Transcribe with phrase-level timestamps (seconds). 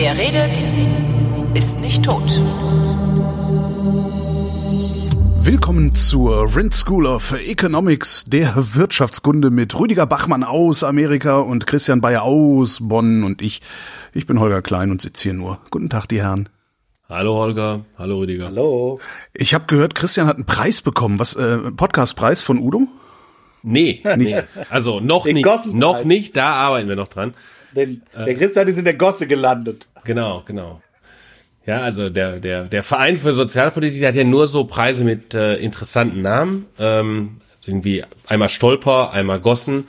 [0.00, 0.56] Wer redet,
[1.54, 2.22] ist nicht tot.
[5.42, 12.00] Willkommen zur Rent School of Economics, der Wirtschaftskunde mit Rüdiger Bachmann aus Amerika und Christian
[12.00, 13.62] Bayer aus Bonn und ich.
[14.12, 15.58] Ich bin Holger Klein und sitze hier nur.
[15.70, 16.48] Guten Tag, die Herren.
[17.08, 18.46] Hallo Holger, hallo Rüdiger.
[18.46, 19.00] Hallo.
[19.32, 21.18] Ich habe gehört, Christian hat einen Preis bekommen.
[21.18, 22.86] Was äh, Podcastpreis von Udo?
[23.62, 24.42] Nee, nee.
[24.70, 27.34] also noch Den nicht, noch nicht, da arbeiten wir noch dran.
[27.72, 29.86] Den, der Christian ist in der Gosse gelandet.
[30.04, 30.80] Genau, genau.
[31.66, 35.34] Ja, also der, der, der Verein für Sozialpolitik der hat ja nur so Preise mit
[35.34, 36.66] äh, interessanten Namen.
[36.78, 39.86] Ähm, irgendwie einmal Stolper, einmal Gossen.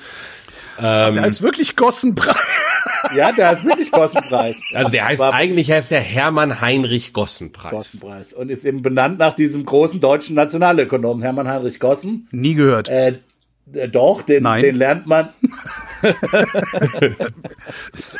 [0.77, 2.35] Da ist wirklich Gossenpreis.
[3.15, 4.61] Ja, der ist wirklich Gossenpreis.
[4.73, 7.71] Also der heißt War eigentlich heißt der Hermann Heinrich Gossenpreis.
[7.71, 8.33] Gossenpreis.
[8.33, 12.27] Und ist eben benannt nach diesem großen deutschen Nationalökonomen Hermann Heinrich Gossen.
[12.31, 12.89] Nie gehört.
[12.89, 13.13] Äh, äh,
[13.91, 14.63] doch, den, Nein.
[14.63, 15.29] den lernt man.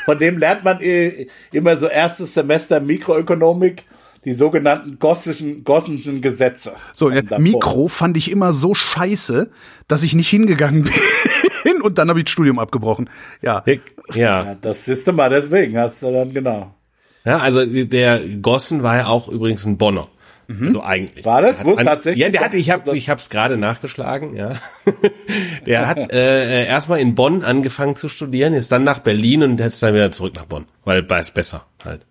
[0.06, 3.84] Von dem lernt man äh, immer so erstes Semester Mikroökonomik,
[4.26, 6.74] die sogenannten Gossischen, Gossenschen Gesetze.
[6.94, 9.50] So, ja, davor- Mikro fand ich immer so scheiße,
[9.88, 10.84] dass ich nicht hingegangen
[11.64, 13.10] bin und dann habe ich das Studium abgebrochen.
[13.42, 13.64] Ja.
[13.66, 13.76] Ja,
[14.14, 16.76] Ja, das siehst du mal, deswegen hast du dann genau.
[17.24, 20.10] ja, also der Gossen war ja auch übrigens ein Bonner.
[20.50, 21.26] Also eigentlich.
[21.26, 22.24] War das wohl hat tatsächlich?
[22.24, 24.54] Ja, der hatte, ich habe ich hab's gerade nachgeschlagen, ja.
[25.66, 29.84] der hat äh, erstmal in Bonn angefangen zu studieren, ist dann nach Berlin und jetzt
[29.84, 32.06] dann wieder zurück nach Bonn, weil da ist besser halt.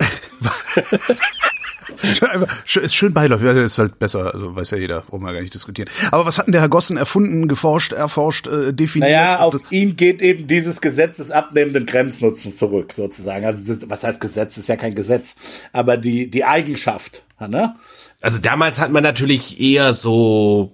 [2.64, 5.88] Ist schön beiläufig, ist halt besser, also weiß ja jeder, brauchen wir gar nicht diskutieren.
[6.10, 9.10] Aber was hat denn der Herr Gossen erfunden, geforscht, erforscht, äh, definiert?
[9.10, 13.44] Naja, auf Das- ihn geht eben dieses Gesetz des abnehmenden Grenznutzens zurück, sozusagen.
[13.44, 14.54] Also das, was heißt Gesetz?
[14.54, 15.36] Das ist ja kein Gesetz,
[15.72, 17.76] aber die die Eigenschaft, ne?
[18.20, 20.72] Also damals hat man natürlich eher so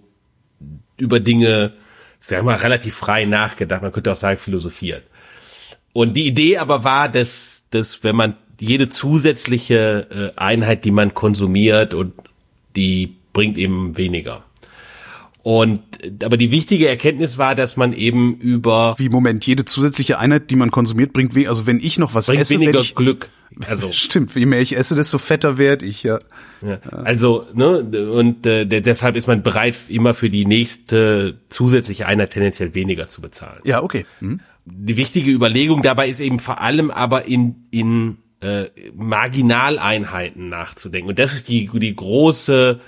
[0.97, 1.73] über Dinge,
[2.21, 3.83] sagen wir mal, relativ frei nachgedacht.
[3.83, 5.03] Man könnte auch sagen, philosophiert.
[5.93, 11.15] Und die Idee aber war, dass, dass wenn man jede zusätzliche äh, Einheit, die man
[11.15, 12.13] konsumiert und
[12.77, 14.45] die bringt eben weniger.
[15.43, 20.19] Und äh, aber die wichtige Erkenntnis war, dass man eben über Wie Moment, jede zusätzliche
[20.19, 22.95] Einheit, die man konsumiert, bringt we also wenn ich noch was bringt esse, weniger ich,
[22.95, 23.31] Glück.
[23.69, 26.19] Also Stimmt, je mehr ich esse, desto fetter werde ich, ja.
[26.61, 26.79] Ja.
[27.05, 32.31] Also, ne, und äh, de- deshalb ist man bereit, immer für die nächste zusätzliche Einheit
[32.31, 33.61] tendenziell weniger zu bezahlen.
[33.63, 34.07] Ja, okay.
[34.19, 34.41] Hm.
[34.65, 41.11] Die wichtige Überlegung dabei ist eben vor allem aber in, in äh, Marginaleinheiten nachzudenken.
[41.11, 42.81] Und das ist die, die große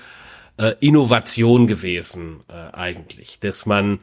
[0.59, 4.01] äh, Innovation gewesen äh, eigentlich, dass man,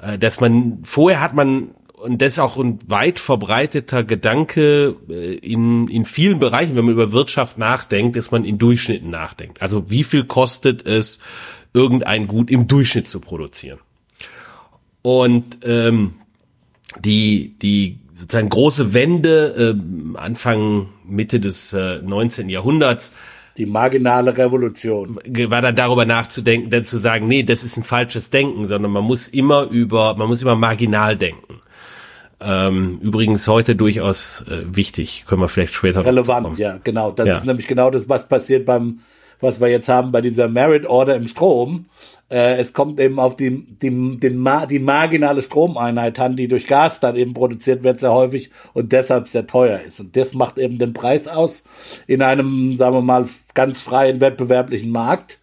[0.00, 5.34] äh, dass man vorher hat man und das ist auch ein weit verbreiteter Gedanke äh,
[5.36, 9.62] in, in vielen Bereichen, wenn man über Wirtschaft nachdenkt, dass man in Durchschnitten nachdenkt.
[9.62, 11.18] Also wie viel kostet es,
[11.72, 13.78] irgendein Gut im Durchschnitt zu produzieren?
[15.02, 16.14] Und ähm,
[16.98, 22.48] die, die sozusagen große Wende ähm, Anfang, Mitte des äh, 19.
[22.48, 23.12] Jahrhunderts
[23.58, 25.18] Die marginale Revolution.
[25.26, 29.04] war dann darüber nachzudenken, dann zu sagen, nee, das ist ein falsches Denken, sondern man
[29.04, 31.60] muss immer über, man muss immer marginal denken.
[32.40, 37.10] Ähm, übrigens heute durchaus äh, wichtig, können wir vielleicht später noch Relevant, ja, genau.
[37.10, 37.36] Das Ja.
[37.38, 39.00] ist nämlich genau das, was passiert beim,
[39.40, 41.86] was wir jetzt haben bei dieser Merit Order im Strom.
[42.28, 46.66] Äh, es kommt eben auf die, die, den, Ma- die marginale Stromeinheit an, die durch
[46.66, 50.00] Gas dann eben produziert wird, sehr häufig und deshalb sehr teuer ist.
[50.00, 51.64] Und das macht eben den Preis aus
[52.06, 55.38] in einem, sagen wir mal, ganz freien wettbewerblichen Markt.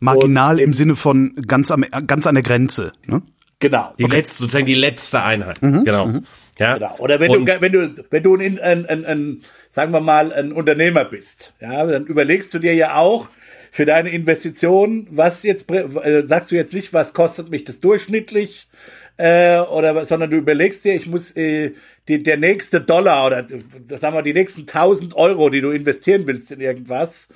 [0.00, 2.92] Marginal im Sinne von ganz am, ganz an der Grenze.
[3.06, 3.22] Ne?
[3.60, 3.92] Genau.
[3.98, 5.62] Die letzte, sozusagen die letzte Einheit.
[5.62, 5.84] Mhm.
[5.84, 6.10] Genau.
[6.58, 6.74] Ja.
[6.74, 6.94] Genau.
[6.98, 10.32] Oder wenn Und- du, wenn du, wenn du ein, ein, ein, ein, sagen wir mal,
[10.32, 13.28] ein Unternehmer bist, ja, dann überlegst du dir ja auch
[13.70, 18.68] für deine Investition, was jetzt, äh, sagst du jetzt nicht, was kostet mich das durchschnittlich,
[19.16, 21.72] äh, oder, sondern du überlegst dir, ich muss, äh,
[22.06, 23.46] die, der nächste Dollar oder,
[24.00, 27.28] sagen wir, die nächsten 1000 Euro, die du investieren willst in irgendwas,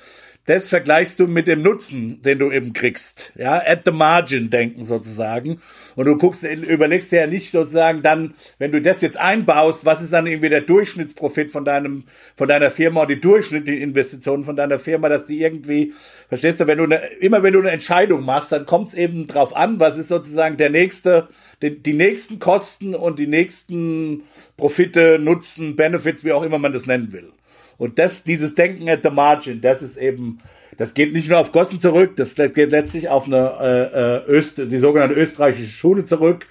[0.49, 3.33] das vergleichst du mit dem Nutzen, den du eben kriegst.
[3.37, 5.61] Ja, at the margin denken sozusagen.
[5.95, 10.00] Und du guckst, überlegst dir ja nicht sozusagen dann, wenn du das jetzt einbaust, was
[10.00, 12.05] ist dann irgendwie der Durchschnittsprofit von deinem,
[12.35, 15.93] von deiner Firma und die durchschnittliche Investition von deiner Firma, dass die irgendwie,
[16.31, 19.27] verstehst du, wenn du eine, immer wenn du eine Entscheidung machst, dann kommt es eben
[19.27, 21.29] drauf an, was ist sozusagen der nächste,
[21.61, 24.23] die, die nächsten Kosten und die nächsten
[24.56, 27.33] Profite, Nutzen, Benefits, wie auch immer man das nennen will.
[27.79, 30.39] Und das, dieses Denken at the margin, das ist eben
[30.79, 34.59] das geht nicht nur auf Gossen zurück, das geht letztlich auf eine äh, äh Öst,
[34.59, 36.47] die sogenannte österreichische Schule zurück.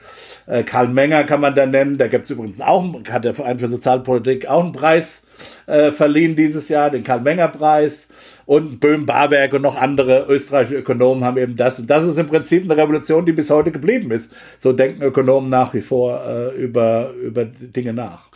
[0.47, 1.97] Äh, Karl Menger kann man da nennen.
[1.97, 5.23] Da gibt's übrigens auch, hat der Verein für Sozialpolitik auch einen Preis
[5.65, 8.09] äh, verliehen dieses Jahr, den Karl-Menger-Preis.
[8.45, 11.79] Und Böhm, Barwerk und noch andere österreichische Ökonomen haben eben das.
[11.79, 14.33] Und das ist im Prinzip eine Revolution, die bis heute geblieben ist.
[14.57, 18.29] So denken Ökonomen nach wie vor äh, über, über Dinge nach.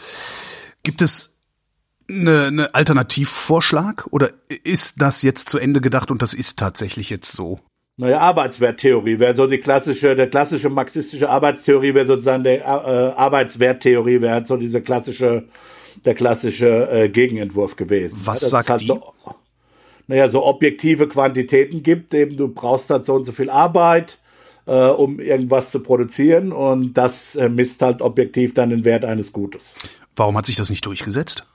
[0.84, 1.41] Gibt es
[2.12, 4.30] eine, eine Alternativvorschlag oder
[4.64, 7.60] ist das jetzt zu Ende gedacht und das ist tatsächlich jetzt so?
[7.98, 14.22] Naja, Arbeitswerttheorie wäre so die klassische, der klassische marxistische Arbeitstheorie wäre sozusagen der äh, Arbeitswerttheorie
[14.22, 15.48] wäre so diese klassische
[16.06, 18.20] der klassische äh, Gegenentwurf gewesen.
[18.24, 18.88] Was sagt halt die?
[18.88, 19.14] So,
[20.08, 24.20] naja, so objektive Quantitäten gibt, eben du brauchst halt so und so viel Arbeit,
[24.66, 29.32] äh, um irgendwas zu produzieren und das äh, misst halt objektiv dann den Wert eines
[29.32, 29.74] Gutes.
[30.16, 31.46] Warum hat sich das nicht durchgesetzt?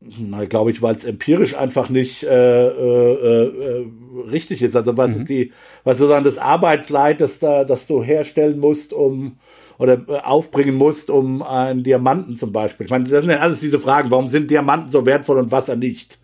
[0.00, 3.86] Na, glaube ich, weil es empirisch einfach nicht äh, äh, äh,
[4.30, 4.76] richtig ist.
[4.76, 5.16] Also was mhm.
[5.16, 5.52] ist die,
[5.84, 9.38] was sozusagen das Arbeitsleid, das da, das du herstellen musst, um
[9.78, 12.86] oder äh, aufbringen musst, um einen Diamanten zum Beispiel.
[12.86, 14.10] Ich meine, das sind ja alles diese Fragen.
[14.10, 16.18] Warum sind Diamanten so wertvoll und Wasser nicht?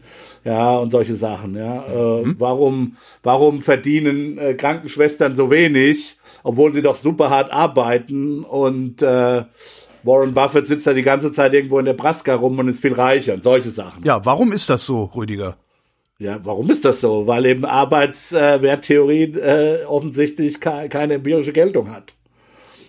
[0.45, 1.85] Ja, und solche Sachen, ja.
[1.87, 2.35] Äh, mhm.
[2.39, 9.45] warum, warum verdienen äh, Krankenschwestern so wenig, obwohl sie doch super hart arbeiten und äh,
[10.05, 13.35] Warren Buffett sitzt da die ganze Zeit irgendwo in Nebraska rum und ist viel reicher
[13.35, 14.05] und solche Sachen.
[14.05, 15.57] Ja, warum ist das so, Rüdiger?
[16.19, 17.27] Ja, warum ist das so?
[17.27, 22.15] Weil eben Arbeitswerttheorie äh, offensichtlich keine empirische Geltung hat.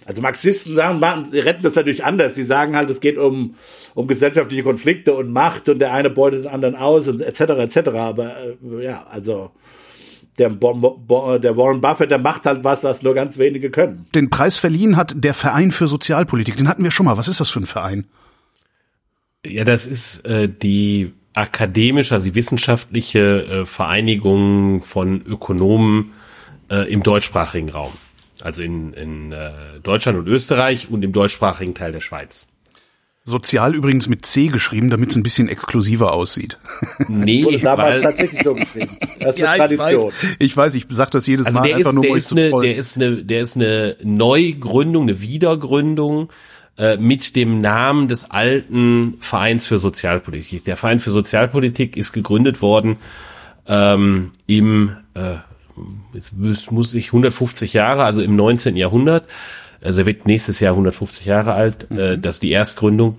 [0.06, 1.02] Also Marxisten sagen,
[1.32, 2.36] retten das natürlich anders.
[2.36, 3.56] Sie sagen halt, es geht um,
[3.96, 7.42] um gesellschaftliche Konflikte und Macht und der eine beutet den anderen aus und etc.
[7.42, 7.78] etc.
[7.96, 9.52] Aber äh, ja, also
[10.38, 14.06] der, der Warren Buffett, der macht halt was, was nur ganz wenige können.
[14.16, 16.58] Den Preis verliehen hat der Verein für Sozialpolitik.
[16.58, 17.18] Den hatten wir schon mal.
[17.18, 18.06] Was ist das für ein Verein?
[19.46, 26.14] Ja, das ist äh, die akademische, also die wissenschaftliche äh, Vereinigung von Ökonomen
[26.70, 27.94] äh, im deutschsprachigen Raum.
[28.42, 29.52] Also in, in äh,
[29.82, 32.46] Deutschland und Österreich und im deutschsprachigen Teil der Schweiz.
[33.26, 36.58] Sozial übrigens mit C geschrieben, damit es ein bisschen exklusiver aussieht.
[37.08, 38.98] Nee, Wurde damals weil, tatsächlich so geschrieben.
[39.20, 40.12] Das ist ja, eine Tradition.
[40.40, 42.12] Ich weiß, ich, weiß, ich sag das jedes also Mal der einfach ist, nur, der
[42.12, 46.32] um ist eine, Der ist eine, der ist eine Neugründung, eine Wiedergründung
[46.78, 50.66] äh, mit dem Namen des alten Vereins für Sozialpolitik.
[50.66, 52.98] Der Verein für Sozialpolitik ist gegründet worden
[53.68, 55.36] ähm, im äh,
[56.48, 58.76] es muss ich 150 Jahre, also im 19.
[58.76, 59.28] Jahrhundert,
[59.84, 62.00] also er wird nächstes Jahr 150 Jahre alt, mhm.
[62.00, 63.18] äh, das ist die Erstgründung.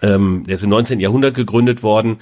[0.00, 1.00] Ähm, der ist im 19.
[1.00, 2.18] Jahrhundert gegründet worden,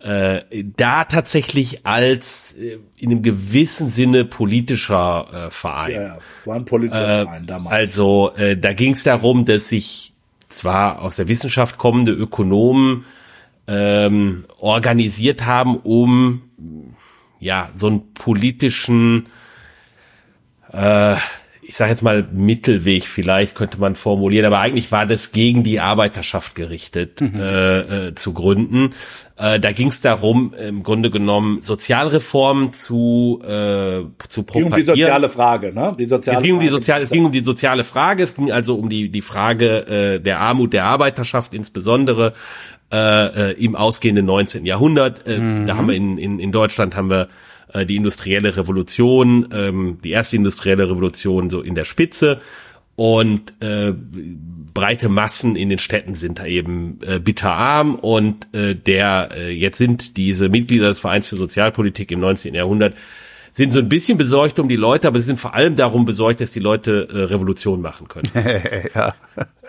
[0.00, 0.42] äh,
[0.76, 5.92] da tatsächlich als äh, in einem gewissen Sinne politischer äh, Verein.
[5.92, 7.74] Ja, ja, war ein politischer äh, Verein damals.
[7.74, 10.12] Also äh, da ging es darum, dass sich
[10.48, 13.04] zwar aus der Wissenschaft kommende Ökonomen
[13.66, 16.42] ähm, organisiert haben, um
[17.40, 19.26] ja, so einen politischen,
[20.72, 21.16] äh,
[21.68, 25.80] ich sage jetzt mal Mittelweg vielleicht könnte man formulieren, aber eigentlich war das gegen die
[25.80, 27.40] Arbeiterschaft gerichtet mhm.
[27.40, 28.90] äh, äh, zu gründen.
[29.36, 34.46] Äh, da ging es darum, im Grunde genommen Sozialreformen zu äh, zu propagieren.
[34.46, 35.96] Es ging um die soziale Frage, ne?
[35.98, 38.22] Die soziale es ging um die soziale, es ging um die soziale Frage.
[38.22, 42.32] Es ging also um die die Frage äh, der Armut der Arbeiterschaft insbesondere
[42.92, 44.64] äh, äh, im ausgehenden 19.
[44.64, 45.26] Jahrhundert.
[45.26, 45.66] Äh, mhm.
[45.66, 47.28] Da haben wir in, in, in Deutschland haben wir
[47.76, 52.40] äh, die industrielle Revolution, ähm, die erste industrielle Revolution so in der Spitze
[52.96, 53.92] und äh,
[54.72, 59.78] breite Massen in den Städten sind da eben äh, bitterarm und äh, der äh, jetzt
[59.78, 62.54] sind diese Mitglieder des Vereins für Sozialpolitik im 19.
[62.54, 62.94] Jahrhundert
[63.56, 66.40] sind so ein bisschen besorgt um die Leute, aber sie sind vor allem darum besorgt,
[66.42, 68.30] dass die Leute äh, Revolution machen können.
[68.94, 69.14] ja.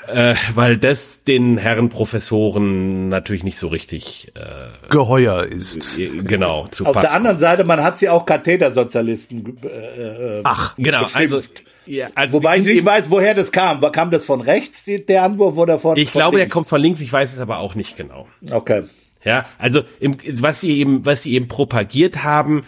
[0.08, 5.98] äh, weil das den Herren Professoren natürlich nicht so richtig äh, geheuer ist.
[5.98, 9.58] Äh, genau, zu Auf der anderen Seite, man hat sie auch Kathetersozialisten.
[9.64, 11.08] Äh, äh Ach, genau.
[11.14, 11.42] Also,
[11.86, 13.80] ja, also Wobei ich nicht weiß, woher das kam.
[13.94, 16.50] Kam das von rechts, der Anwurf, oder von Ich von glaube, links?
[16.50, 18.28] der kommt von links, ich weiß es aber auch nicht genau.
[18.52, 18.84] Okay.
[19.24, 22.64] Ja, also im, was sie eben, was sie eben propagiert haben,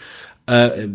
[0.50, 0.88] äh,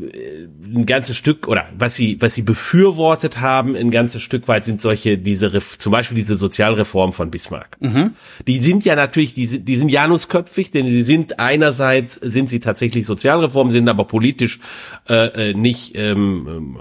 [0.75, 4.81] ein ganzes Stück oder was sie was sie befürwortet haben ein ganzes Stück weit sind
[4.81, 8.15] solche diese zum Beispiel diese Sozialreform von Bismarck mhm.
[8.47, 12.61] die sind ja natürlich die sind die sind janusköpfig denn sie sind einerseits sind sie
[12.61, 14.59] tatsächlich Sozialreformen sind aber politisch
[15.09, 16.79] äh, äh nicht ähm,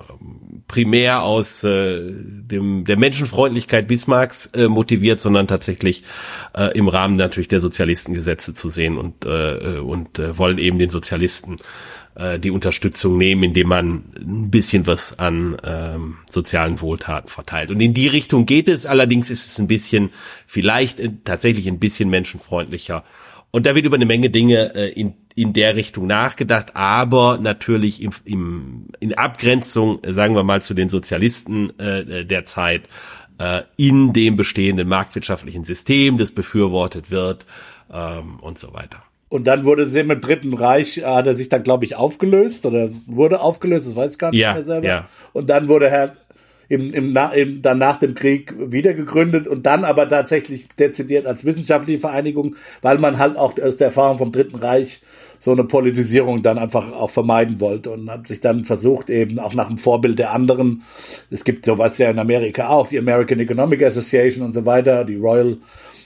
[0.67, 6.03] primär aus äh, dem der Menschenfreundlichkeit Bismarcks äh, motiviert sondern tatsächlich
[6.55, 10.89] äh, im Rahmen natürlich der Sozialistengesetze zu sehen und äh, und äh, wollen eben den
[10.89, 11.57] Sozialisten
[12.15, 17.71] äh, die Unterstützung nehmen, indem man ein bisschen was an ähm, sozialen Wohltaten verteilt.
[17.71, 18.85] Und in die Richtung geht es.
[18.85, 20.11] Allerdings ist es ein bisschen,
[20.47, 23.03] vielleicht äh, tatsächlich ein bisschen menschenfreundlicher.
[23.51, 28.01] Und da wird über eine Menge Dinge äh, in, in der Richtung nachgedacht, aber natürlich
[28.01, 32.89] im, im, in Abgrenzung, sagen wir mal, zu den Sozialisten äh, der Zeit,
[33.39, 37.45] äh, in dem bestehenden marktwirtschaftlichen System, das befürwortet wird
[37.91, 39.03] ähm, und so weiter.
[39.33, 42.89] Und dann wurde sie im Dritten Reich, hat er sich dann, glaube ich, aufgelöst oder
[43.07, 44.87] wurde aufgelöst, das weiß ich gar nicht ja, mehr selber.
[44.87, 45.09] Ja.
[45.31, 46.11] Und dann wurde Herr
[46.69, 51.45] im, im, im, dann nach dem Krieg wieder gegründet und dann aber tatsächlich dezidiert als
[51.45, 55.01] wissenschaftliche Vereinigung, weil man halt auch aus der Erfahrung vom Dritten Reich
[55.43, 59.53] so eine Politisierung dann einfach auch vermeiden wollte und hat sich dann versucht, eben auch
[59.53, 60.83] nach dem Vorbild der anderen,
[61.29, 65.17] es gibt sowas ja in Amerika auch, die American Economic Association und so weiter, die
[65.17, 65.57] Royal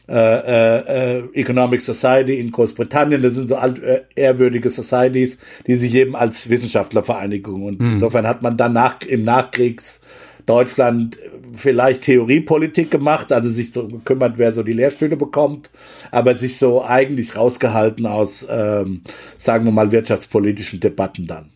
[0.09, 5.93] äh, äh, Economic Society in Großbritannien, das sind so alt, äh, ehrwürdige Societies, die sich
[5.93, 7.93] eben als Wissenschaftlervereinigung und hm.
[7.93, 10.01] insofern hat man dann nach, im Nachkriegs
[10.47, 11.17] Deutschland
[11.53, 15.69] vielleicht Theoriepolitik gemacht, also sich so gekümmert, wer so die Lehrstühle bekommt,
[16.09, 19.01] aber sich so eigentlich rausgehalten aus, ähm,
[19.37, 21.49] sagen wir mal, wirtschaftspolitischen Debatten dann.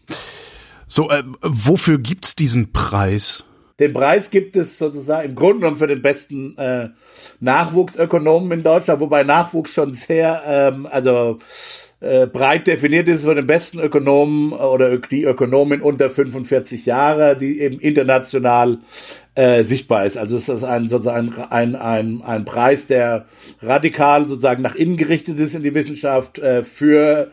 [0.87, 3.45] So, äh, wofür gibt's diesen Preis?
[3.79, 6.89] Den Preis gibt es sozusagen im Grunde genommen für den besten äh,
[7.39, 11.39] Nachwuchsökonomen in Deutschland, wobei Nachwuchs schon sehr, ähm, also
[12.01, 17.59] äh, breit definiert ist für den besten Ökonomen oder die Ökonomin unter 45 Jahre, die
[17.61, 18.79] eben international
[19.35, 20.17] äh, sichtbar ist.
[20.17, 23.25] Also es ist ein sozusagen ein, ein, ein Preis, der
[23.61, 27.29] radikal sozusagen nach innen gerichtet ist in die Wissenschaft äh, für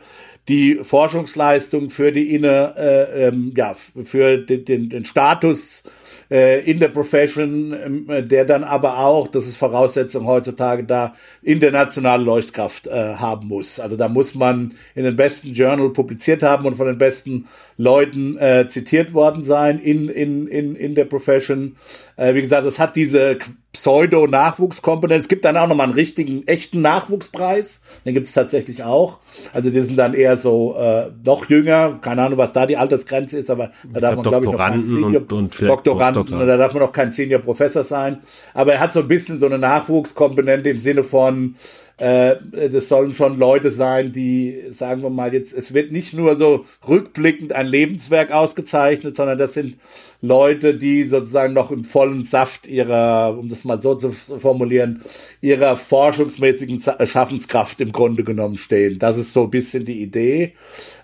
[0.49, 5.85] die Forschungsleistung, für die inne, äh, ähm, ja, für den, den, den Status
[6.31, 12.23] äh, in der Profession, äh, der dann aber auch, das ist Voraussetzung heutzutage da, internationale
[12.23, 13.81] Leuchtkraft äh, haben muss.
[13.81, 17.47] Also da muss man in den besten Journal publiziert haben und von den besten
[17.77, 21.77] Leuten äh, zitiert worden sein in, in, in, in der Profession.
[22.17, 23.39] Äh, wie gesagt, es hat diese
[23.73, 25.21] Pseudo-Nachwuchskomponente.
[25.21, 27.83] Es gibt dann auch nochmal einen richtigen, echten Nachwuchspreis.
[28.05, 29.19] Den gibt es tatsächlich auch.
[29.53, 31.99] Also die sind dann eher so äh, noch jünger.
[32.01, 34.59] Keine Ahnung, was da die Altersgrenze ist, aber da darf man, glaube ich, noch
[35.07, 38.19] und, und Doktoranden, da darf man noch kein Senior Professor sein.
[38.55, 41.57] Aber er hat so ein bisschen so eine Nachwuchskomponente im Sinne von,
[41.99, 42.37] äh,
[42.71, 46.65] das sollen schon Leute sein, die, sagen wir mal jetzt, es wird nicht nur so
[46.87, 49.79] rückblickend ein Lebenswerk ausgezeichnet, sondern das sind
[50.23, 55.03] Leute, die sozusagen noch im vollen Saft ihrer, um das mal so zu formulieren,
[55.41, 59.01] ihrer forschungsmäßigen Schaffenskraft im Grunde genommen stehen.
[59.01, 60.55] Das ist so ein bisschen die Idee.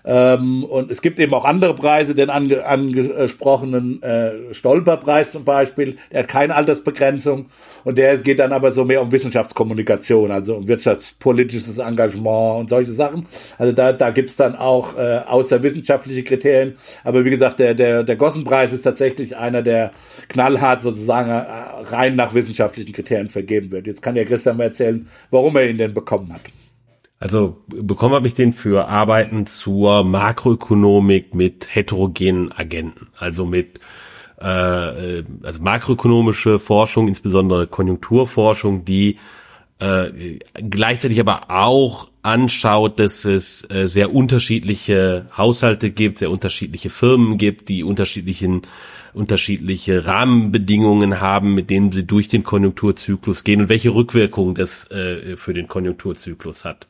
[0.05, 5.97] Ähm, und es gibt eben auch andere Preise, den ange angesprochenen äh, Stolperpreis zum Beispiel,
[6.11, 7.47] der hat keine Altersbegrenzung
[7.83, 12.91] und der geht dann aber so mehr um Wissenschaftskommunikation, also um wirtschaftspolitisches Engagement und solche
[12.91, 13.25] Sachen.
[13.57, 16.75] Also da, da gibt's dann auch äh, außerwissenschaftliche Kriterien.
[17.03, 19.91] Aber wie gesagt, der, der, der Gossenpreis ist tatsächlich einer, der
[20.29, 21.43] knallhart sozusagen äh,
[21.89, 23.87] rein nach wissenschaftlichen Kriterien vergeben wird.
[23.87, 26.41] Jetzt kann ja Christian mal erzählen, warum er ihn denn bekommen hat.
[27.25, 33.79] Also bekommen habe ich den für Arbeiten zur Makroökonomik mit heterogenen Agenten, also mit
[34.39, 39.17] äh, also makroökonomische Forschung, insbesondere Konjunkturforschung, die
[39.79, 47.39] äh, gleichzeitig aber auch anschaut, dass es äh, sehr unterschiedliche Haushalte gibt, sehr unterschiedliche Firmen
[47.39, 48.61] gibt, die unterschiedlichen
[49.15, 55.37] unterschiedliche Rahmenbedingungen haben, mit denen sie durch den Konjunkturzyklus gehen und welche Rückwirkungen das äh,
[55.37, 56.87] für den Konjunkturzyklus hat.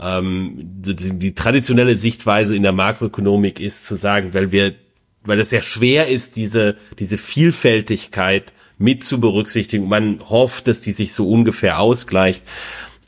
[0.00, 4.74] Ähm, die, die traditionelle Sichtweise in der Makroökonomik ist zu sagen, weil wir,
[5.22, 9.86] weil es sehr schwer ist, diese, diese Vielfältigkeit mit zu berücksichtigen.
[9.86, 12.42] Man hofft, dass die sich so ungefähr ausgleicht,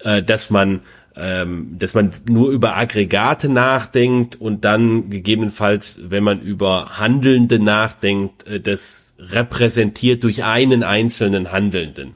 [0.01, 0.83] äh, dass man
[1.17, 8.47] ähm, dass man nur über Aggregate nachdenkt und dann gegebenenfalls, wenn man über Handelnde nachdenkt,
[8.47, 12.15] äh, das repräsentiert durch einen einzelnen Handelnden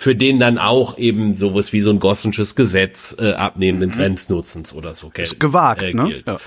[0.00, 3.94] für den dann auch eben sowas wie so ein Gossensches Gesetz äh, abnehmenden mhm.
[3.94, 5.26] Grenznutzens oder so gilt.
[5.26, 6.22] Ist gewagt, äh, ne?
[6.26, 6.38] Ja.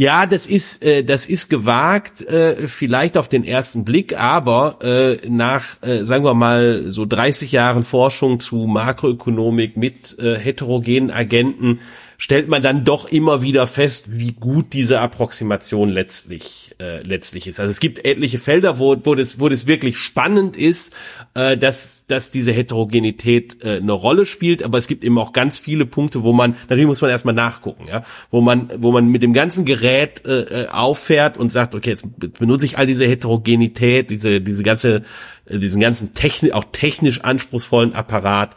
[0.00, 5.28] Ja, das ist äh, das ist gewagt, äh, vielleicht auf den ersten Blick, aber äh,
[5.28, 11.80] nach, äh, sagen wir mal, so 30 Jahren Forschung zu Makroökonomik mit äh, heterogenen Agenten
[12.20, 17.58] stellt man dann doch immer wieder fest, wie gut diese Approximation letztlich äh, letztlich ist.
[17.60, 20.94] Also es gibt etliche Felder, wo wo das wo das wirklich spannend ist,
[21.32, 25.58] äh, dass dass diese Heterogenität äh, eine Rolle spielt, aber es gibt eben auch ganz
[25.58, 29.22] viele Punkte, wo man natürlich muss man erstmal nachgucken, ja, wo man wo man mit
[29.22, 32.04] dem ganzen Gerät äh, äh auffährt und sagt, okay, jetzt
[32.38, 35.04] benutze ich all diese Heterogenität, diese diese ganze
[35.46, 38.54] äh, diesen ganzen technisch auch technisch anspruchsvollen Apparat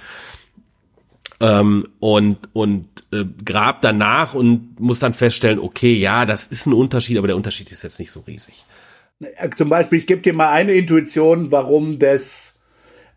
[1.43, 6.73] ähm, und und äh, grab danach und muss dann feststellen, okay, ja, das ist ein
[6.73, 8.65] Unterschied, aber der Unterschied ist jetzt nicht so riesig.
[9.57, 12.55] Zum Beispiel, ich gebe dir mal eine Intuition, warum das,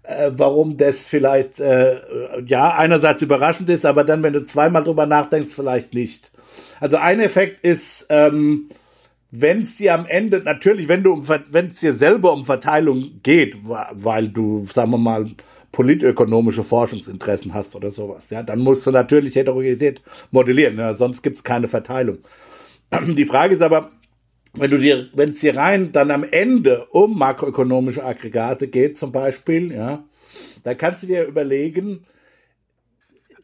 [0.03, 2.01] äh, warum das vielleicht äh,
[2.45, 6.33] ja einerseits überraschend ist, aber dann, wenn du zweimal drüber nachdenkst, vielleicht nicht.
[6.81, 8.71] Also ein Effekt ist, ähm,
[9.31, 13.21] wenn es dir am Ende, natürlich, wenn du um, wenn es dir selber um Verteilung
[13.23, 15.27] geht, weil du, sagen wir mal,
[15.77, 21.45] politökonomische Forschungsinteressen hast oder sowas, ja, dann musst du natürlich Heterogenität modellieren, ja, sonst gibt's
[21.45, 22.17] keine Verteilung.
[23.07, 23.91] Die Frage ist aber,
[24.55, 29.13] wenn du dir, wenn es dir rein dann am Ende um makroökonomische Aggregate geht, zum
[29.13, 30.03] Beispiel, ja,
[30.65, 32.07] da kannst du dir überlegen,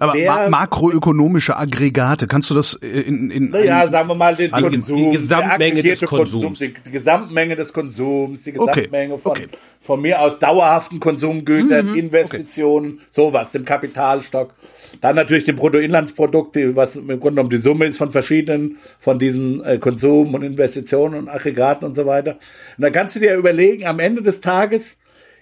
[0.02, 4.96] aber ma makroökonomische Aggregate, kannst du das in, in naja, sagen wir mal den Konsum,
[4.96, 9.22] die Gesamtmenge des Konsums, Konsum, die, Gesamtmenge des Konsums, die Gesamtmenge okay.
[9.22, 9.48] von okay.
[9.80, 11.94] von mir aus dauerhaften Konsumgütern, mhm.
[11.94, 13.06] Investitionen, okay.
[13.10, 14.54] sowas, dem Kapitalstock.
[15.00, 19.64] Dann natürlich dem Bruttoinlandsprodukt, was im Grunde genommen die Summe ist von verschiedenen, von diesen
[19.64, 22.32] äh, Konsum und Investitionen und Aggregaten und so weiter.
[22.76, 24.98] Und dann kannst du dir überlegen, am Ende des Tages,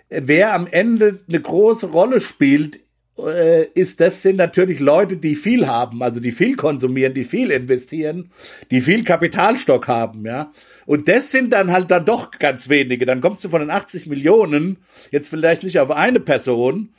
[0.09, 2.81] äh, wer am Ende eine große Rolle spielt
[3.29, 7.50] äh, ist das sind natürlich Leute, die viel haben, also die viel konsumieren, die viel
[7.50, 8.31] investieren,
[8.71, 10.53] die viel Kapitalstock haben, ja.
[10.87, 13.07] Und das sind dann halt dann doch ganz wenige.
[13.07, 14.79] Dann kommst du von den 80 Millionen
[15.11, 16.91] jetzt vielleicht nicht auf eine Person,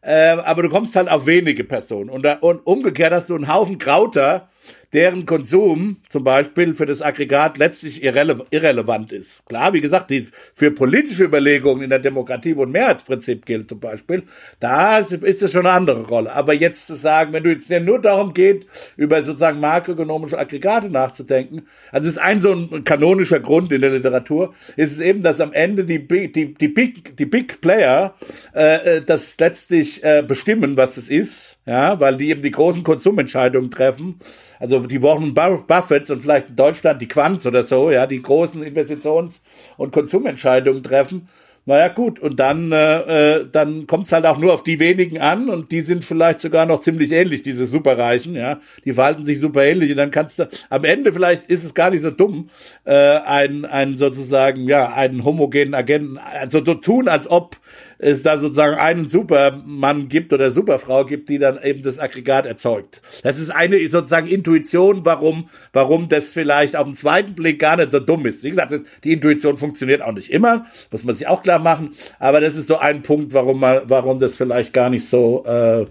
[0.00, 2.10] äh, aber du kommst halt auf wenige Personen.
[2.10, 4.48] Und, und umgekehrt hast du einen Haufen Krauter,
[4.92, 9.44] deren Konsum zum Beispiel für das Aggregat letztlich irrele irrelevant ist.
[9.46, 13.80] Klar, wie gesagt, die für politische Überlegungen in der Demokratie, wo ein Mehrheitsprinzip gilt zum
[13.80, 14.22] Beispiel,
[14.60, 16.32] da ist es schon eine andere Rolle.
[16.32, 18.66] Aber jetzt zu sagen, wenn du jetzt nur darum geht,
[18.96, 24.54] über sozusagen makroökonomische Aggregate nachzudenken, also ist ein so ein kanonischer Grund in der Literatur,
[24.76, 28.14] ist es eben, dass am Ende die, die, die, Big, die Big Player
[28.54, 32.82] äh, äh das letztlich äh, bestimmen, was es ist, ja, weil die eben die großen
[32.82, 34.20] Konsumentscheidungen treffen
[34.60, 38.62] also die Warren Buffets und vielleicht in Deutschland die Quants oder so, ja, die großen
[38.62, 39.42] Investitions-
[39.76, 41.28] und Konsumentscheidungen treffen.
[41.68, 45.18] Naja, gut, und dann, äh, äh dann kommt es halt auch nur auf die wenigen
[45.18, 48.60] an und die sind vielleicht sogar noch ziemlich ähnlich, diese Superreichen, ja.
[48.84, 51.90] Die verhalten sich super ähnlich und dann kannst du, am Ende vielleicht ist es gar
[51.90, 52.50] nicht so dumm,
[52.84, 57.56] äh, einen, einen sozusagen, ja, einen homogenen Agenten, also so tun, als ob
[57.98, 63.00] es da sozusagen einen Supermann gibt oder Superfrau gibt, die dann eben das Aggregat erzeugt.
[63.22, 67.92] Das ist eine sozusagen Intuition, warum, warum das vielleicht auf den zweiten Blick gar nicht
[67.92, 68.42] so dumm ist.
[68.42, 68.74] Wie gesagt,
[69.04, 72.68] die Intuition funktioniert auch nicht immer, muss man sich auch klar machen, aber das ist
[72.68, 75.86] so ein Punkt, warum man, warum das vielleicht gar nicht so äh, äh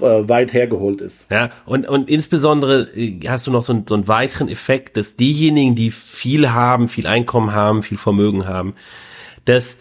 [0.00, 1.26] weit hergeholt ist.
[1.30, 5.16] Ja, und, und insbesondere äh, hast du noch so, einen, so einen weiteren Effekt, dass
[5.16, 8.74] diejenigen, die viel haben, viel Einkommen haben, viel Vermögen haben,
[9.44, 9.78] dass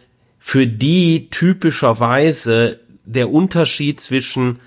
[0.47, 4.62] für die typischerweise der Unterschied zwischen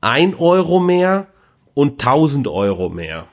[0.00, 1.26] ein Euro mehr
[1.74, 3.28] und 1000 Euro mehr.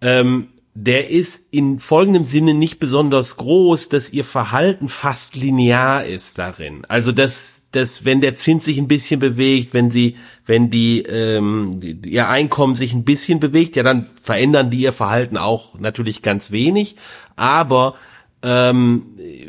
[0.00, 6.38] Ähm, der ist in folgendem Sinne nicht besonders groß, dass ihr Verhalten fast linear ist
[6.38, 6.86] darin.
[6.88, 11.72] Also dass, dass wenn der Zins sich ein bisschen bewegt, wenn sie, wenn die, ähm,
[12.06, 16.50] ihr Einkommen sich ein bisschen bewegt, ja dann verändern die ihr Verhalten auch natürlich ganz
[16.50, 16.96] wenig.
[17.36, 17.94] Aber
[18.42, 19.06] ähm,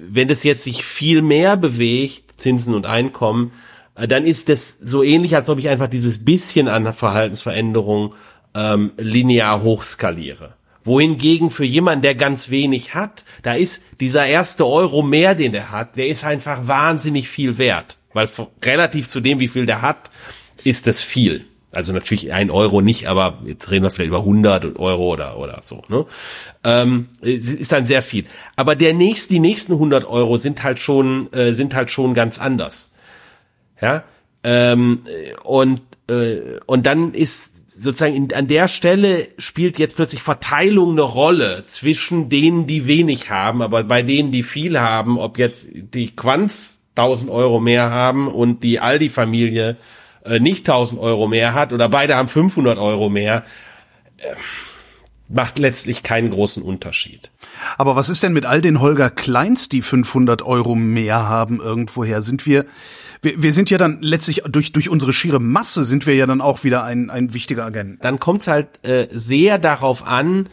[0.09, 3.51] wenn das jetzt sich viel mehr bewegt, Zinsen und Einkommen,
[3.95, 8.15] äh, dann ist das so ähnlich, als ob ich einfach dieses bisschen an Verhaltensveränderung
[8.55, 10.55] ähm, linear hochskaliere.
[10.83, 15.71] Wohingegen für jemanden, der ganz wenig hat, da ist dieser erste Euro mehr, den der
[15.71, 17.97] hat, der ist einfach wahnsinnig viel wert.
[18.13, 18.27] Weil
[18.63, 20.09] relativ zu dem, wie viel der hat,
[20.63, 21.45] ist das viel.
[21.71, 25.61] Also natürlich ein Euro nicht, aber jetzt reden wir vielleicht über 100 Euro oder oder
[25.63, 25.83] so.
[25.87, 26.05] Ne?
[26.63, 28.25] Ähm, ist dann sehr viel.
[28.55, 32.39] Aber der nächste, die nächsten 100 Euro sind halt schon äh, sind halt schon ganz
[32.39, 32.91] anders.
[33.81, 34.03] Ja
[34.43, 35.01] ähm,
[35.43, 41.01] und äh, und dann ist sozusagen in, an der Stelle spielt jetzt plötzlich Verteilung eine
[41.01, 46.15] Rolle zwischen denen, die wenig haben, aber bei denen, die viel haben, ob jetzt die
[46.15, 49.77] Quants 1000 Euro mehr haben und die Aldi-Familie
[50.29, 53.43] äh, nicht 1000 Euro mehr hat oder beide haben 500 Euro mehr,
[54.17, 54.35] äh,
[55.27, 57.31] macht letztlich keinen großen Unterschied.
[57.77, 62.21] Aber was ist denn mit all den Holger Kleins, die 500 Euro mehr haben irgendwoher?
[62.21, 62.65] Sind wir,
[63.21, 66.41] wir, wir sind ja dann letztlich durch, durch unsere schiere Masse sind wir ja dann
[66.41, 68.03] auch wieder ein, ein wichtiger Agent.
[68.03, 70.49] Dann kommt es halt äh, sehr darauf an,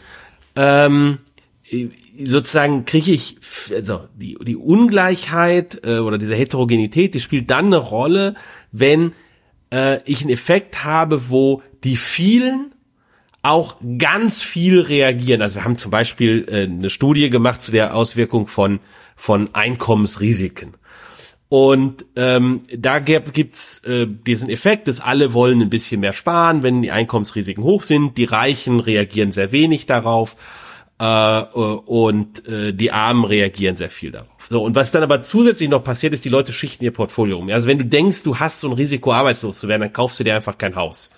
[0.57, 1.19] ähm,
[2.25, 3.39] sozusagen kriege ich
[3.75, 8.35] also die die Ungleichheit äh, oder diese Heterogenität, die spielt dann eine Rolle,
[8.71, 9.13] wenn
[9.73, 12.75] äh, ich einen Effekt habe, wo die vielen
[13.43, 15.41] auch ganz viel reagieren.
[15.41, 18.81] Also wir haben zum Beispiel äh, eine Studie gemacht zu der Auswirkung von,
[19.15, 20.75] von Einkommensrisiken.
[21.49, 26.83] Und ähm, da gibt's äh, diesen Effekt, dass alle wollen ein bisschen mehr sparen, wenn
[26.83, 28.19] die Einkommensrisiken hoch sind.
[28.19, 30.35] Die Reichen reagieren sehr wenig darauf
[30.99, 34.36] äh, und äh, die Armen reagieren sehr viel darauf.
[34.49, 37.49] So, und was dann aber zusätzlich noch passiert, ist, die Leute schichten ihr Portfolio um.
[37.51, 40.25] Also wenn du denkst, du hast so ein Risiko, arbeitslos zu werden, dann kaufst du
[40.25, 41.11] dir einfach kein Haus.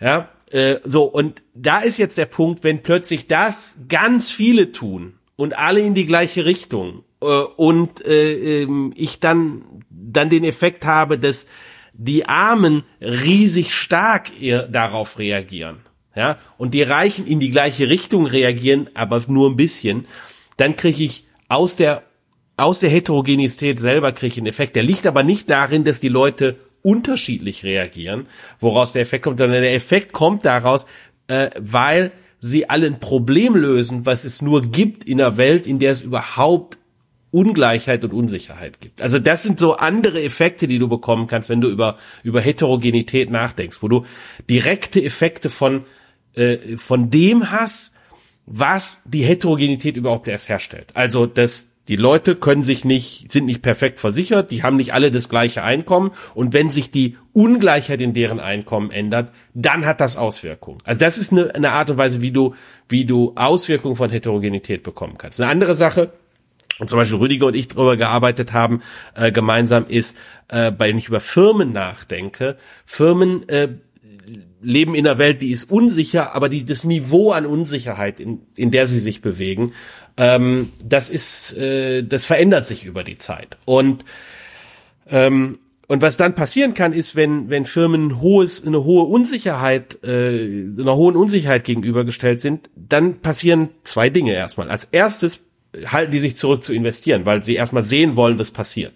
[0.00, 5.14] Ja, Äh, so, und da ist jetzt der Punkt, wenn plötzlich das ganz viele tun
[5.36, 10.84] und alle in die gleiche Richtung äh, und äh, ähm, ich dann, dann den Effekt
[10.84, 11.46] habe, dass
[11.92, 14.30] die Armen riesig stark
[14.70, 15.80] darauf reagieren,
[16.16, 20.06] ja, und die Reichen in die gleiche Richtung reagieren, aber nur ein bisschen,
[20.56, 22.02] dann kriege ich aus der
[22.60, 24.76] aus der Heterogenität selber kriege ich einen Effekt.
[24.76, 28.26] Der liegt aber nicht darin, dass die Leute unterschiedlich reagieren,
[28.58, 30.86] woraus der Effekt kommt, sondern der Effekt kommt daraus,
[31.28, 35.78] äh, weil sie alle ein Problem lösen, was es nur gibt in einer Welt, in
[35.78, 36.78] der es überhaupt
[37.30, 39.02] Ungleichheit und Unsicherheit gibt.
[39.02, 43.30] Also das sind so andere Effekte, die du bekommen kannst, wenn du über, über Heterogenität
[43.30, 44.04] nachdenkst, wo du
[44.48, 45.84] direkte Effekte von,
[46.34, 47.92] äh, von dem hast,
[48.46, 50.90] was die Heterogenität überhaupt erst herstellt.
[50.94, 55.10] Also das, die Leute können sich nicht, sind nicht perfekt versichert, die haben nicht alle
[55.10, 60.16] das gleiche Einkommen und wenn sich die Ungleichheit in deren Einkommen ändert, dann hat das
[60.16, 60.78] Auswirkungen.
[60.84, 62.54] Also das ist eine, eine Art und Weise, wie du,
[62.88, 65.40] wie du Auswirkungen von Heterogenität bekommen kannst.
[65.40, 66.12] Eine andere Sache,
[66.78, 68.82] und zum Beispiel Rüdiger und ich darüber gearbeitet haben,
[69.16, 73.66] äh, gemeinsam ist, äh, bei ich über Firmen nachdenke, Firmen äh,
[74.62, 78.70] leben in einer Welt, die ist unsicher, aber die das Niveau an Unsicherheit, in, in
[78.70, 79.72] der sie sich bewegen,
[80.16, 83.56] ähm, das ist, äh, das verändert sich über die Zeit.
[83.64, 84.04] Und
[85.08, 90.68] ähm, und was dann passieren kann, ist, wenn wenn Firmen hohes eine hohe Unsicherheit, äh,
[90.78, 94.70] einer hohen Unsicherheit gegenübergestellt sind, dann passieren zwei Dinge erstmal.
[94.70, 95.42] Als erstes
[95.86, 98.92] halten die sich zurück zu investieren, weil sie erstmal sehen wollen, was passiert.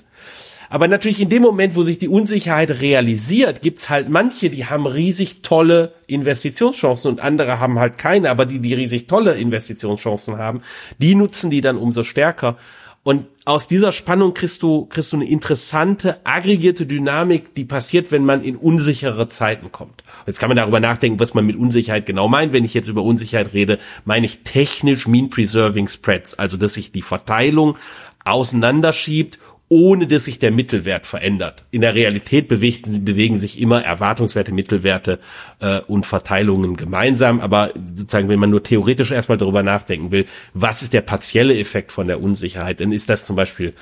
[0.74, 4.87] Aber natürlich in dem Moment, wo sich die Unsicherheit realisiert, gibt's halt manche, die haben
[4.87, 10.62] riesig tolle Investitionschancen und andere haben halt keine, aber die, die riesig tolle Investitionschancen haben,
[10.98, 12.56] die nutzen die dann umso stärker.
[13.04, 18.24] Und aus dieser Spannung kriegst du, kriegst du eine interessante, aggregierte Dynamik, die passiert, wenn
[18.24, 20.02] man in unsichere Zeiten kommt.
[20.26, 22.52] Jetzt kann man darüber nachdenken, was man mit Unsicherheit genau meint.
[22.52, 26.90] Wenn ich jetzt über Unsicherheit rede, meine ich technisch Mean Preserving Spreads, also dass sich
[26.90, 27.78] die Verteilung
[28.24, 29.38] auseinanderschiebt
[29.74, 31.64] ohne dass sich der Mittelwert verändert.
[31.72, 35.18] In der Realität bewegen, bewegen sich immer Erwartungswerte, Mittelwerte
[35.58, 37.40] äh, und Verteilungen gemeinsam.
[37.40, 41.90] Aber sozusagen, wenn man nur theoretisch erstmal darüber nachdenken will, was ist der partielle Effekt
[41.90, 43.74] von der Unsicherheit, dann ist das zum Beispiel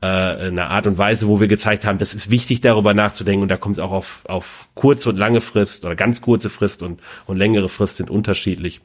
[0.00, 3.42] äh, eine Art und Weise, wo wir gezeigt haben, das ist wichtig, darüber nachzudenken.
[3.42, 6.82] Und da kommt es auch auf, auf kurze und lange Frist oder ganz kurze Frist
[6.82, 8.80] und, und längere Frist sind unterschiedlich.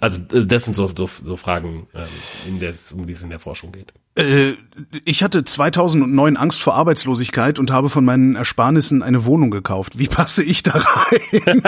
[0.00, 2.06] Also das sind so, so, so Fragen, ähm,
[2.46, 3.94] in der, um die es in der Forschung geht.
[4.20, 4.56] Äh,
[5.04, 9.98] ich hatte 2009 Angst vor Arbeitslosigkeit und habe von meinen Ersparnissen eine Wohnung gekauft.
[9.98, 11.62] Wie passe ich da rein?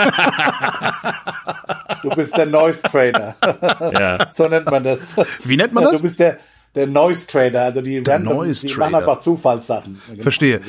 [2.01, 3.35] Du bist der Noise Trader.
[3.93, 4.17] Ja.
[4.33, 5.15] So nennt man das.
[5.43, 5.93] Wie nennt man das?
[5.93, 6.37] Du bist der
[6.75, 10.01] der Noise Trader, also die, random, Noise die machen einfach Zufallssachen.
[10.19, 10.61] Verstehe.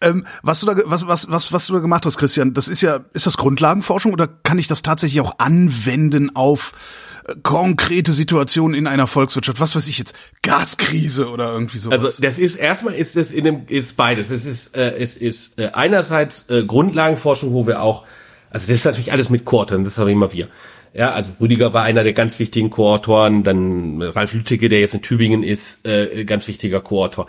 [0.00, 2.80] Ähm, was du da, was, was, was, was du da gemacht hast, Christian, das ist
[2.80, 7.11] ja, ist das Grundlagenforschung oder kann ich das tatsächlich auch anwenden auf äh,
[7.42, 9.60] konkrete Situationen in einer Volkswirtschaft?
[9.60, 10.14] Was weiß ich jetzt?
[10.42, 12.04] Gaskrise oder irgendwie sowas?
[12.04, 14.30] Also das ist erstmal ist es in dem ist beides.
[14.30, 18.04] Es ist äh, es ist äh, einerseits äh, Grundlagenforschung, wo wir auch
[18.50, 20.48] also das ist natürlich alles mit Quartern, das haben immer wir.
[20.94, 25.00] Ja, also Rüdiger war einer der ganz wichtigen Co-Autoren, dann Ralf Lütticke, der jetzt in
[25.00, 27.28] Tübingen ist, äh, ganz wichtiger Co-Autor.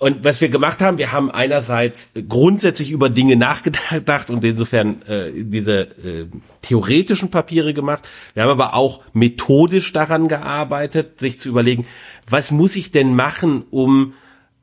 [0.00, 5.30] Und was wir gemacht haben, wir haben einerseits grundsätzlich über Dinge nachgedacht und insofern äh,
[5.34, 6.26] diese äh,
[6.62, 8.08] theoretischen Papiere gemacht.
[8.32, 11.86] Wir haben aber auch methodisch daran gearbeitet, sich zu überlegen,
[12.26, 14.14] was muss ich denn machen, um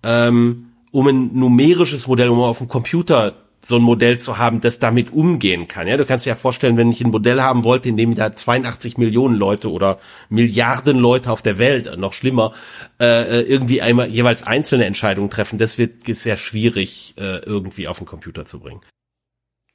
[0.02, 3.36] ähm, um ein numerisches Modell, um auf dem Computer
[3.68, 5.88] so ein Modell zu haben, das damit umgehen kann.
[5.88, 8.34] Ja, du kannst dir ja vorstellen, wenn ich ein Modell haben wollte, in dem da
[8.34, 9.98] 82 Millionen Leute oder
[10.30, 12.54] Milliarden Leute auf der Welt, noch schlimmer,
[13.02, 18.08] äh, irgendwie einmal jeweils einzelne Entscheidungen treffen, das wird sehr schwierig äh, irgendwie auf den
[18.08, 18.80] Computer zu bringen.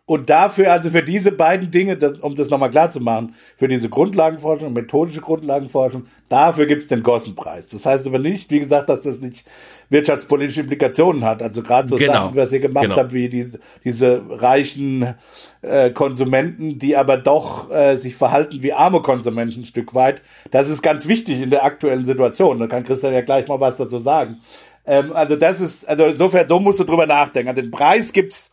[0.04, 3.68] Und dafür, also für diese beiden Dinge, das, um das nochmal klar zu machen, für
[3.68, 7.68] diese Grundlagenforschung, methodische Grundlagenforschung, dafür gibt's den Gossenpreis.
[7.68, 9.44] Das heißt aber nicht, wie gesagt, dass das nicht
[9.90, 11.40] wirtschaftspolitische Implikationen hat.
[11.40, 12.14] Also gerade so genau.
[12.14, 12.96] Sachen, was ihr gemacht genau.
[12.96, 13.50] habt, wie die,
[13.84, 15.14] diese reichen
[15.60, 20.20] äh, Konsumenten, die aber doch äh, sich verhalten wie arme Konsumenten ein Stück weit.
[20.50, 22.58] Das ist ganz wichtig in der aktuellen Situation.
[22.58, 24.40] Da kann Christian ja gleich mal was dazu sagen.
[24.84, 27.50] Ähm, also das ist, also insofern, so musst du drüber nachdenken.
[27.50, 28.50] Also den Preis gibt's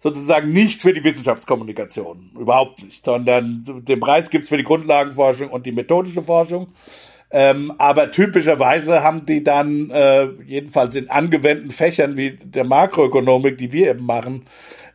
[0.00, 5.66] sozusagen nicht für die Wissenschaftskommunikation, überhaupt nicht, sondern den Preis gibt's für die Grundlagenforschung und
[5.66, 6.68] die methodische Forschung.
[7.30, 13.72] Ähm, aber typischerweise haben die dann, äh, jedenfalls in angewendeten Fächern wie der Makroökonomik, die
[13.72, 14.46] wir eben machen,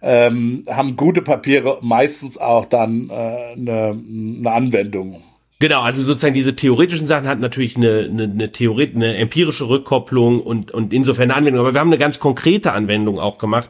[0.01, 5.21] ähm, haben gute Papiere meistens auch dann äh, eine, eine Anwendung.
[5.59, 10.41] Genau, also sozusagen diese theoretischen Sachen hatten natürlich eine, eine, eine Theorie, eine empirische Rückkopplung
[10.41, 11.61] und, und insofern eine Anwendung.
[11.61, 13.69] Aber wir haben eine ganz konkrete Anwendung auch gemacht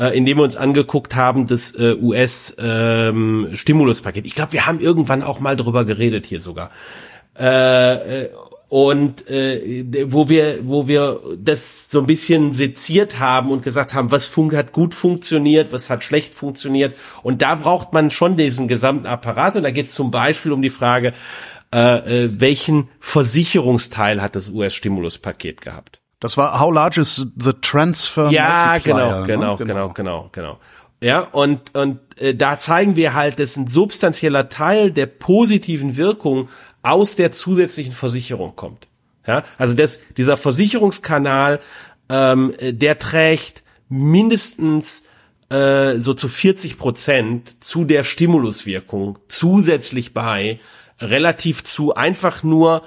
[0.00, 4.24] äh, indem wir uns angeguckt haben, das äh, US-Stimuluspaket.
[4.24, 6.70] Ähm, ich glaube, wir haben irgendwann auch mal drüber geredet hier sogar.
[7.38, 8.30] Äh, äh,
[8.68, 14.12] und äh, wo wir wo wir das so ein bisschen seziert haben und gesagt haben,
[14.12, 18.68] was fun hat gut funktioniert, was hat schlecht funktioniert und da braucht man schon diesen
[18.68, 21.14] gesamten Apparat und da geht es zum Beispiel um die Frage,
[21.74, 25.99] äh, äh, welchen Versicherungsteil hat das US-Stimuluspaket gehabt?
[26.20, 28.30] Das war How large is the transfer?
[28.30, 29.64] Ja, genau, genau, ne?
[29.64, 30.58] genau, genau, genau.
[31.02, 36.50] Ja, und, und äh, da zeigen wir halt, dass ein substanzieller Teil der positiven Wirkung
[36.82, 38.86] aus der zusätzlichen Versicherung kommt.
[39.26, 41.60] Ja, also das, dieser Versicherungskanal,
[42.10, 45.04] ähm, der trägt mindestens
[45.48, 50.60] äh, so zu 40 Prozent zu der Stimuluswirkung zusätzlich bei,
[51.00, 52.82] relativ zu einfach nur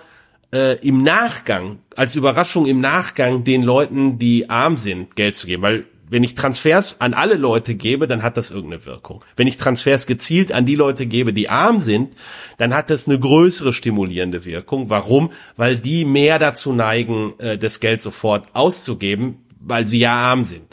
[0.54, 5.64] äh, im Nachgang, als Überraschung im Nachgang den Leuten, die arm sind, Geld zu geben.
[5.64, 9.26] Weil wenn ich Transfers an alle Leute gebe, dann hat das irgendeine Wirkung.
[9.36, 12.14] Wenn ich Transfers gezielt an die Leute gebe, die arm sind,
[12.58, 14.92] dann hat das eine größere stimulierende Wirkung.
[14.92, 15.32] Warum?
[15.58, 20.73] Weil die mehr dazu neigen, äh, das Geld sofort auszugeben, weil sie ja arm sind.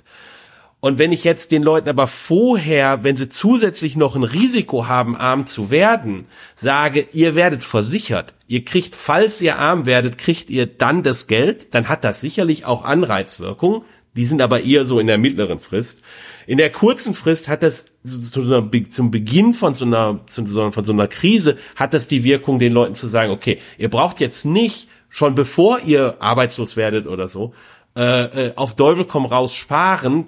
[0.81, 5.15] Und wenn ich jetzt den Leuten aber vorher, wenn sie zusätzlich noch ein Risiko haben,
[5.15, 6.25] arm zu werden,
[6.57, 11.75] sage, ihr werdet versichert, ihr kriegt, falls ihr arm werdet, kriegt ihr dann das Geld,
[11.75, 13.85] dann hat das sicherlich auch Anreizwirkung.
[14.17, 16.03] Die sind aber eher so in der mittleren Frist.
[16.47, 21.59] In der kurzen Frist hat das zum Beginn von so einer von so einer Krise
[21.77, 25.81] hat das die Wirkung, den Leuten zu sagen, okay, ihr braucht jetzt nicht schon bevor
[25.85, 27.55] ihr arbeitslos werdet oder so
[27.97, 30.27] äh, äh auf Teufel komm raus sparen,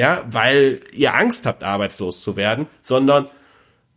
[0.00, 3.26] ja, weil ihr Angst habt, arbeitslos zu werden, sondern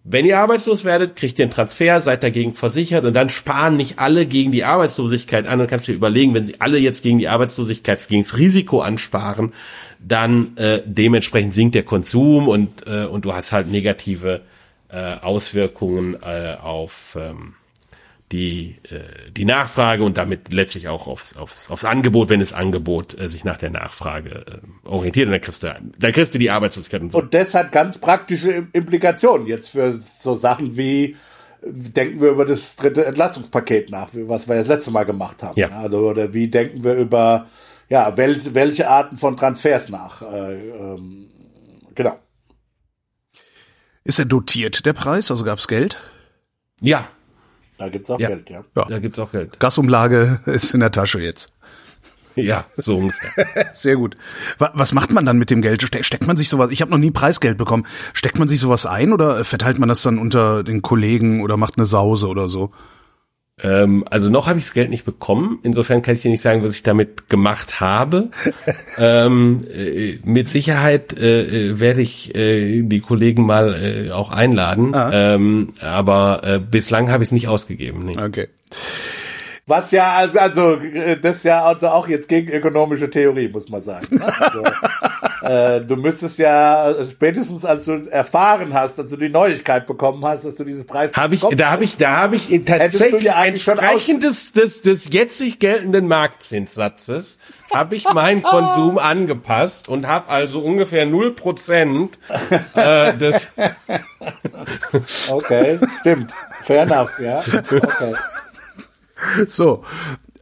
[0.04, 4.00] wenn ihr arbeitslos werdet, kriegt ihr einen Transfer, seid dagegen versichert und dann sparen nicht
[4.00, 5.62] alle gegen die Arbeitslosigkeit an.
[5.62, 9.54] Und kannst dir überlegen, wenn sie alle jetzt gegen die Arbeitslosigkeit, gegen das Risiko ansparen,
[10.06, 14.42] dann äh, dementsprechend sinkt der Konsum und, äh, und du hast halt negative
[14.90, 17.54] äh, Auswirkungen äh, auf, ähm,
[18.34, 23.18] die, äh, die Nachfrage und damit letztlich auch aufs, aufs, aufs Angebot, wenn das Angebot
[23.18, 25.28] äh, sich nach der Nachfrage äh, orientiert.
[25.28, 27.20] Und dann kriegst, du, dann kriegst du die Arbeitslosigkeit und so.
[27.20, 31.16] Und das hat ganz praktische Implikationen jetzt für so Sachen wie
[31.66, 35.58] denken wir über das dritte Entlastungspaket nach, was wir das letzte Mal gemacht haben.
[35.58, 35.70] Ja.
[35.70, 37.48] Also, oder wie denken wir über
[37.88, 40.24] ja, wel, welche Arten von Transfers nach?
[40.24, 41.30] Äh, ähm,
[41.94, 42.18] genau.
[44.04, 45.32] Ist er dotiert, der Preis?
[45.32, 46.00] Also gab es Geld?
[46.82, 47.08] Ja,
[47.84, 48.30] da gibt's auch ja.
[48.30, 48.64] Geld, ja.
[48.76, 48.86] ja.
[48.86, 49.60] Da gibt's auch Geld.
[49.60, 51.54] Gasumlage ist in der Tasche jetzt.
[52.36, 53.70] Ja, so ungefähr.
[53.74, 54.16] Sehr gut.
[54.58, 55.84] Was macht man dann mit dem Geld?
[55.84, 56.72] Steckt man sich sowas?
[56.72, 57.86] Ich habe noch nie Preisgeld bekommen.
[58.14, 61.78] Steckt man sich sowas ein oder verteilt man das dann unter den Kollegen oder macht
[61.78, 62.72] eine Sause oder so?
[63.62, 65.60] Ähm, also noch habe ich das Geld nicht bekommen.
[65.64, 68.30] Insofern kann ich dir nicht sagen, was ich damit gemacht habe.
[68.98, 74.96] ähm, äh, mit Sicherheit äh, äh, werde ich äh, die Kollegen mal äh, auch einladen.
[74.96, 75.12] Ah.
[75.14, 78.06] Ähm, aber äh, bislang habe ich es nicht ausgegeben.
[78.06, 78.18] Nee.
[78.18, 78.48] Okay.
[79.66, 80.78] Was ja, also, also
[81.22, 84.18] das ist ja also auch jetzt gegen ökonomische Theorie, muss man sagen.
[84.18, 84.34] Ne?
[84.38, 84.64] Also,
[85.42, 90.44] äh, du müsstest ja spätestens als du erfahren hast, als du die Neuigkeit bekommen hast,
[90.44, 94.24] dass du dieses Preis hab ich, da habe ich, da habe ich tatsächlich ja entsprechend
[94.24, 97.38] des, des, des jetzig geltenden Marktzinssatzes
[97.74, 102.18] habe ich meinen Konsum angepasst und habe also ungefähr 0%
[102.76, 103.48] äh, des
[105.32, 106.34] Okay, stimmt.
[106.62, 107.40] Fair enough, ja.
[107.40, 108.14] Okay.
[109.48, 109.84] So,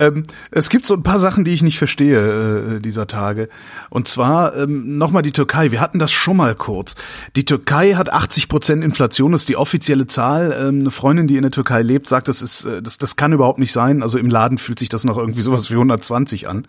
[0.01, 3.49] ähm, es gibt so ein paar Sachen, die ich nicht verstehe äh, dieser Tage.
[3.89, 5.71] Und zwar ähm, nochmal die Türkei.
[5.71, 6.95] Wir hatten das schon mal kurz.
[7.35, 10.57] Die Türkei hat 80 Prozent Inflation, das ist die offizielle Zahl.
[10.59, 13.31] Ähm, eine Freundin, die in der Türkei lebt, sagt, das ist, äh, das, das kann
[13.31, 14.01] überhaupt nicht sein.
[14.01, 16.67] Also im Laden fühlt sich das noch irgendwie sowas wie 120 an.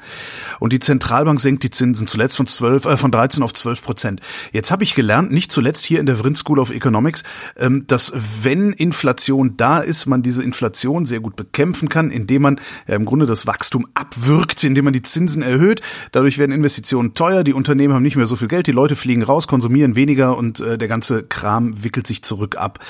[0.61, 4.21] Und die Zentralbank senkt die Zinsen zuletzt von 12, äh, von 13 auf 12 Prozent.
[4.53, 7.23] Jetzt habe ich gelernt, nicht zuletzt hier in der Vrin School of Economics,
[7.57, 12.61] ähm, dass wenn Inflation da ist, man diese Inflation sehr gut bekämpfen kann, indem man
[12.87, 15.81] ja, im Grunde Grunde das Wachstum abwirkt, indem man die Zinsen erhöht.
[16.11, 19.23] Dadurch werden Investitionen teuer, die Unternehmen haben nicht mehr so viel Geld, die Leute fliegen
[19.23, 22.81] raus, konsumieren weniger und äh, der ganze Kram wickelt sich zurück ab.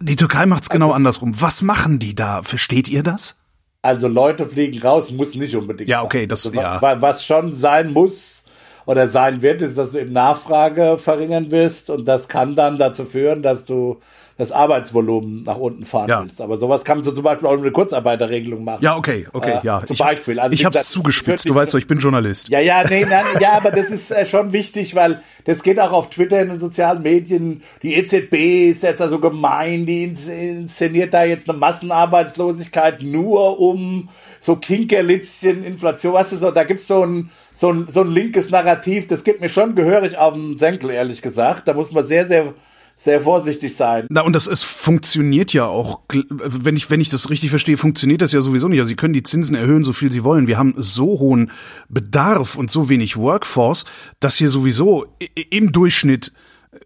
[0.00, 1.40] Die Türkei macht's genau also, andersrum.
[1.40, 2.42] Was machen die da?
[2.42, 3.36] Versteht ihr das?
[3.82, 5.88] Also Leute fliegen raus, muss nicht unbedingt.
[5.88, 6.80] Ja, okay, das also, ja.
[7.00, 8.44] Was schon sein muss
[8.86, 13.04] oder sein wird, ist, dass du eben Nachfrage verringern wirst und das kann dann dazu
[13.04, 14.00] führen, dass du
[14.38, 16.22] das Arbeitsvolumen nach unten fahren Ja.
[16.22, 16.40] willst.
[16.40, 18.82] Aber sowas kann man so zum Beispiel auch mit einer Kurzarbeiterregelung machen.
[18.82, 19.82] Ja, okay, okay, Äh, ja.
[19.84, 20.38] zum ich Beispiel.
[20.38, 21.48] Also, ich gesagt, das zugespitzt.
[21.48, 22.48] Du weißt doch, ich bin Journalist.
[22.48, 25.90] Ja, ja, nee, nein, ja, aber das ist äh, schon wichtig, weil das geht auch
[25.92, 27.62] auf Twitter in den sozialen Medien.
[27.82, 34.08] Die EZB ist jetzt also gemein, die ins- inszeniert da jetzt eine Massenarbeitslosigkeit nur um
[34.40, 38.50] so Kinkerlitzchen, Inflation, weißt du, so, da gibt's so ein, so ein, so ein linkes
[38.50, 41.66] Narrativ, das geht mir schon gehörig auf den Senkel, ehrlich gesagt.
[41.66, 42.54] Da muss man sehr, sehr,
[42.98, 44.06] sehr vorsichtig sein.
[44.10, 48.20] Na, und das es funktioniert ja auch, wenn ich, wenn ich das richtig verstehe, funktioniert
[48.20, 48.80] das ja sowieso nicht.
[48.80, 50.48] Also sie können die Zinsen erhöhen, so viel sie wollen.
[50.48, 51.52] Wir haben so hohen
[51.88, 53.84] Bedarf und so wenig Workforce,
[54.18, 55.06] dass hier sowieso
[55.50, 56.32] im Durchschnitt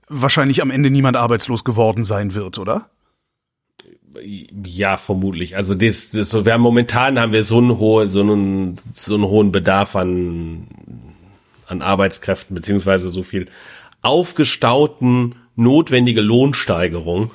[0.07, 2.91] wahrscheinlich am Ende niemand arbeitslos geworden sein wird, oder?
[4.23, 5.57] Ja, vermutlich.
[5.57, 9.15] Also das, das so, wir haben momentan haben wir so einen hohen, so einen, so
[9.15, 10.67] einen hohen Bedarf an,
[11.67, 13.49] an Arbeitskräften, beziehungsweise so viel
[14.03, 17.31] aufgestauten notwendige Lohnsteigerung,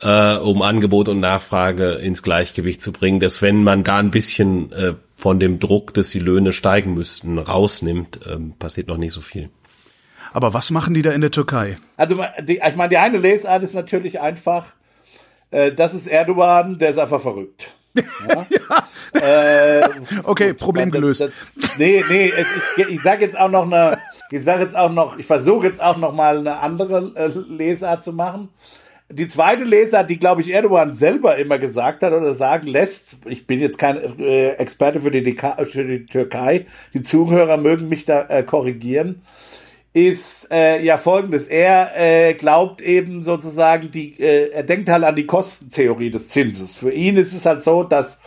[0.00, 4.72] äh, um Angebot und Nachfrage ins Gleichgewicht zu bringen, dass wenn man da ein bisschen
[4.72, 9.20] äh, von dem Druck, dass die Löhne steigen müssten, rausnimmt, ähm, passiert noch nicht so
[9.20, 9.48] viel.
[10.32, 11.76] Aber was machen die da in der Türkei?
[11.96, 14.64] Also die, ich meine, die eine Lesart ist natürlich einfach,
[15.50, 17.68] äh, das ist Erdogan, der ist einfach verrückt.
[20.24, 21.20] Okay, Problem Das- gelöst.
[21.20, 21.30] Das,
[21.78, 22.32] nee, nee,
[22.76, 23.98] ich, ich sage jetzt auch noch eine,
[24.32, 28.02] ich sage jetzt auch noch, ich versuche jetzt auch noch mal eine andere äh, Lesart
[28.02, 28.48] zu machen.
[29.10, 33.46] Die zweite Lesart, die glaube ich Erdogan selber immer gesagt hat oder sagen lässt, ich
[33.46, 35.36] bin jetzt kein äh, Experte für die,
[35.70, 39.20] für die Türkei, die Zuhörer mögen mich da äh, korrigieren,
[39.94, 41.48] ist äh, ja folgendes.
[41.48, 46.74] Er äh, glaubt eben sozusagen, die, äh, er denkt halt an die Kostentheorie des Zinses.
[46.74, 48.18] Für ihn ist es halt so, dass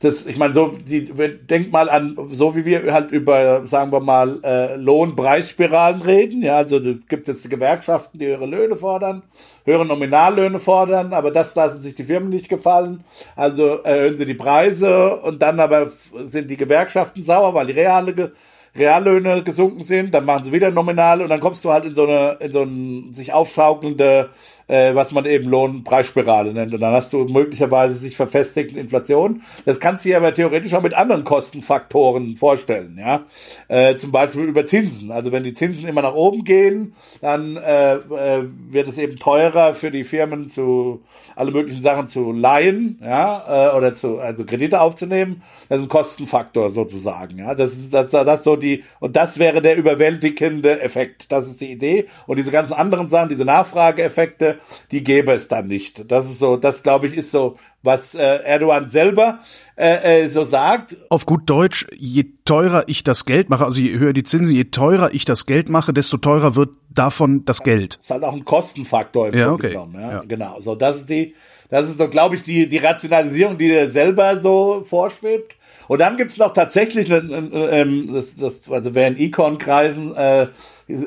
[0.00, 4.00] das, ich meine, so, die, denk mal an, so wie wir halt über, sagen wir
[4.00, 6.42] mal, äh, Lohnpreisspiralen reden.
[6.42, 9.22] Ja, also gibt jetzt Gewerkschaften, die höhere Löhne fordern,
[9.66, 13.04] höhere Nominallöhne fordern, aber das lassen sich die Firmen nicht gefallen.
[13.36, 15.90] Also erhöhen sie die Preise und dann aber
[16.24, 18.32] sind die Gewerkschaften sauer, weil die reale
[18.76, 22.06] Reallöhne gesunken sind, dann machen sie wieder nominal und dann kommst du halt in so
[22.06, 24.30] eine, in so ein sich aufschaukelnde,
[24.70, 26.72] äh, was man eben Lohnpreisspirale nennt.
[26.72, 29.42] Und dann hast du möglicherweise sich verfestigte Inflation.
[29.64, 33.24] Das kannst du dir aber theoretisch auch mit anderen Kostenfaktoren vorstellen, ja.
[33.66, 35.10] Äh, zum Beispiel über Zinsen.
[35.10, 39.74] Also wenn die Zinsen immer nach oben gehen, dann äh, äh, wird es eben teurer
[39.74, 41.02] für die Firmen zu
[41.34, 45.42] alle möglichen Sachen zu leihen, ja, äh, oder zu also Kredite aufzunehmen.
[45.68, 47.56] Das ist ein Kostenfaktor sozusagen, ja.
[47.56, 51.32] Das ist das, das so die und das wäre der überwältigende Effekt.
[51.32, 52.06] Das ist die Idee.
[52.28, 54.59] Und diese ganzen anderen Sachen, diese Nachfrageeffekte,
[54.90, 56.10] die gäbe es dann nicht.
[56.10, 59.38] Das ist so, das glaube ich ist so, was äh, Erdogan selber
[59.76, 60.96] äh, äh, so sagt.
[61.08, 64.64] Auf gut Deutsch, je teurer ich das Geld mache, also je höher die Zinsen, je
[64.64, 67.98] teurer ich das Geld mache, desto teurer wird davon das Geld.
[68.02, 69.72] ist halt auch ein Kostenfaktor im Ja, Grunde okay.
[69.72, 69.94] genommen.
[70.00, 70.22] Ja, Ja.
[70.26, 70.60] Genau.
[70.60, 71.34] So, das ist die,
[71.70, 75.54] das ist so, glaube ich, die, die Rationalisierung, die dir selber so vorschwebt.
[75.88, 80.48] Und dann gibt's noch tatsächlich, äh, ähm, das, das, also wer in Econ-Kreisen, äh,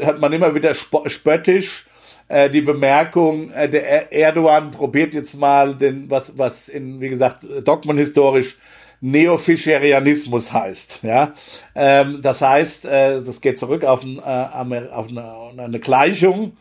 [0.04, 1.86] hat man immer wieder spöttisch
[2.28, 7.10] äh, die Bemerkung, äh, der Er- Erdogan probiert jetzt mal den, was, was in, wie
[7.10, 8.58] gesagt, dogmenhistorisch
[9.02, 11.00] Neofischerianismus heißt.
[11.04, 11.34] Ja,
[11.76, 16.56] ähm, das heißt, äh, das geht zurück auf, ein, äh, auf eine, eine Gleichung,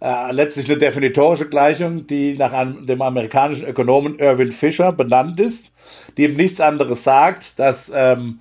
[0.00, 5.72] äh, letztlich eine definitorische Gleichung, die nach einem, dem amerikanischen Ökonomen Irvin Fisher benannt ist,
[6.16, 8.38] die ihm nichts anderes sagt, dass ähm,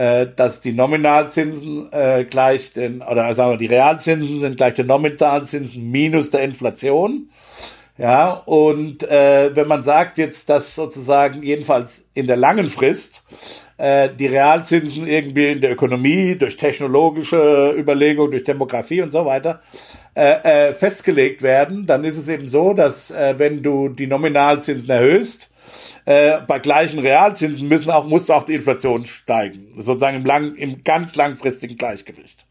[0.00, 4.86] äh, dass die Nominalzinsen äh, gleich den oder sagen wir die Realzinsen sind gleich den
[4.86, 7.28] Nominalzinsen minus der Inflation.
[7.98, 13.22] Ja, und äh, wenn man sagt jetzt, dass sozusagen jedenfalls in der langen Frist
[13.76, 19.60] äh, die Realzinsen irgendwie in der Ökonomie durch technologische Überlegungen, durch Demografie und so weiter
[20.14, 24.88] äh, äh, festgelegt werden, dann ist es eben so, dass äh, wenn du die Nominalzinsen
[24.88, 25.50] erhöhst,
[26.04, 29.72] äh, bei gleichen Realzinsen müssen auch, muss auch die Inflation steigen.
[29.76, 32.44] Sozusagen im, lang, im ganz langfristigen Gleichgewicht.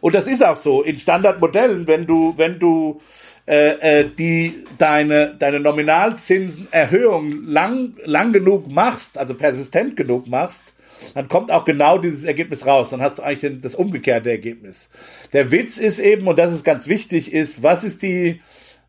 [0.00, 0.82] Und das ist auch so.
[0.82, 3.00] In Standardmodellen, wenn du, wenn du
[3.46, 10.74] äh, äh, die deine, deine Nominalzinsenerhöhung lang, lang genug machst, also persistent genug machst,
[11.14, 12.90] dann kommt auch genau dieses Ergebnis raus.
[12.90, 14.90] Dann hast du eigentlich den, das umgekehrte Ergebnis.
[15.32, 18.40] Der Witz ist eben, und das ist ganz wichtig, ist, was ist die,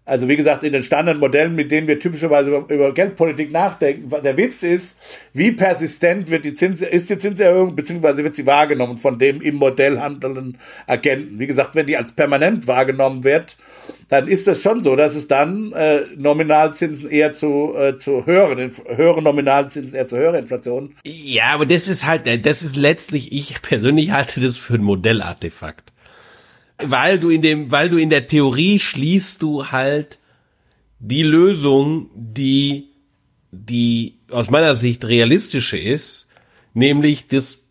[0.09, 4.37] also wie gesagt, in den Standardmodellen, mit denen wir typischerweise über, über Geldpolitik nachdenken, der
[4.37, 4.97] Witz ist,
[5.33, 9.55] wie persistent wird die Zins, ist die Zinserhöhung, beziehungsweise wird sie wahrgenommen von dem im
[9.55, 11.39] Modell handelnden Agenten.
[11.39, 13.55] Wie gesagt, wenn die als permanent wahrgenommen wird,
[14.09, 18.71] dann ist das schon so, dass es dann äh, Nominalzinsen eher zu, äh, zu höheren,
[18.87, 20.95] höheren Nominalzinsen eher zu höheren Inflationen.
[21.05, 25.88] Ja, aber das ist halt, das ist letztlich, ich persönlich halte das für ein Modellartefakt.
[26.81, 30.17] Weil du in dem, weil du in der Theorie schließt du halt
[30.99, 32.89] die Lösung, die,
[33.51, 36.27] die aus meiner Sicht realistische ist,
[36.73, 37.63] nämlich dass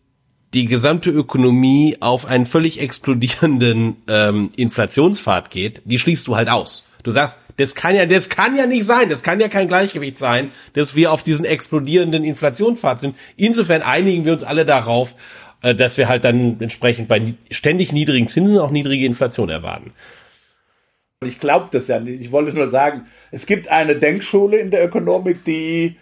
[0.53, 6.85] die gesamte Ökonomie auf einen völlig explodierenden ähm, Inflationspfad geht, die schließt du halt aus.
[7.03, 10.17] Du sagst, das kann ja, das kann ja nicht sein, das kann ja kein Gleichgewicht
[10.17, 13.15] sein, dass wir auf diesen explodierenden Inflationspfad sind.
[13.37, 15.15] Insofern einigen wir uns alle darauf,
[15.61, 19.91] äh, dass wir halt dann entsprechend bei ständig niedrigen Zinsen auch niedrige Inflation erwarten.
[21.25, 22.21] Ich glaube das ja nicht.
[22.21, 25.97] Ich wollte nur sagen, es gibt eine Denkschule in der Ökonomik, die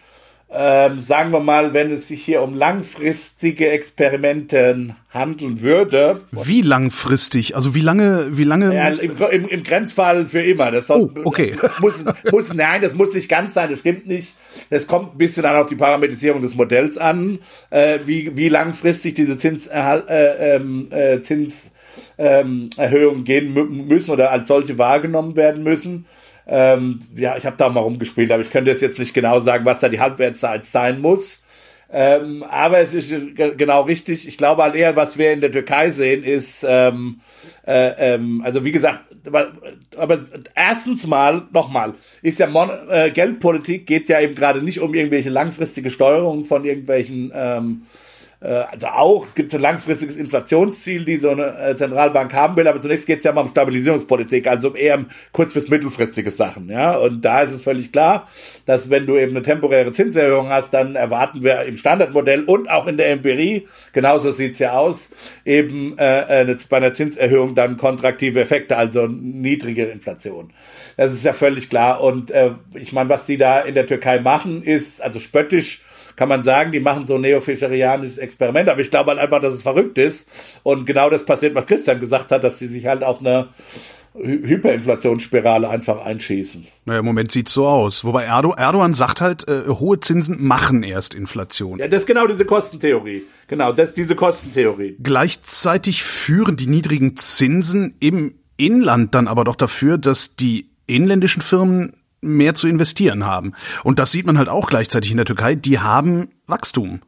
[0.50, 6.22] ähm, sagen wir mal, wenn es sich hier um langfristige Experimente handeln würde.
[6.32, 7.54] Wie langfristig?
[7.56, 8.74] Also wie lange, wie lange?
[8.74, 10.72] Ja, im, im, im Grenzfall für immer.
[10.72, 11.58] Das oh, okay.
[11.82, 14.36] muss, muss, nein, das muss nicht ganz sein, das stimmt nicht.
[14.70, 17.40] Das kommt ein bisschen dann auf die Parametrisierung des Modells an,
[17.70, 23.54] äh, wie, wie langfristig diese Zins, äh, ähm, äh, Zinserhöhungen gehen
[23.88, 26.06] müssen oder als solche wahrgenommen werden müssen.
[26.48, 29.66] Ähm, ja, ich habe da mal rumgespielt, aber ich könnte jetzt jetzt nicht genau sagen,
[29.66, 31.44] was da die Halbwertszeit sein muss.
[31.90, 34.28] Ähm, aber es ist genau richtig.
[34.28, 37.22] Ich glaube halt eher, was wir in der Türkei sehen, ist, ähm,
[37.66, 39.02] äh, ähm, also wie gesagt,
[39.98, 40.20] aber,
[40.56, 45.30] erstens mal, nochmal, ist ja Mon äh, Geldpolitik geht ja eben gerade nicht um irgendwelche
[45.30, 48.07] langfristige Steuerung von irgendwelchen ähm, äh,
[48.46, 52.80] also auch gibt es ein langfristiges Inflationsziel, die so eine äh, Zentralbank haben will, aber
[52.80, 56.96] zunächst geht es ja mal um Stabilisierungspolitik, also eher um kurz- bis mittelfristige Sachen, ja.
[56.98, 58.28] Und da ist es völlig klar,
[58.68, 62.86] dass wenn du eben eine temporäre Zinserhöhung hast, dann erwarten wir im Standardmodell und auch
[62.86, 65.10] in der Empirie, genauso sieht's ja aus,
[65.44, 70.54] eben äh, eine, bei einer Zinserhöhung dann kontraktive Effekte, also niedrige Inflation.
[70.96, 72.02] Das ist ja völlig klar.
[72.02, 75.82] Und äh, ich meine, was die da in der Türkei machen, ist also spöttisch
[76.18, 79.54] kann man sagen, die machen so ein neofischerianisches Experiment, aber ich glaube halt einfach, dass
[79.54, 80.28] es verrückt ist.
[80.64, 83.50] Und genau das passiert, was Christian gesagt hat, dass sie sich halt auf eine
[84.16, 86.66] Hyperinflationsspirale einfach einschießen.
[86.86, 88.04] Naja, im Moment sieht's so aus.
[88.04, 91.78] Wobei Erdo, Erdogan sagt halt, äh, hohe Zinsen machen erst Inflation.
[91.78, 93.24] Ja, das ist genau diese Kostentheorie.
[93.48, 94.98] Genau, das ist diese Kostentheorie.
[95.02, 101.94] Gleichzeitig führen die niedrigen Zinsen im Inland dann aber doch dafür, dass die inländischen Firmen
[102.22, 103.54] mehr zu investieren haben.
[103.84, 105.56] Und das sieht man halt auch gleichzeitig in der Türkei.
[105.56, 107.02] Die haben Wachstum.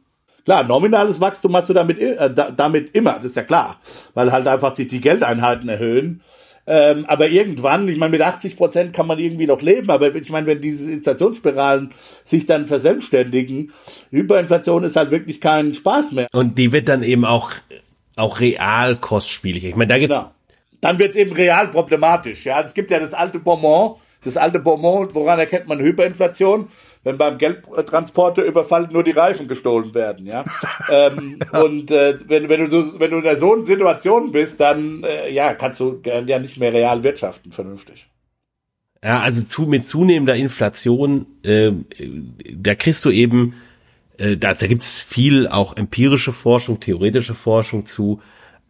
[0.44, 3.78] Klar, nominales Wachstum hast du damit, äh, damit immer, das ist ja klar,
[4.14, 6.22] weil halt einfach sich die Geldeinheiten erhöhen.
[6.66, 10.30] Ähm, aber irgendwann, ich meine, mit 80 Prozent kann man irgendwie noch leben, aber ich
[10.30, 11.90] meine, wenn diese Inflationsspiralen
[12.22, 13.72] sich dann verselbstständigen,
[14.10, 16.28] Hyperinflation ist halt wirklich kein Spaß mehr.
[16.32, 17.50] Und die wird dann eben auch,
[18.16, 19.64] auch real kostspielig.
[19.64, 20.30] Ich meine, da gibt's genau.
[20.80, 22.44] Dann wird's eben real problematisch.
[22.44, 26.68] Ja, es gibt ja das alte Bonbon, das alte Bonbon, woran erkennt man Hyperinflation?
[27.02, 30.44] Wenn beim Geldtransporter überfallen nur die Reifen gestohlen werden, ja.
[30.90, 31.62] ähm, ja.
[31.62, 35.54] Und äh, wenn, wenn, du, wenn du in so einer Situation bist, dann äh, ja,
[35.54, 38.06] kannst du ja nicht mehr real wirtschaften, vernünftig.
[39.02, 41.72] Ja, also zu, mit zunehmender Inflation, äh,
[42.54, 43.54] da kriegst du eben,
[44.18, 48.20] äh, da, da gibt's viel auch empirische Forschung, theoretische Forschung zu,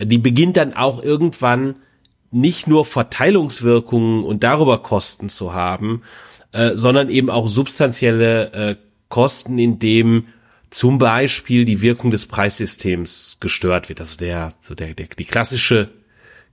[0.00, 1.76] die beginnt dann auch irgendwann
[2.30, 6.02] nicht nur Verteilungswirkungen und darüber Kosten zu haben,
[6.52, 8.76] äh, sondern eben auch substanzielle äh,
[9.08, 10.26] Kosten, in dem
[10.70, 14.00] zum Beispiel die Wirkung des Preissystems gestört wird.
[14.00, 15.90] Also der, so der, der die klassische,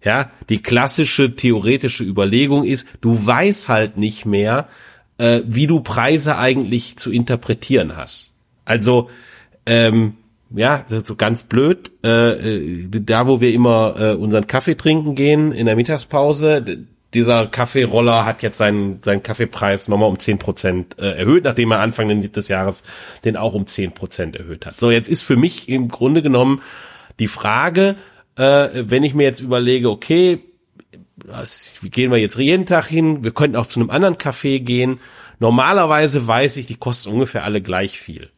[0.04, 4.68] ja, die klassische theoretische Überlegung ist, du weißt halt nicht mehr,
[5.20, 8.32] äh, wie du Preise eigentlich zu interpretieren hast.
[8.66, 9.10] Also
[9.66, 10.16] ähm,
[10.56, 15.52] ja, so ganz blöd, äh, äh, da wo wir immer äh, unseren Kaffee trinken gehen
[15.52, 21.18] in der Mittagspause, dieser Kaffeeroller hat jetzt seinen, seinen Kaffeepreis nochmal um zehn Prozent äh,
[21.18, 22.84] erhöht, nachdem er Anfang des Jahres
[23.24, 24.80] den auch um zehn Prozent erhöht hat.
[24.80, 26.62] So, jetzt ist für mich im Grunde genommen
[27.20, 27.96] die Frage,
[28.36, 30.40] äh, wenn ich mir jetzt überlege, okay,
[31.16, 33.24] was, gehen wir jetzt jeden Tag hin?
[33.24, 35.00] Wir könnten auch zu einem anderen Café gehen.
[35.40, 38.30] Normalerweise weiß ich, die kosten ungefähr alle gleich viel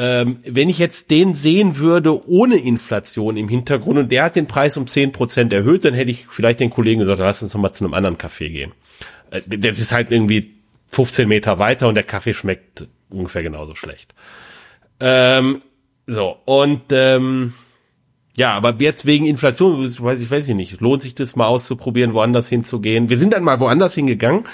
[0.00, 4.46] ähm, wenn ich jetzt den sehen würde ohne Inflation im Hintergrund und der hat den
[4.46, 7.60] Preis um zehn Prozent erhöht, dann hätte ich vielleicht den Kollegen gesagt, lass uns noch
[7.60, 8.72] mal zu einem anderen Kaffee gehen.
[9.30, 10.54] Äh, das ist halt irgendwie
[10.86, 14.14] 15 Meter weiter und der Kaffee schmeckt ungefähr genauso schlecht.
[15.00, 15.62] Ähm,
[16.06, 17.54] so, und ähm,
[18.36, 22.14] ja, aber jetzt wegen Inflation, weiß ich, weiß ich nicht, lohnt sich das mal auszuprobieren,
[22.14, 23.08] woanders hinzugehen.
[23.08, 24.44] Wir sind dann mal woanders hingegangen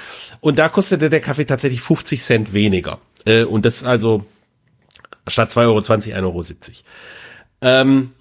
[0.40, 2.98] und da kostete der Kaffee tatsächlich 50 Cent weniger.
[3.26, 4.24] Äh, und das also
[5.26, 6.44] Statt 2,20 Euro 1,70 Euro.
[7.62, 8.12] Ähm,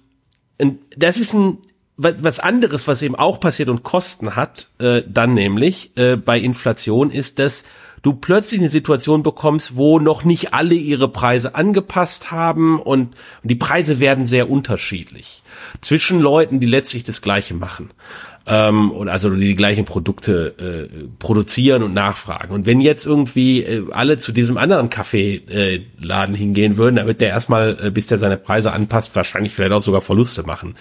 [0.96, 1.58] das ist ein
[1.96, 7.10] was anderes, was eben auch passiert und Kosten hat, äh, dann nämlich äh, bei Inflation,
[7.10, 7.64] ist, dass
[8.02, 13.50] du plötzlich eine Situation bekommst, wo noch nicht alle ihre Preise angepasst haben und, und
[13.50, 15.42] die Preise werden sehr unterschiedlich
[15.80, 17.90] zwischen Leuten, die letztlich das Gleiche machen.
[18.46, 22.52] Ähm, und also die, gleichen Produkte äh, produzieren und nachfragen.
[22.52, 27.20] Und wenn jetzt irgendwie äh, alle zu diesem anderen Kaffeeladen äh, hingehen würden, dann wird
[27.20, 30.74] der erstmal, äh, bis der seine Preise anpasst, wahrscheinlich vielleicht auch sogar Verluste machen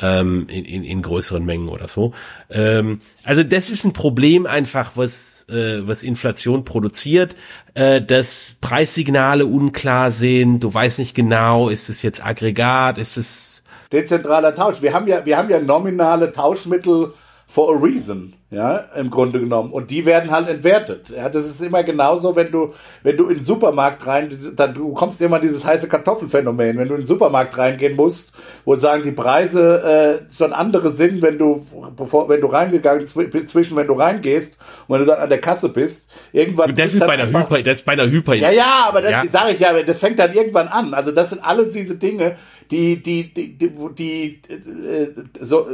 [0.00, 2.14] ähm, in, in, in größeren Mengen oder so.
[2.50, 7.36] Ähm, also das ist ein Problem einfach, was äh, was Inflation produziert,
[7.74, 10.60] äh, dass Preissignale unklar sind.
[10.60, 13.53] Du weißt nicht genau, ist es jetzt Aggregat, ist es
[13.94, 14.82] dezentraler Tausch.
[14.82, 17.12] Wir haben ja, wir haben ja nominale Tauschmittel
[17.46, 19.70] for a reason, ja, im Grunde genommen.
[19.70, 21.12] Und die werden halt entwertet.
[21.14, 22.72] Ja, das ist immer genauso, wenn du,
[23.02, 26.78] wenn du in den Supermarkt rein, dann du kommst immer dieses heiße Kartoffelphänomen.
[26.78, 28.32] Wenn du in den Supermarkt reingehen musst,
[28.64, 31.66] wo sagen die Preise äh, schon andere sind, wenn du,
[31.96, 35.68] bevor, wenn du reingegangen, zwischen wenn du reingehst und wenn du dann an der Kasse
[35.68, 36.74] bist, irgendwann.
[36.74, 38.34] Das ist bei der Hyper, das ist bei der Hyper.
[38.34, 39.24] Ja, ja, aber das ja.
[39.26, 40.94] sage ich ja, das fängt dann irgendwann an.
[40.94, 42.36] Also das sind alles diese Dinge,
[42.70, 45.08] die, die, die, die, die äh,
[45.40, 45.66] so,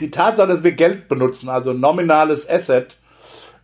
[0.00, 2.96] die Tatsache, dass wir Geld benutzen, also nominales Asset,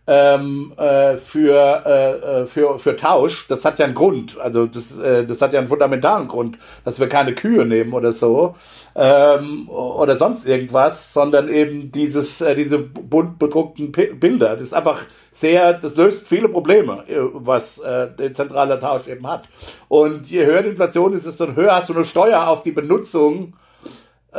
[0.05, 4.37] ähm, äh, für, äh, äh, für, für Tausch, das hat ja einen Grund.
[4.37, 8.11] Also das, äh, das hat ja einen fundamentalen Grund, dass wir keine Kühe nehmen oder
[8.11, 8.55] so
[8.95, 14.55] ähm, oder sonst irgendwas, sondern eben dieses, äh, diese bunt bedruckten P Bilder.
[14.55, 15.01] Das ist einfach
[15.31, 19.43] sehr, das löst viele Probleme, äh, was äh, der zentrale Tausch eben hat.
[19.87, 23.53] Und je höher die Inflation ist, desto höher hast du eine Steuer auf die Benutzung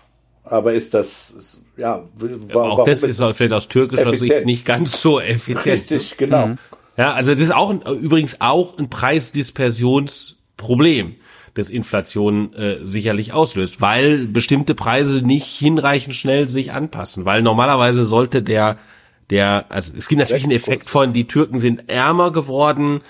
[0.51, 4.32] Aber ist das, ja, war, auch das ist vielleicht aus türkischer effizient.
[4.32, 5.66] Sicht nicht ganz so effizient.
[5.66, 6.46] Richtig, genau.
[6.49, 6.59] Mhm.
[6.96, 11.14] Ja, also das ist auch ein, übrigens auch ein Preisdispersionsproblem,
[11.55, 18.05] das Inflation äh, sicherlich auslöst, weil bestimmte Preise nicht hinreichend schnell sich anpassen, weil normalerweise
[18.05, 18.78] sollte der
[19.30, 23.03] der also es gibt natürlich einen Effekt von die Türken sind ärmer geworden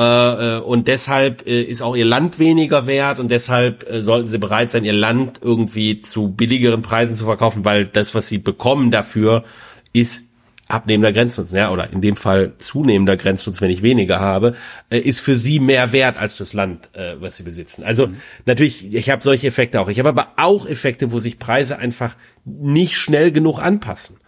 [0.00, 4.28] äh, äh, und deshalb äh, ist auch ihr Land weniger wert und deshalb äh, sollten
[4.28, 8.38] sie bereit sein, ihr Land irgendwie zu billigeren Preisen zu verkaufen, weil das, was sie
[8.38, 9.44] bekommen dafür,
[9.92, 10.24] ist
[10.68, 14.54] abnehmender Grenznutzen, ja, oder in dem Fall zunehmender Grenznutzen, wenn ich weniger habe,
[14.88, 17.82] ist für sie mehr wert als das Land, was sie besitzen.
[17.82, 18.20] Also mhm.
[18.46, 19.88] natürlich, ich habe solche Effekte auch.
[19.88, 24.19] Ich habe aber auch Effekte, wo sich Preise einfach nicht schnell genug anpassen.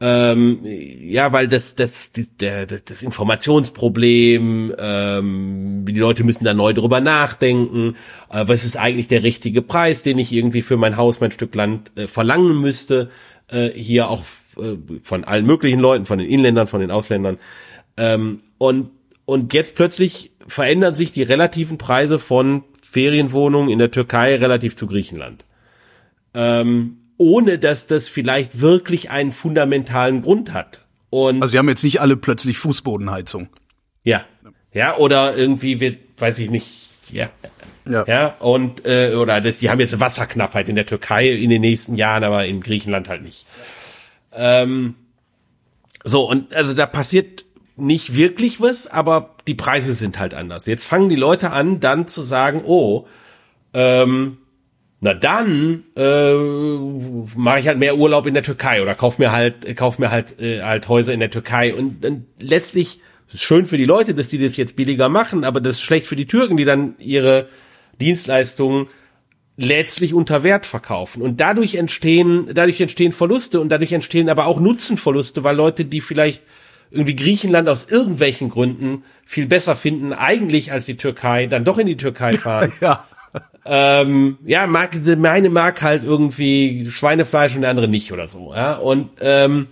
[0.00, 6.72] Ähm, ja, weil das, das, die, der, das Informationsproblem, ähm, die Leute müssen da neu
[6.72, 7.96] drüber nachdenken,
[8.30, 11.52] äh, was ist eigentlich der richtige Preis, den ich irgendwie für mein Haus, mein Stück
[11.54, 13.10] Land äh, verlangen müsste,
[13.48, 14.22] äh, hier auch
[14.56, 17.38] äh, von allen möglichen Leuten, von den Inländern, von den Ausländern.
[17.96, 18.90] Ähm, und,
[19.24, 24.86] und jetzt plötzlich verändern sich die relativen Preise von Ferienwohnungen in der Türkei relativ zu
[24.86, 25.44] Griechenland.
[26.34, 30.80] Ähm, ohne dass das vielleicht wirklich einen fundamentalen Grund hat.
[31.10, 33.48] Und also sie haben jetzt nicht alle plötzlich Fußbodenheizung.
[34.04, 34.24] Ja.
[34.72, 37.28] Ja, oder irgendwie, weiß ich nicht, ja.
[37.86, 38.04] Ja.
[38.06, 41.94] ja und äh, oder das, die haben jetzt Wasserknappheit in der Türkei in den nächsten
[41.96, 43.46] Jahren, aber in Griechenland halt nicht.
[44.32, 44.94] Ähm,
[46.04, 47.44] so, und also da passiert
[47.76, 50.66] nicht wirklich was, aber die Preise sind halt anders.
[50.66, 53.06] Jetzt fangen die Leute an, dann zu sagen, oh,
[53.72, 54.38] ähm,
[55.00, 56.34] na dann äh,
[57.36, 60.40] mache ich halt mehr Urlaub in der Türkei oder kauf mir halt kauf mir halt
[60.40, 61.74] äh, halt Häuser in der Türkei.
[61.74, 63.00] Und dann letztlich
[63.32, 66.06] ist schön für die Leute, dass die das jetzt billiger machen, aber das ist schlecht
[66.06, 67.48] für die Türken, die dann ihre
[68.00, 68.88] Dienstleistungen
[69.56, 71.22] letztlich unter Wert verkaufen.
[71.22, 76.00] Und dadurch entstehen dadurch entstehen Verluste und dadurch entstehen aber auch Nutzenverluste, weil Leute, die
[76.00, 76.42] vielleicht
[76.90, 81.86] irgendwie Griechenland aus irgendwelchen Gründen viel besser finden eigentlich als die Türkei, dann doch in
[81.86, 82.72] die Türkei fahren.
[82.80, 83.07] ja
[83.68, 88.74] ähm, ja, mag, meine mag halt irgendwie Schweinefleisch und der andere nicht oder so, ja,
[88.74, 89.68] und, ähm,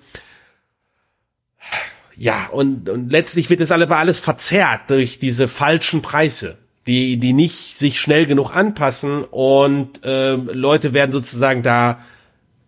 [2.14, 7.32] ja, und, und letztlich wird das alles, alles verzerrt durch diese falschen Preise, die, die
[7.32, 12.01] nicht sich schnell genug anpassen und äh, Leute werden sozusagen da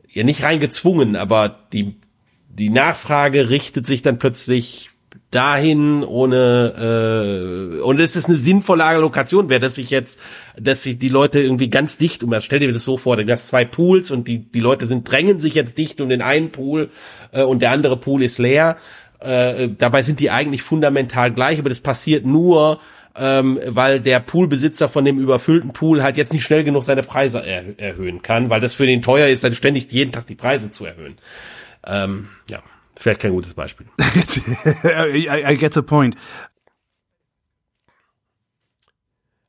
[0.09, 1.97] ja nicht reingezwungen, aber die,
[2.49, 4.91] die Nachfrage richtet sich dann plötzlich
[5.31, 10.19] dahin ohne äh, und es ist eine sinnvolle Allokation wäre, dass sich jetzt,
[10.59, 13.49] dass sich die Leute irgendwie ganz dicht um, stell dir das so vor, du hast
[13.49, 16.89] zwei Pools und die die Leute sind drängen sich jetzt dicht um den einen Pool
[17.33, 18.77] äh, und der andere Pool ist leer.
[19.21, 22.79] Äh, dabei sind die eigentlich fundamental gleich, aber das passiert nur,
[23.17, 27.45] ähm, weil der Poolbesitzer von dem überfüllten Pool halt jetzt nicht schnell genug seine Preise
[27.45, 30.71] er erhöhen kann, weil das für den teuer ist, dann ständig jeden Tag die Preise
[30.71, 31.17] zu erhöhen.
[31.87, 32.63] Ähm, ja.
[32.99, 33.87] Vielleicht kein gutes Beispiel.
[34.01, 36.17] I, I get the point.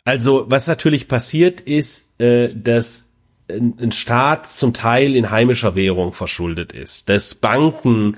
[0.06, 3.10] Also, was natürlich passiert ist, äh, dass
[3.50, 8.18] ein Staat zum Teil in heimischer Währung verschuldet ist, dass Banken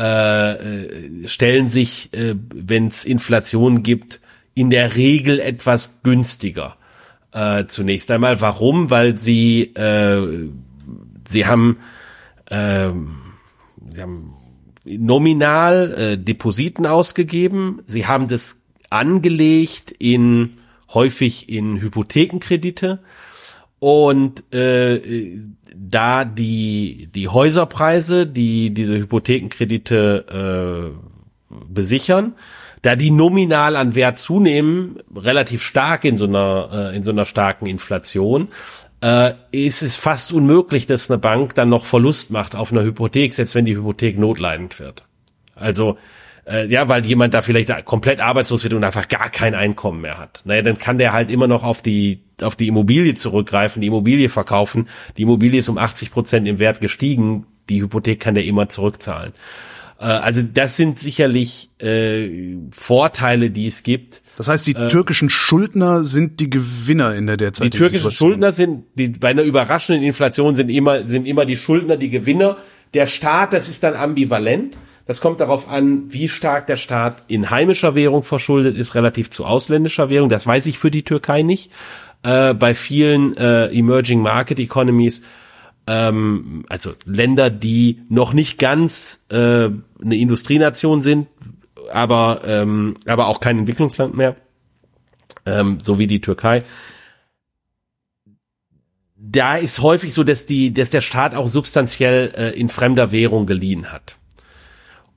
[0.00, 4.20] äh, äh stellen sich, äh, wenn es Inflation gibt,
[4.54, 6.78] in der Regel etwas günstiger.
[7.32, 8.88] Äh, zunächst einmal, warum?
[8.88, 10.48] Weil sie äh,
[11.28, 11.78] sie haben
[12.46, 12.90] äh,
[13.90, 14.34] sie haben
[14.84, 18.60] nominal äh, Depositen ausgegeben, sie haben das
[18.90, 20.58] angelegt in
[20.92, 23.00] häufig in Hypothekenkredite.
[23.78, 25.38] Und äh,
[25.74, 32.34] da die die Häuserpreise, die diese Hypothekenkredite äh, besichern,
[32.82, 37.24] da die nominal an Wert zunehmen, relativ stark in so einer äh, in so einer
[37.24, 38.48] starken Inflation,
[39.02, 43.34] äh, ist es fast unmöglich, dass eine Bank dann noch Verlust macht auf einer Hypothek,
[43.34, 45.04] selbst wenn die Hypothek notleidend wird.
[45.54, 45.98] Also
[46.46, 50.18] äh, ja, weil jemand da vielleicht komplett arbeitslos wird und einfach gar kein Einkommen mehr
[50.18, 50.42] hat.
[50.44, 54.28] Naja, dann kann der halt immer noch auf die auf die Immobilie zurückgreifen, die Immobilie
[54.28, 54.88] verkaufen.
[55.16, 57.46] Die Immobilie ist um 80 Prozent im Wert gestiegen.
[57.68, 59.32] Die Hypothek kann der immer zurückzahlen.
[59.98, 64.22] Äh, also das sind sicherlich äh, Vorteile, die es gibt.
[64.42, 68.30] Das heißt, die äh, türkischen Schuldner sind die Gewinner in der derzeitigen Die türkischen Situation.
[68.30, 72.56] Schuldner sind, die, bei einer überraschenden Inflation sind immer, sind immer die Schuldner die Gewinner.
[72.92, 74.76] Der Staat, das ist dann ambivalent.
[75.06, 79.44] Das kommt darauf an, wie stark der Staat in heimischer Währung verschuldet ist, relativ zu
[79.44, 80.28] ausländischer Währung.
[80.28, 81.70] Das weiß ich für die Türkei nicht.
[82.24, 85.22] Äh, bei vielen äh, Emerging Market Economies,
[85.86, 91.28] ähm, also Länder, die noch nicht ganz äh, eine Industrienation sind,
[91.92, 94.36] aber, ähm, aber auch kein Entwicklungsland mehr,
[95.46, 96.62] ähm, so wie die Türkei.
[99.16, 103.46] Da ist häufig so, dass die, dass der Staat auch substanziell äh, in fremder Währung
[103.46, 104.16] geliehen hat.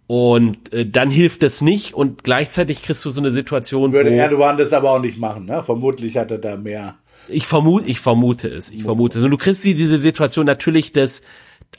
[0.08, 3.92] Und äh, dann hilft es nicht und gleichzeitig kriegst du so eine Situation.
[3.92, 5.64] Würde wo, Erdogan das aber auch nicht machen, ne?
[5.64, 6.96] Vermutlich hat er da mehr.
[7.28, 8.70] Ich vermute, ich vermute es.
[8.70, 9.26] Ich vermute es.
[9.26, 11.24] Und du kriegst diese Situation natürlich, dass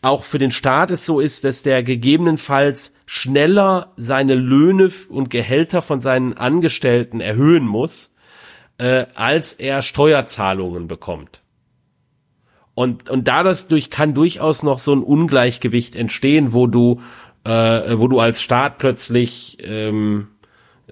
[0.03, 5.83] auch für den Staat es so ist, dass der gegebenenfalls schneller seine Löhne und Gehälter
[5.83, 8.13] von seinen Angestellten erhöhen muss,
[8.79, 11.41] äh, als er Steuerzahlungen bekommt.
[12.75, 17.01] Und, und dadurch kann durchaus noch so ein Ungleichgewicht entstehen, wo du
[17.45, 20.29] äh, wo du als Staat plötzlich ähm,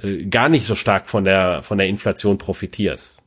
[0.00, 3.22] äh, gar nicht so stark von der von der Inflation profitierst.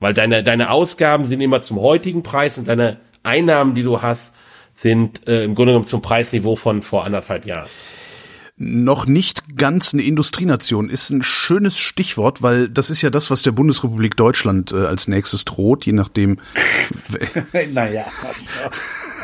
[0.00, 4.34] Weil deine deine Ausgaben sind immer zum heutigen Preis und deine Einnahmen, die du hast,
[4.78, 7.68] sind äh, im Grunde genommen zum Preisniveau von vor anderthalb Jahren
[8.60, 13.42] noch nicht ganz eine Industrienation ist ein schönes Stichwort, weil das ist ja das, was
[13.42, 16.38] der Bundesrepublik Deutschland äh, als nächstes droht, je nachdem.
[17.72, 18.04] naja.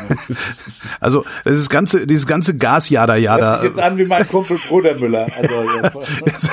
[0.99, 3.63] also dieses ganze, dieses ganze Gas Jada Jada.
[3.63, 5.27] jetzt an wie mein Kumpel Brudermüller.
[5.37, 6.49] Also,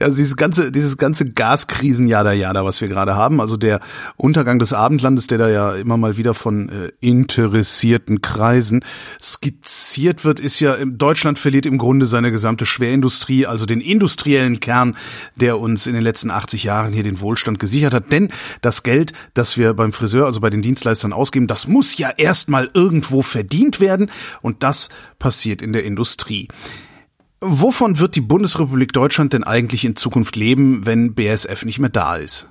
[0.00, 3.40] also dieses ganze, dieses ganze Gaskrisen Jada Jada, was wir gerade haben.
[3.40, 3.80] Also der
[4.16, 8.84] Untergang des Abendlandes, der da ja immer mal wieder von äh, interessierten Kreisen
[9.20, 14.96] skizziert wird, ist ja Deutschland verliert im Grunde seine gesamte Schwerindustrie, also den industriellen Kern,
[15.36, 18.12] der uns in den letzten 80 Jahren hier den Wohlstand gesichert hat.
[18.12, 18.30] Denn
[18.60, 22.70] das Geld, das wir beim Friseur, also bei den Dienstleistern ausgeben, das muss ja erstmal
[22.94, 24.88] irgendwo verdient werden und das
[25.18, 26.48] passiert in der Industrie.
[27.40, 32.16] Wovon wird die Bundesrepublik Deutschland denn eigentlich in Zukunft leben, wenn BSF nicht mehr da
[32.16, 32.48] ist?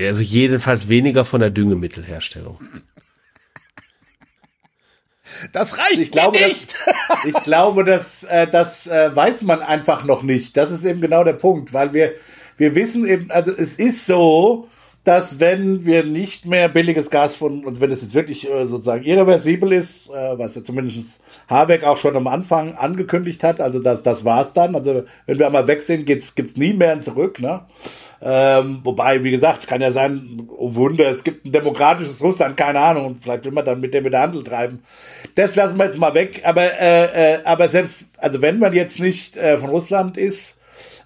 [0.00, 2.60] Also jedenfalls weniger von der Düngemittelherstellung.
[5.52, 6.74] Das reicht ich glaube, nicht.
[6.86, 10.56] Das, ich glaube, das, äh, das äh, weiß man einfach noch nicht.
[10.56, 12.14] Das ist eben genau der Punkt, weil wir,
[12.56, 14.68] wir wissen eben, also es ist so,
[15.08, 19.04] dass wenn wir nicht mehr billiges Gas von, also wenn es jetzt wirklich äh, sozusagen
[19.04, 24.02] irreversibel ist, äh, was ja zumindest Habeck auch schon am Anfang angekündigt hat, also das,
[24.02, 24.76] das war's dann.
[24.76, 27.62] Also wenn wir einmal weg sind, gibt's, gibt's nie mehr Zurück, ne?
[28.20, 32.80] Ähm, wobei, wie gesagt, kann ja sein, oh Wunder, es gibt ein demokratisches Russland, keine
[32.80, 34.82] Ahnung, und vielleicht will man dann mit dem wieder Handel treiben.
[35.36, 36.42] Das lassen wir jetzt mal weg.
[36.44, 40.57] Aber, äh, äh, aber selbst, also wenn man jetzt nicht äh, von Russland ist,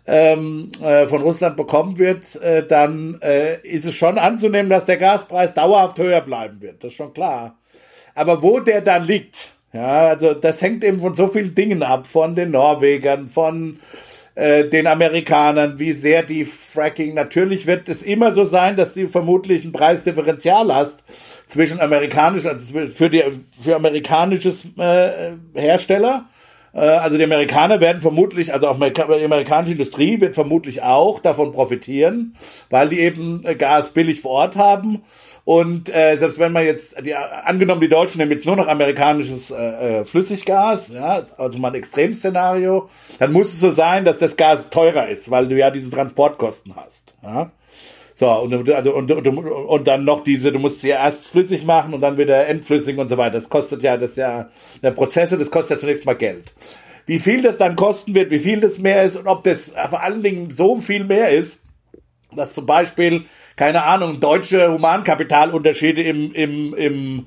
[0.07, 4.97] ähm, äh, von Russland bekommen wird, äh, dann äh, ist es schon anzunehmen, dass der
[4.97, 6.83] Gaspreis dauerhaft höher bleiben wird.
[6.83, 7.59] Das ist schon klar.
[8.15, 12.07] Aber wo der dann liegt, ja, also das hängt eben von so vielen Dingen ab,
[12.07, 13.79] von den Norwegern, von
[14.35, 17.15] äh, den Amerikanern, wie sehr die Fracking.
[17.15, 21.05] Natürlich wird es immer so sein, dass du vermutlich ein Preisdifferenzial hast
[21.47, 23.23] zwischen amerikanischen, also für die
[23.59, 26.27] für amerikanisches äh, Hersteller
[26.81, 32.37] also die Amerikaner werden vermutlich, also auch die amerikanische Industrie wird vermutlich auch davon profitieren,
[32.71, 35.03] weil die eben äh, Gas billig vor Ort haben.
[35.45, 39.51] Und äh, selbst wenn man jetzt, die, angenommen die Deutschen nehmen jetzt nur noch amerikanisches
[39.51, 44.37] äh, äh Flüssiggas, ja, also mal ein Extremszenario, dann muss es so sein, dass das
[44.37, 47.13] Gas teurer ist, weil du ja diese Transportkosten hast.
[47.23, 47.51] Ja.
[48.15, 51.95] So, und, also, und, und, und dann noch diese, du musst sie erst flüssig machen
[51.95, 53.37] und dann wieder entflüssigen und so weiter.
[53.37, 54.51] Das kostet ja, das ist ja,
[54.83, 56.53] der Prozesse, das kostet ja zunächst mal Geld.
[57.07, 60.03] Wie viel das dann kosten wird, wie viel das mehr ist und ob das vor
[60.03, 61.63] allen Dingen so viel mehr ist,
[62.37, 63.25] dass zum Beispiel,
[63.57, 67.27] keine Ahnung, deutsche Humankapitalunterschiede im, im, im,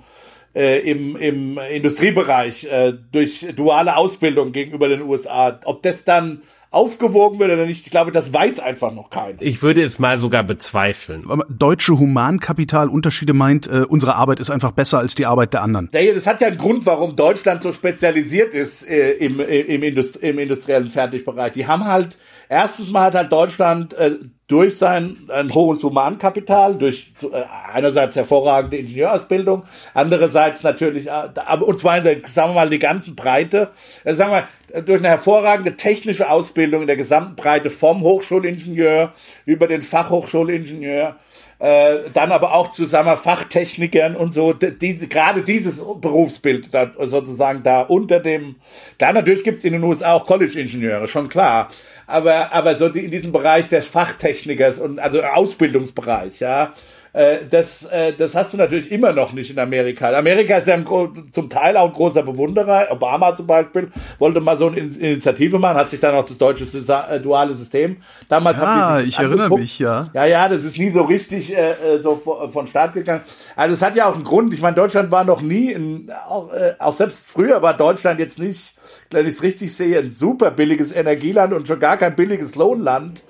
[0.56, 6.42] äh, im, im Industriebereich äh, durch duale Ausbildung gegenüber den USA, ob das dann
[6.76, 9.42] aufgewogen wird oder nicht, ich glaube, das weiß einfach noch keiner.
[9.42, 11.26] Ich würde es mal sogar bezweifeln.
[11.50, 15.90] Deutsche Humankapitalunterschiede meint, äh, unsere Arbeit ist einfach besser als die Arbeit der anderen.
[15.92, 20.18] Das hat ja einen Grund, warum Deutschland so spezialisiert ist äh, im, äh, im, Indust
[20.18, 21.54] im industriellen Fertigbereich.
[21.54, 22.18] Die haben halt,
[22.50, 24.12] erstens mal hat halt Deutschland äh,
[24.48, 29.64] durch sein ein hohes Humankapital, durch äh, einerseits hervorragende Ingenieurausbildung,
[29.94, 33.70] andererseits natürlich, äh, aber und zwar in der, sagen wir mal, die ganzen Breite,
[34.04, 34.48] äh, sagen wir,
[34.82, 39.14] durch eine hervorragende technische Ausbildung in der gesamten Breite vom Hochschulingenieur
[39.46, 41.16] über den Fachhochschulingenieur,
[41.60, 47.82] äh, dann aber auch zusammen Fachtechnikern und so, diese, gerade dieses Berufsbild da, sozusagen da
[47.82, 48.56] unter dem,
[48.98, 51.70] da natürlich gibt's in den USA auch College-Ingenieure, schon klar,
[52.08, 56.74] aber, aber so die, in diesem Bereich des Fachtechnikers und also Ausbildungsbereich, ja,
[57.16, 60.14] äh, das, äh, das hast du natürlich immer noch nicht in Amerika.
[60.14, 62.88] Amerika ist ja zum Teil auch ein großer Bewunderer.
[62.92, 63.90] Obama zum Beispiel
[64.20, 67.98] wollte mal so eine Initiative machen, hat sich dann auch das deutsche äh, duale System
[68.28, 68.60] damals.
[68.60, 70.10] Ah, ich erinnere mich, ja.
[70.14, 72.18] Ja, ja, das ist nie so richtig äh, äh so
[72.52, 73.22] von Start gegangen.
[73.56, 74.54] Also es hat ja auch einen Grund.
[74.54, 78.40] Ich meine, Deutschland war noch nie, in, auch, äh, auch selbst früher war Deutschland jetzt
[78.40, 78.76] nicht,
[79.12, 83.24] wenn ich es richtig sehe, ein super billiges Energieland und schon gar kein billiges Lohnland.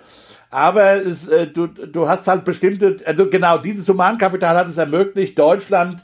[0.55, 5.37] Aber es, äh, du, du hast halt bestimmte, also genau, dieses Humankapital hat es ermöglicht,
[5.37, 6.01] Deutschland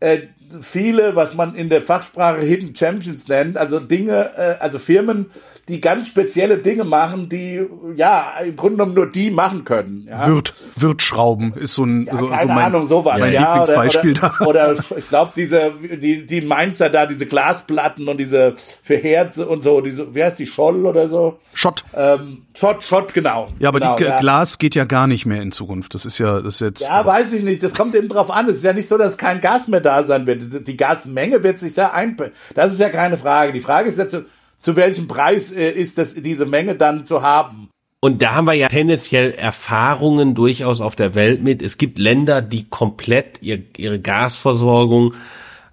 [0.00, 0.28] äh,
[0.62, 5.30] viele, was man in der Fachsprache Hidden Champions nennt, also Dinge, äh, also Firmen
[5.68, 10.08] die ganz spezielle Dinge machen, die ja im Grunde genommen nur die machen können.
[10.08, 10.26] Ja.
[10.26, 13.20] Wirt, Wirtschrauben ist so ein ja, so, keine so mein, Ahnung sowas.
[13.20, 14.46] Mein ja, Lieblingsbeispiel oder, da.
[14.46, 19.46] Oder, oder ich glaube diese die die Mainzer da diese Glasplatten und diese für Herze
[19.46, 21.84] und so diese wie heißt die Scholl oder so Schott.
[21.94, 23.48] ähm, Schott Schott genau.
[23.60, 24.18] Ja, aber genau, die ja.
[24.18, 25.94] Glas geht ja gar nicht mehr in Zukunft.
[25.94, 27.62] Das ist ja das ist jetzt Ja, weiß ich nicht.
[27.62, 28.48] Das kommt eben drauf an.
[28.48, 30.66] Es ist ja nicht so, dass kein Gas mehr da sein wird.
[30.66, 32.36] Die Gasmenge wird sich da einpendeln.
[32.56, 33.52] Das ist ja keine Frage.
[33.52, 34.16] Die Frage ist jetzt,
[34.62, 37.68] zu welchem Preis äh, ist das, diese Menge dann zu haben?
[38.00, 41.62] Und da haben wir ja tendenziell Erfahrungen durchaus auf der Welt mit.
[41.62, 45.14] Es gibt Länder, die komplett ihr, ihre Gasversorgung,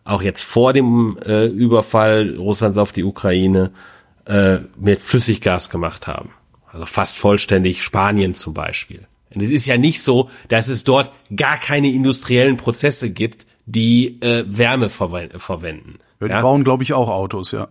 [0.03, 3.71] auch jetzt vor dem äh, Überfall Russlands auf die Ukraine,
[4.25, 6.31] äh, mit Flüssiggas gemacht haben.
[6.71, 9.07] Also fast vollständig Spanien zum Beispiel.
[9.33, 14.21] Und es ist ja nicht so, dass es dort gar keine industriellen Prozesse gibt, die
[14.21, 15.99] äh, Wärme verwenden.
[16.19, 16.41] Ja, die ja?
[16.41, 17.67] bauen, glaube ich, auch Autos, ja.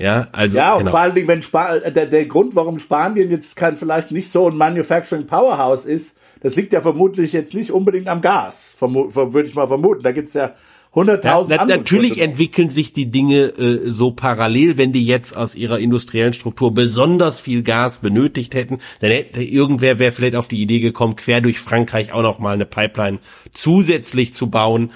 [0.00, 0.90] Ja, also Ja, und genau.
[0.92, 4.30] vor allen Dingen, wenn Spa äh, der, der Grund, warum Spanien jetzt kein vielleicht nicht
[4.30, 9.48] so ein Manufacturing Powerhouse ist, das liegt ja vermutlich jetzt nicht unbedingt am Gas, würde
[9.48, 10.02] ich mal vermuten.
[10.02, 10.54] Da gibt's ja Ja,
[10.94, 15.78] hunderttausend na, natürlich entwickeln sich die Dinge äh, so parallel, wenn die jetzt aus ihrer
[15.78, 20.80] industriellen Struktur besonders viel Gas benötigt hätten, dann hätte irgendwer wäre vielleicht auf die Idee
[20.80, 23.18] gekommen, quer durch Frankreich auch noch mal eine Pipeline
[23.52, 24.90] zusätzlich zu bauen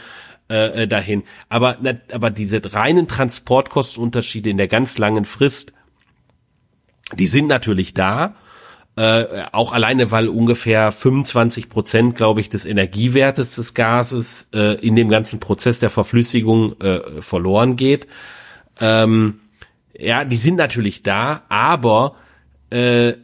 [0.48, 1.22] äh, äh, dahin.
[1.48, 5.72] Aber na, aber diese reinen Transportkostenunterschiede in der ganz langen Frist,
[7.14, 8.34] die sind natürlich da.
[8.94, 14.96] Äh, auch alleine, weil ungefähr 25 Prozent, glaube ich, des Energiewertes des Gases äh, in
[14.96, 18.06] dem ganzen Prozess der Verflüssigung äh, verloren geht.
[18.80, 19.40] Ähm,
[19.98, 22.16] ja, die sind natürlich da, aber
[22.68, 23.14] äh,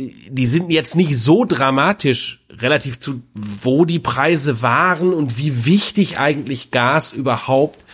[0.00, 6.18] die sind jetzt nicht so dramatisch relativ zu, wo die Preise waren und wie wichtig
[6.18, 7.84] eigentlich Gas überhaupt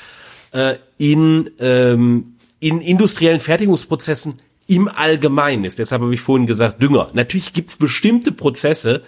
[0.53, 5.79] äh, in, ähm, in industriellen Fertigungsprozessen im Allgemeinen ist.
[5.79, 7.11] Deshalb habe ich vorhin gesagt, Dünger.
[7.13, 9.03] Natürlich gibt es bestimmte Prozesse,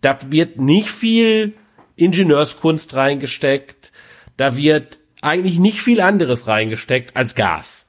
[0.00, 1.54] da wird nicht viel
[1.96, 3.92] Ingenieurskunst reingesteckt,
[4.36, 7.85] da wird eigentlich nicht viel anderes reingesteckt als Gas.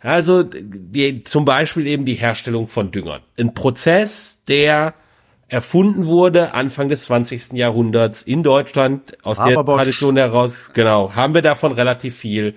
[0.00, 3.20] Also die, zum Beispiel eben die Herstellung von Düngern.
[3.38, 4.94] Ein Prozess, der
[5.48, 7.52] erfunden wurde Anfang des 20.
[7.52, 9.78] Jahrhunderts in Deutschland aus der Haberbosch.
[9.78, 10.72] Tradition heraus.
[10.72, 12.54] Genau, haben wir davon relativ viel.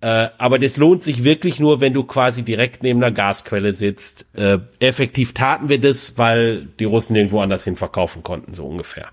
[0.00, 4.26] Äh, aber das lohnt sich wirklich nur, wenn du quasi direkt neben einer Gasquelle sitzt.
[4.34, 9.08] Äh, effektiv taten wir das, weil die Russen irgendwo anders hin verkaufen konnten, so ungefähr.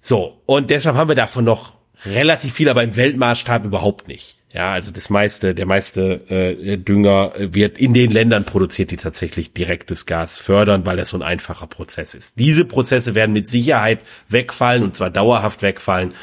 [0.00, 4.38] So, und deshalb haben wir davon noch relativ viel, aber im Weltmaßstab überhaupt nicht.
[4.50, 9.52] Ja, also das meiste, der meiste äh, Dünger wird in den Ländern produziert, die tatsächlich
[9.52, 12.38] direktes Gas fördern, weil das so ein einfacher Prozess ist.
[12.38, 16.14] Diese Prozesse werden mit Sicherheit wegfallen und zwar dauerhaft wegfallen.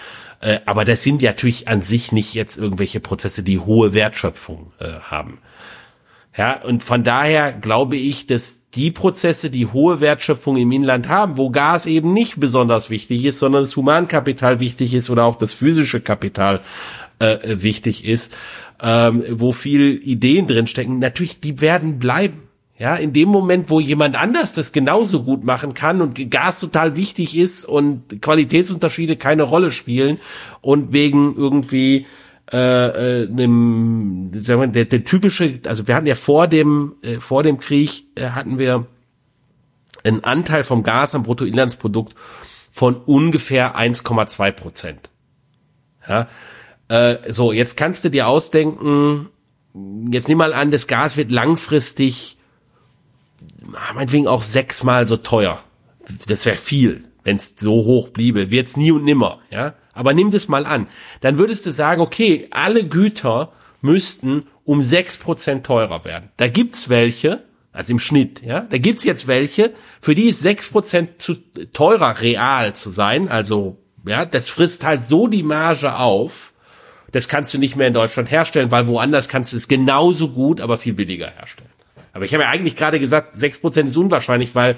[0.41, 4.73] Äh, aber das sind ja natürlich an sich nicht jetzt irgendwelche Prozesse, die hohe Wertschöpfung
[4.80, 5.39] äh, haben.
[6.38, 11.38] Ja, und von daher glaube ich, dass die Prozesse, die hohe Wertschöpfung im Inland haben,
[11.38, 15.53] wo Gas eben nicht besonders wichtig ist, sondern das Humankapital wichtig ist oder auch das
[15.53, 16.59] physische Kapital
[17.19, 18.36] äh, wichtig ist,
[18.81, 22.41] ähm, wo viel Ideen drinstecken, natürlich, die werden bleiben.
[22.77, 26.97] Ja, in dem Moment, wo jemand anders das genauso gut machen kann und Gas total
[26.97, 30.19] wichtig ist und Qualitätsunterschiede keine Rolle spielen
[30.59, 32.05] und wegen irgendwie
[32.52, 37.20] äh, äh, einem, sagen wir, der, der typische, also wir hatten ja vor dem äh,
[37.20, 38.86] vor dem Krieg äh, hatten wir
[40.04, 42.14] einen Anteil vom Gas am Bruttoinlandsprodukt
[42.72, 45.10] von ungefähr 1,2 Prozent.
[46.08, 46.28] Ja,
[46.88, 49.30] äh, so jetzt kannst du dir ausdenken,
[50.12, 52.38] jetzt nimm mal an, das Gas wird langfristig,
[53.96, 55.64] meinetwegen auch sechsmal so teuer.
[56.28, 58.51] Das wäre viel, wenn es so hoch bliebe.
[58.51, 59.73] Wird's nie und nimmer, ja.
[59.93, 60.88] Aber nimm das mal an.
[61.19, 63.51] Dann würdest du sagen, okay, alle Güter
[63.82, 66.30] müssten um sechs Prozent teurer werden.
[66.38, 70.67] Da gibt's welche, also im Schnitt, ja, da gibt's jetzt welche, für die ist sechs
[70.67, 71.36] Prozent zu
[71.73, 73.28] teurer real zu sein.
[73.28, 76.53] Also, ja, das frisst halt so die Marge auf.
[77.11, 80.61] Das kannst du nicht mehr in Deutschland herstellen, weil woanders kannst du es genauso gut,
[80.61, 81.69] aber viel billiger herstellen.
[82.13, 84.78] Aber ich habe ja eigentlich gerade gesagt, sechs Prozent ist unwahrscheinlich, weil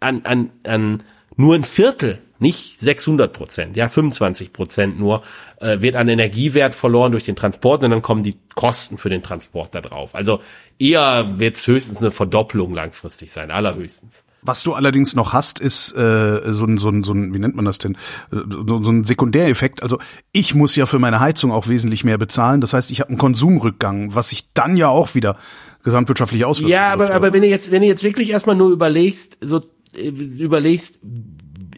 [0.00, 1.02] an, an, an
[1.36, 5.22] nur ein Viertel, nicht 600 Prozent, ja 25 Prozent nur,
[5.60, 9.22] äh, wird an Energiewert verloren durch den Transport und dann kommen die Kosten für den
[9.22, 10.14] Transport da drauf.
[10.14, 10.40] Also
[10.78, 14.24] eher wird es höchstens eine Verdoppelung langfristig sein, allerhöchstens.
[14.40, 17.56] Was du allerdings noch hast, ist äh, so ein, so ein, so ein, wie nennt
[17.56, 17.96] man das denn,
[18.30, 19.82] so, so ein Sekundäreffekt.
[19.82, 19.98] Also
[20.30, 22.60] ich muss ja für meine Heizung auch wesentlich mehr bezahlen.
[22.60, 25.36] Das heißt, ich habe einen Konsumrückgang, was sich dann ja auch wieder
[25.82, 26.70] gesamtwirtschaftlich auswirkt.
[26.70, 29.62] Ja, aber, aber wenn du jetzt, wenn du jetzt wirklich erstmal nur überlegst, so äh,
[29.98, 30.98] überlegst,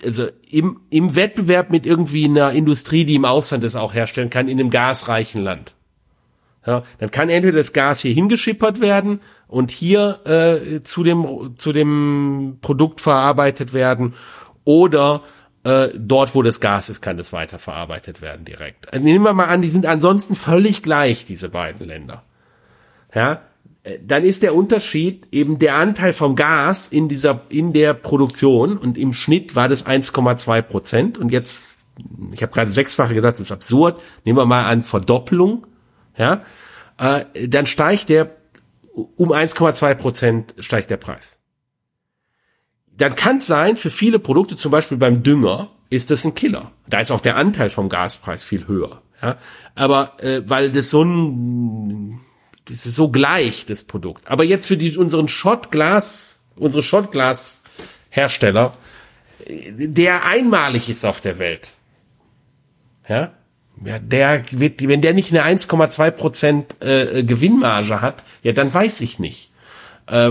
[0.05, 4.49] also im, im Wettbewerb mit irgendwie einer Industrie, die im Ausland das auch herstellen kann,
[4.49, 5.75] in einem gasreichen Land.
[6.67, 11.73] Ja, dann kann entweder das Gas hier hingeschippert werden und hier äh, zu dem zu
[11.73, 14.15] dem Produkt verarbeitet werden
[14.65, 15.23] oder
[15.65, 18.93] äh, dort, wo das Gas ist, kann das weiterverarbeitet werden direkt.
[18.93, 22.25] Also nehmen wir mal an, die sind ansonsten völlig gleich, diese beiden Länder.
[23.15, 23.37] Ja, äh,
[24.05, 28.99] dann ist der Unterschied eben der Anteil vom Gas in dieser, in der Produktion und
[28.99, 31.89] im Schnitt war das 1,2 Prozent und jetzt,
[32.33, 35.67] ich habe gerade sechsfache gesagt, das ist absurd, nehmen wir mal an Verdoppelung,
[36.17, 36.43] ja,
[36.99, 38.37] äh, dann steigt der
[39.17, 41.41] um 1,2 Prozent steigt der Preis.
[42.97, 46.73] Dann kann es sein, für viele Produkte, zum Beispiel beim Dünger, ist das ein Killer.
[46.87, 49.03] Da ist auch der Anteil vom Gaspreis viel höher.
[49.23, 49.37] Ja?
[49.75, 52.21] Aber äh, weil das so ein
[52.71, 54.29] das ist so gleich, das Produkt.
[54.29, 58.75] Aber jetzt für die, unseren Schottglas, unsere Schottglashersteller,
[59.49, 61.75] der einmalig ist auf der Welt.
[63.09, 63.33] Ja?
[63.85, 69.01] Ja, der wird, wenn der nicht eine 1,2 Prozent äh, Gewinnmarge hat, ja, dann weiß
[69.01, 69.51] ich nicht.
[70.07, 70.31] Äh,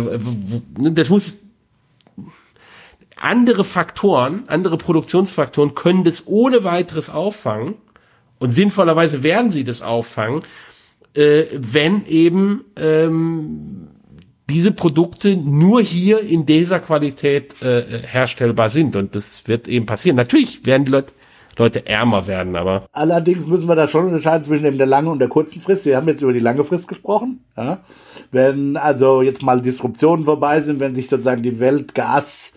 [0.78, 1.40] das muss
[3.16, 7.76] andere Faktoren, andere Produktionsfaktoren können das ohne weiteres auffangen
[8.38, 10.42] und sinnvollerweise werden sie das auffangen,
[11.14, 13.90] äh, wenn eben ähm,
[14.50, 18.96] diese Produkte nur hier in dieser Qualität äh, herstellbar sind.
[18.96, 20.16] Und das wird eben passieren.
[20.16, 21.14] Natürlich werden die Leute,
[21.58, 22.88] Leute ärmer werden, aber.
[22.92, 25.86] Allerdings müssen wir da schon unterscheiden zwischen eben der langen und der kurzen Frist.
[25.86, 27.44] Wir haben jetzt über die lange Frist gesprochen.
[27.56, 27.80] Ja?
[28.32, 32.54] Wenn also jetzt mal Disruptionen vorbei sind, wenn sich sozusagen die Weltgas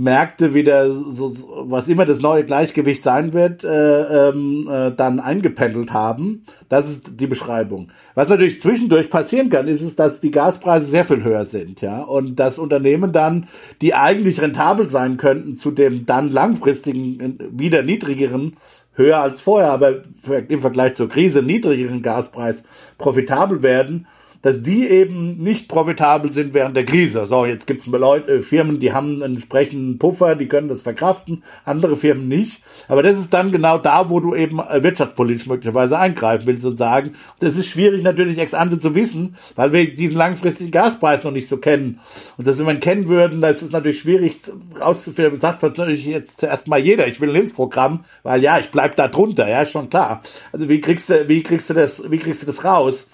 [0.00, 1.34] Märkte wieder, so,
[1.68, 6.42] was immer das neue Gleichgewicht sein wird, äh, ähm, äh, dann eingependelt haben.
[6.68, 7.92] Das ist die Beschreibung.
[8.14, 12.02] Was natürlich zwischendurch passieren kann, ist es, dass die Gaspreise sehr viel höher sind, ja,
[12.02, 13.46] und das Unternehmen dann,
[13.82, 18.56] die eigentlich rentabel sein könnten, zu dem dann langfristigen, wieder niedrigeren,
[18.94, 20.02] höher als vorher, aber
[20.48, 22.64] im Vergleich zur Krise niedrigeren Gaspreis
[22.98, 24.06] profitabel werden
[24.42, 27.26] dass die eben nicht profitabel sind während der Krise.
[27.26, 31.42] So, jetzt gibt es äh, Firmen, die haben einen entsprechenden Puffer, die können das verkraften,
[31.64, 32.62] andere Firmen nicht.
[32.88, 36.76] Aber das ist dann genau da, wo du eben äh, wirtschaftspolitisch möglicherweise eingreifen willst und
[36.76, 41.32] sagen, das ist schwierig natürlich ex ante zu wissen, weil wir diesen langfristigen Gaspreis noch
[41.32, 42.00] nicht so kennen.
[42.38, 44.36] Und das, wenn wir ihn kennen würden, das ist natürlich schwierig
[44.80, 45.36] rauszufinden.
[45.36, 49.08] Sagt natürlich jetzt zuerst mal jeder, ich will ein Hilfsprogramm, weil ja, ich bleib da
[49.08, 50.22] drunter, ja, schon klar.
[50.52, 53.06] Also wie kriegst du, wie kriegst du das, wie kriegst du das raus?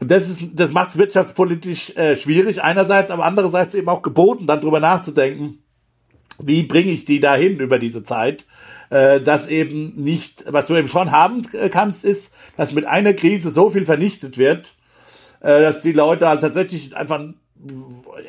[0.00, 4.46] Und das ist, das macht es wirtschaftspolitisch äh, schwierig einerseits, aber andererseits eben auch geboten,
[4.46, 5.62] dann drüber nachzudenken,
[6.40, 8.46] wie bringe ich die dahin über diese Zeit?
[8.90, 13.50] Äh, dass eben nicht, was du eben schon haben kannst, ist, dass mit einer Krise
[13.50, 14.74] so viel vernichtet wird,
[15.40, 17.20] äh, dass die Leute halt tatsächlich einfach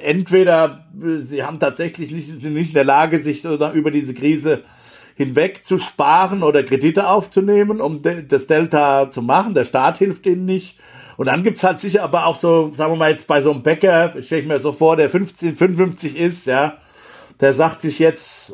[0.04, 0.88] entweder
[1.20, 4.64] sie haben tatsächlich nicht, sind nicht in der Lage, sich über diese Krise
[5.16, 9.54] hinweg zu sparen oder Kredite aufzunehmen, um das Delta zu machen.
[9.54, 10.80] Der Staat hilft ihnen nicht.
[11.20, 13.62] Und dann gibt's halt sicher aber auch so, sagen wir mal jetzt bei so einem
[13.62, 16.76] Bäcker, stelle ich mir so vor, der 15, 55 ist, ja,
[17.42, 18.54] der sagt sich jetzt,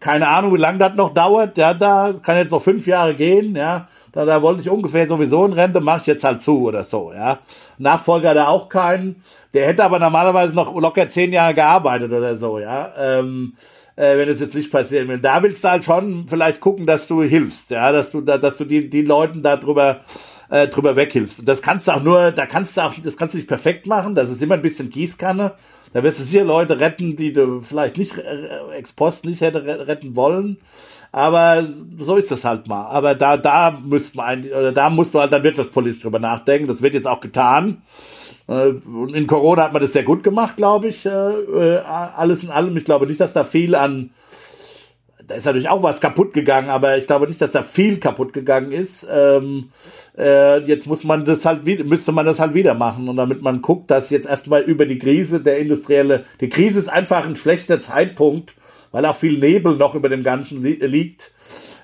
[0.00, 3.54] keine Ahnung, wie lange das noch dauert, ja, da kann jetzt noch fünf Jahre gehen,
[3.54, 6.82] ja, da, da wollte ich ungefähr sowieso in Rente, mache ich jetzt halt zu oder
[6.82, 7.40] so, ja.
[7.76, 12.58] Nachfolger da auch keinen, der hätte aber normalerweise noch locker zehn Jahre gearbeitet oder so,
[12.58, 12.90] ja.
[12.98, 13.52] Ähm,
[13.96, 15.18] äh, wenn es jetzt nicht passieren will.
[15.18, 18.56] Da willst du halt schon vielleicht gucken, dass du hilfst, ja, dass du da, dass
[18.56, 20.00] du die, die Leuten da drüber
[20.50, 21.46] äh, drüber weghilfst.
[21.46, 24.14] Das kannst du auch nur, da kannst du auch, das kannst du nicht perfekt machen,
[24.14, 25.54] das ist immer ein bisschen Gießkanne.
[25.92, 29.64] Da wirst du sicher Leute retten, die du vielleicht nicht äh, ex post nicht hätte
[29.64, 30.58] retten wollen.
[31.12, 32.86] Aber so ist das halt mal.
[32.88, 36.68] Aber da, da müsste man eigentlich, oder da musst du halt dann wirtschaftspolitisch drüber nachdenken.
[36.68, 37.82] Das wird jetzt auch getan.
[38.48, 41.06] Äh, und in Corona hat man das sehr gut gemacht, glaube ich.
[41.06, 42.76] Äh, äh, alles in allem.
[42.76, 44.10] Ich glaube nicht, dass da viel an
[45.28, 48.32] da ist natürlich auch was kaputt gegangen, aber ich glaube nicht, dass da viel kaputt
[48.32, 49.06] gegangen ist.
[49.12, 49.68] Ähm,
[50.16, 53.08] äh, jetzt muss man das halt wieder, müsste man das halt wieder machen.
[53.08, 56.88] Und damit man guckt, dass jetzt erstmal über die Krise der industrielle, die Krise ist
[56.88, 58.54] einfach ein schlechter Zeitpunkt,
[58.90, 61.32] weil auch viel Nebel noch über dem Ganzen li liegt.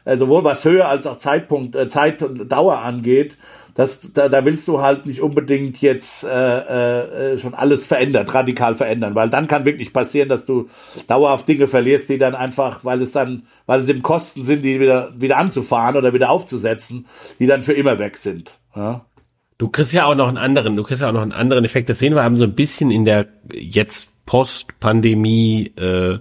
[0.06, 3.36] Äh, sowohl was Höhe als auch Zeitpunkt, äh, Zeit und Dauer angeht
[3.74, 8.76] das, da, da willst du halt nicht unbedingt jetzt äh, äh, schon alles verändert, radikal
[8.76, 10.68] verändern, weil dann kann wirklich passieren, dass du
[11.08, 14.78] dauerhaft Dinge verlierst, die dann einfach, weil es dann, weil es eben Kosten sind, die
[14.78, 17.06] wieder wieder anzufahren oder wieder aufzusetzen,
[17.40, 18.52] die dann für immer weg sind.
[18.76, 19.04] Ja?
[19.58, 21.88] Du kriegst ja auch noch einen anderen, du kriegst ja auch noch einen anderen Effekt.
[21.88, 26.20] Das sehen wir haben so ein bisschen in der jetzt Post-Pandemie äh, äh,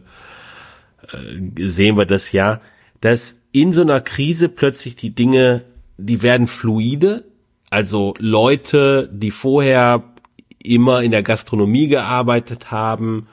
[1.58, 2.62] sehen wir das ja,
[3.02, 5.64] dass in so einer Krise plötzlich die Dinge,
[5.98, 7.26] die werden fluide,
[7.74, 10.04] also Leute, die vorher
[10.60, 13.28] immer in der Gastronomie gearbeitet haben,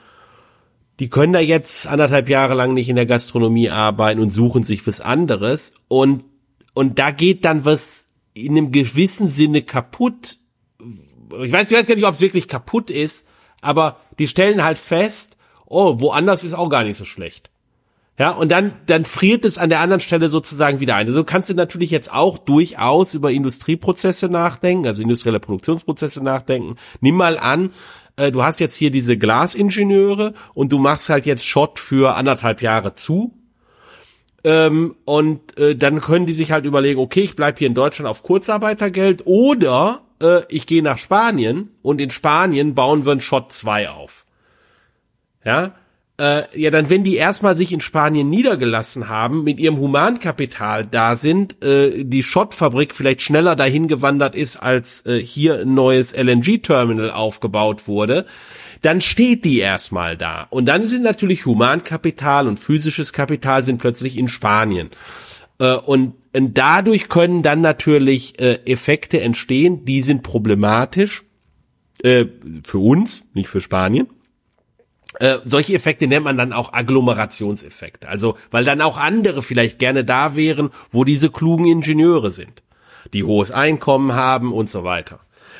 [0.99, 4.87] die können da jetzt anderthalb Jahre lang nicht in der Gastronomie arbeiten und suchen sich
[4.87, 5.75] was anderes.
[5.87, 6.23] Und,
[6.73, 10.39] und da geht dann was in einem gewissen Sinne kaputt.
[11.43, 13.27] Ich weiß, ich weiß ja nicht, ob es wirklich kaputt ist,
[13.61, 15.37] aber die stellen halt fest,
[15.67, 17.50] oh, woanders ist auch gar nicht so schlecht.
[18.21, 21.07] Ja, und dann, dann friert es an der anderen Stelle sozusagen wieder ein.
[21.07, 26.75] Also kannst du natürlich jetzt auch durchaus über Industrieprozesse nachdenken, also industrielle Produktionsprozesse nachdenken.
[26.99, 27.71] Nimm mal an,
[28.17, 32.61] äh, du hast jetzt hier diese Glasingenieure und du machst halt jetzt Schott für anderthalb
[32.61, 33.33] Jahre zu.
[34.43, 38.07] Ähm, und äh, dann können die sich halt überlegen, okay, ich bleib hier in Deutschland
[38.07, 43.51] auf Kurzarbeitergeld oder äh, ich gehe nach Spanien und in Spanien bauen wir einen Schott
[43.51, 44.27] 2 auf.
[45.43, 45.73] Ja,
[46.21, 51.15] äh, ja, dann wenn die erstmal sich in Spanien niedergelassen haben, mit ihrem Humankapital da
[51.15, 57.09] sind, äh, die Schottfabrik vielleicht schneller dahin gewandert ist, als äh, hier ein neues LNG-Terminal
[57.09, 58.27] aufgebaut wurde,
[58.83, 60.45] dann steht die erstmal da.
[60.51, 64.91] Und dann sind natürlich Humankapital und physisches Kapital sind plötzlich in Spanien.
[65.57, 71.23] Äh, und, dadurch können dann natürlich äh, Effekte entstehen, die sind problematisch
[72.03, 72.25] äh,
[72.63, 74.07] für uns, nicht für Spanien
[75.19, 78.07] äh, solche Effekte nennt man dann auch Agglomerationseffekte.
[78.07, 82.63] Also, weil dann auch andere vielleicht gerne da wären, wo diese klugen Ingenieure sind,
[83.13, 85.19] die hohes Einkommen haben und so weiter.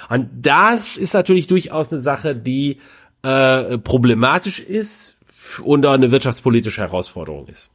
[0.10, 2.80] Und das ist natürlich durchaus eine Sache, die
[3.24, 5.16] äh, problematisch ist
[5.64, 7.72] und eine wirtschaftspolitische Herausforderung ist.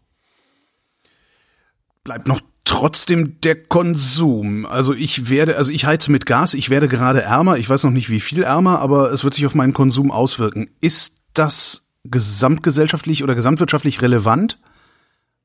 [2.05, 4.66] Bleibt noch trotzdem der Konsum.
[4.66, 7.91] Also ich werde, also ich heize mit Gas, ich werde gerade ärmer, ich weiß noch
[7.91, 10.68] nicht wie viel ärmer, aber es wird sich auf meinen Konsum auswirken.
[10.81, 14.59] Ist das gesamtgesellschaftlich oder gesamtwirtschaftlich relevant?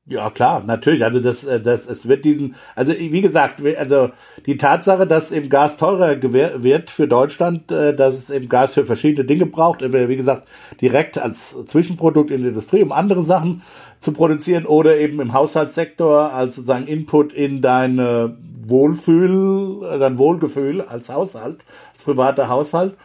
[0.04, 1.04] Ja, klar, natürlich.
[1.04, 4.10] Also das, äh, das, es wird diesen, also wie gesagt, also
[4.46, 8.82] die Tatsache, dass eben Gas teurer wird für Deutschland, äh, dass es eben Gas für
[8.82, 10.48] verschiedene Dinge braucht, wie gesagt,
[10.80, 13.62] direkt als Zwischenprodukt in der Industrie, um andere Sachen
[14.00, 18.36] zu produzieren oder eben im Haushaltssektor als sozusagen Input in deine
[18.66, 22.96] Wohlfühl, dein Wohlgefühl als Haushalt, als privater Haushalt.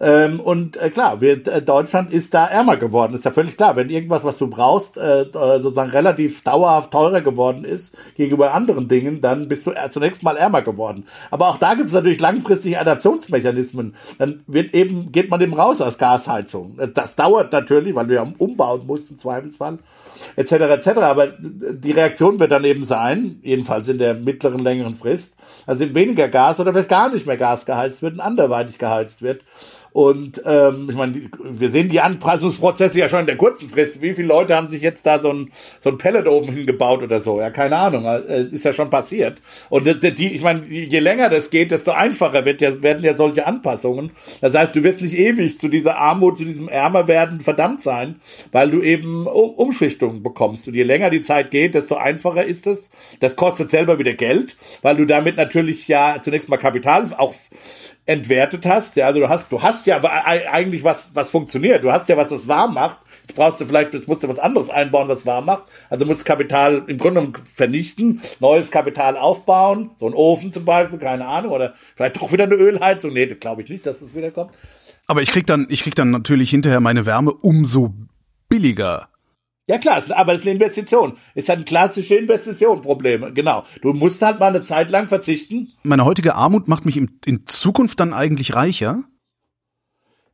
[0.00, 3.14] Ähm, und äh, klar, wir, äh, Deutschland ist da ärmer geworden.
[3.14, 7.20] Ist ja völlig klar, wenn irgendwas, was du brauchst, äh, äh, sozusagen relativ dauerhaft teurer
[7.20, 11.06] geworden ist gegenüber anderen Dingen, dann bist du äh, zunächst mal ärmer geworden.
[11.30, 13.94] Aber auch da gibt es natürlich langfristige Adaptionsmechanismen.
[14.18, 16.76] Dann wird eben, geht man eben raus aus Gasheizung.
[16.92, 19.78] Das dauert natürlich, weil du ja umbauen musst im Zweifelsfall
[20.36, 20.52] etc.
[20.52, 20.88] etc.
[20.98, 25.36] Aber die Reaktion wird dann eben sein, jedenfalls in der mittleren, längeren Frist,
[25.66, 29.42] also weniger Gas oder vielleicht gar nicht mehr Gas geheizt wird und anderweitig geheizt wird.
[29.94, 34.02] Und ähm, ich meine, wir sehen die Anpassungsprozesse ja schon in der kurzen Frist.
[34.02, 37.40] Wie viele Leute haben sich jetzt da so ein so ein Pelletofen hingebaut oder so?
[37.40, 38.04] Ja, keine Ahnung.
[38.04, 39.40] Äh, ist ja schon passiert.
[39.70, 43.46] Und die, ich meine, je länger das geht, desto einfacher wird ja, werden ja solche
[43.46, 44.10] Anpassungen.
[44.40, 48.16] Das heißt, du wirst nicht ewig zu dieser Armut, zu diesem Ärmerwerden verdammt sein,
[48.50, 50.66] weil du eben Umschichtungen bekommst.
[50.66, 52.90] Und je länger die Zeit geht, desto einfacher ist es.
[53.20, 57.34] Das kostet selber wieder Geld, weil du damit natürlich ja zunächst mal Kapital auch
[58.06, 58.96] entwertet hast.
[58.96, 61.84] Ja, also du hast, du hast ja eigentlich was, was funktioniert.
[61.84, 62.98] Du hast ja was, das warm macht.
[63.22, 65.64] Jetzt brauchst du vielleicht, jetzt musst du was anderes einbauen, was warm macht.
[65.88, 71.26] Also musst Kapital im Grunde vernichten, neues Kapital aufbauen, so ein Ofen zum Beispiel, keine
[71.26, 73.14] Ahnung, oder vielleicht doch wieder eine Ölheizung.
[73.14, 74.52] Nee, glaube ich nicht, dass das wiederkommt.
[75.06, 77.94] Aber ich krieg dann, ich krieg dann natürlich hinterher meine Wärme umso
[78.50, 79.08] billiger.
[79.66, 81.14] Ja klar, aber es ist eine Investition.
[81.34, 83.32] Es hat ein klassische Investition Probleme.
[83.32, 83.64] Genau.
[83.80, 85.72] Du musst halt mal eine Zeit lang verzichten.
[85.82, 89.04] Meine heutige Armut macht mich in Zukunft dann eigentlich reicher?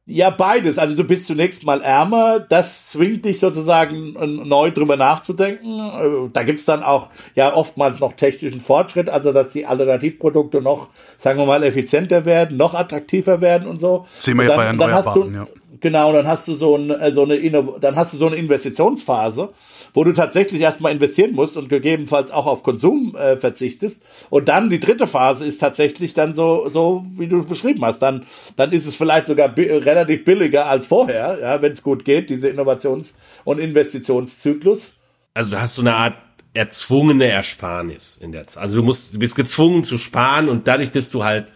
[0.07, 0.77] Ja, beides.
[0.79, 2.41] Also du bist zunächst mal ärmer.
[2.41, 4.15] Das zwingt dich sozusagen
[4.49, 5.79] neu drüber nachzudenken.
[5.79, 10.89] Äh, da gibt's dann auch ja oftmals noch technischen Fortschritt, also dass die Alternativprodukte noch,
[11.17, 14.07] sagen wir mal, effizienter werden, noch attraktiver werden und so.
[14.19, 15.47] Sehen wir ja bei Erneuerbaren, ja.
[15.81, 17.39] Genau, dann hast du so, ein, äh, so eine
[17.81, 19.51] dann hast du so eine Investitionsphase,
[19.95, 24.03] wo du tatsächlich erstmal investieren musst und gegebenenfalls auch auf Konsum äh, verzichtest.
[24.29, 28.01] Und dann die dritte Phase ist tatsächlich dann so, so wie du beschrieben hast.
[28.01, 28.27] Dann,
[28.57, 32.29] dann ist es vielleicht sogar bi relativ billiger als vorher, ja, wenn es gut geht,
[32.29, 33.15] diese Innovations-
[33.45, 34.93] und Investitionszyklus.
[35.33, 36.15] Also du hast so eine Art
[36.53, 38.63] erzwungene Ersparnis in der Zeit.
[38.63, 41.47] Also du musst, du bist gezwungen zu sparen und dadurch, dass du halt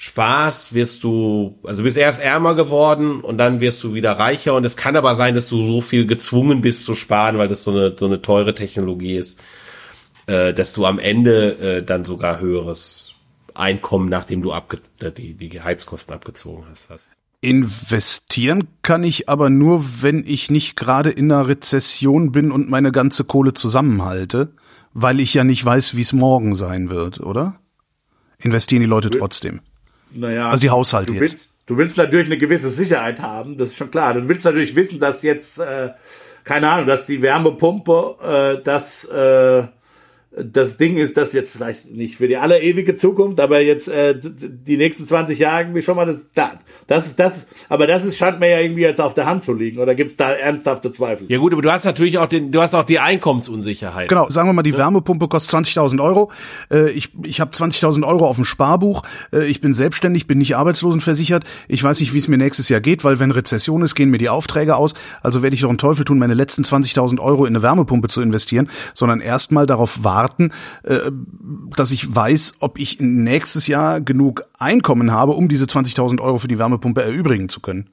[0.00, 4.64] Spaß wirst du, also bist erst ärmer geworden und dann wirst du wieder reicher und
[4.64, 7.72] es kann aber sein, dass du so viel gezwungen bist zu sparen, weil das so
[7.72, 9.40] eine, so eine teure Technologie ist,
[10.26, 13.14] äh, dass du am Ende äh, dann sogar höheres
[13.54, 17.16] Einkommen, nachdem du abge äh, die, die Heizkosten abgezogen hast, hast.
[17.40, 22.92] Investieren kann ich aber nur, wenn ich nicht gerade in einer Rezession bin und meine
[22.92, 24.52] ganze Kohle zusammenhalte,
[24.92, 27.58] weil ich ja nicht weiß, wie es morgen sein wird, oder?
[28.38, 29.60] Investieren die Leute trotzdem.
[30.12, 31.20] Naja, also die Haushalte du jetzt.
[31.20, 34.14] Willst, du willst natürlich eine gewisse Sicherheit haben, das ist schon klar.
[34.14, 35.90] Du willst natürlich wissen, dass jetzt, äh,
[36.44, 39.64] keine Ahnung, dass die Wärmepumpe, äh, dass äh,
[40.44, 44.14] das Ding ist, dass jetzt vielleicht nicht für die aller ewige Zukunft, aber jetzt äh,
[44.18, 46.52] die nächsten 20 Jahre irgendwie schon mal das da.
[46.86, 49.52] Das ist das, aber das ist scheint mir ja irgendwie jetzt auf der Hand zu
[49.52, 49.78] liegen.
[49.78, 51.26] Oder gibt's da ernsthafte Zweifel?
[51.30, 54.08] Ja gut, aber du hast natürlich auch den, du hast auch die Einkommensunsicherheit.
[54.08, 56.30] Genau, sagen wir mal, die Wärmepumpe kostet 20.000 Euro.
[56.70, 59.02] Äh, ich ich habe 20.000 Euro auf dem Sparbuch.
[59.32, 61.44] Äh, ich bin selbstständig, bin nicht arbeitslosenversichert.
[61.66, 64.18] Ich weiß nicht, wie es mir nächstes Jahr geht, weil wenn Rezession ist, gehen mir
[64.18, 64.94] die Aufträge aus.
[65.22, 68.22] Also werde ich doch einen Teufel tun, meine letzten 20.000 Euro in eine Wärmepumpe zu
[68.22, 70.27] investieren, sondern erstmal darauf warten,
[70.84, 71.10] äh,
[71.76, 76.48] dass ich weiß, ob ich nächstes Jahr genug Einkommen habe, um diese 20.000 Euro für
[76.48, 77.90] die Wärmepumpe erübrigen zu können.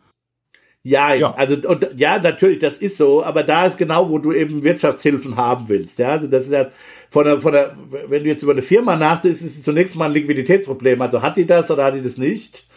[0.87, 4.31] Ja, ja, also und, ja, natürlich, das ist so, aber da ist genau, wo du
[4.31, 5.97] eben Wirtschaftshilfen haben willst.
[5.97, 6.67] Ja, das ist ja
[7.09, 7.75] von der, von der,
[8.07, 11.01] wenn du jetzt über eine Firma nachdenkst, ist es zunächst mal ein Liquiditätsproblem.
[11.01, 12.67] Also hat die das oder hat die das nicht?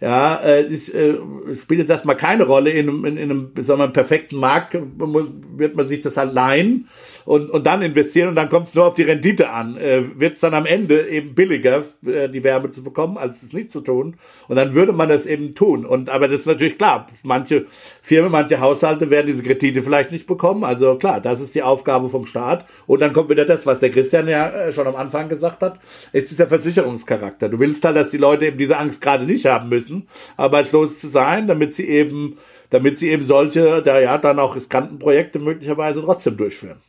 [0.00, 1.14] Ja, äh, ist, äh,
[1.60, 2.70] spielt jetzt erstmal keine Rolle.
[2.70, 6.88] In, in, in einem sagen wir, perfekten Markt muss, wird man sich das halt leihen
[7.24, 9.78] und, und dann investieren und dann kommt es nur auf die Rendite an.
[9.78, 13.54] Äh, wird es dann am Ende eben billiger, äh, die Wärme zu bekommen, als es
[13.54, 14.16] nicht zu tun.
[14.48, 15.86] Und dann würde man das eben tun.
[15.86, 17.64] Und aber das ist natürlich klar, manche
[18.02, 20.62] Firmen, manche Haushalte werden diese Kredite vielleicht nicht bekommen.
[20.62, 22.66] Also klar, das ist die Aufgabe vom Staat.
[22.86, 25.80] Und dann kommt wieder das, was der Christian ja äh, schon am Anfang gesagt hat.
[26.12, 27.48] Es ist der Versicherungscharakter.
[27.48, 30.98] Du willst halt, dass die Leute eben diese Angst gerade nicht haben müssen müssen, arbeitslos
[30.98, 32.38] zu sein, damit sie eben,
[32.70, 36.80] damit sie eben solche, da ja dann auch riskanten Projekte möglicherweise trotzdem durchführen.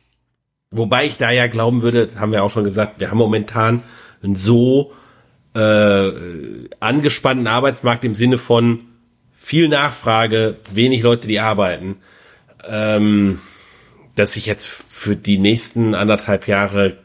[0.70, 3.82] Wobei ich da ja glauben würde, haben wir auch schon gesagt, wir haben momentan
[4.22, 4.92] einen so
[5.54, 6.12] äh,
[6.80, 8.80] angespannten Arbeitsmarkt im Sinne von
[9.34, 11.96] viel Nachfrage, wenig Leute, die arbeiten,
[12.68, 13.38] ähm,
[14.14, 16.98] dass ich jetzt für die nächsten anderthalb Jahre,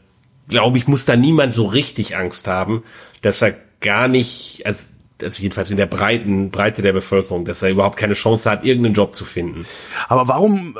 [0.48, 2.82] glaube ich, muss da niemand so richtig Angst haben,
[3.22, 4.86] dass er gar nicht, also
[5.22, 8.94] also jedenfalls in der breiten Breite der Bevölkerung, dass er überhaupt keine Chance hat, irgendeinen
[8.94, 9.64] Job zu finden.
[10.08, 10.76] Aber warum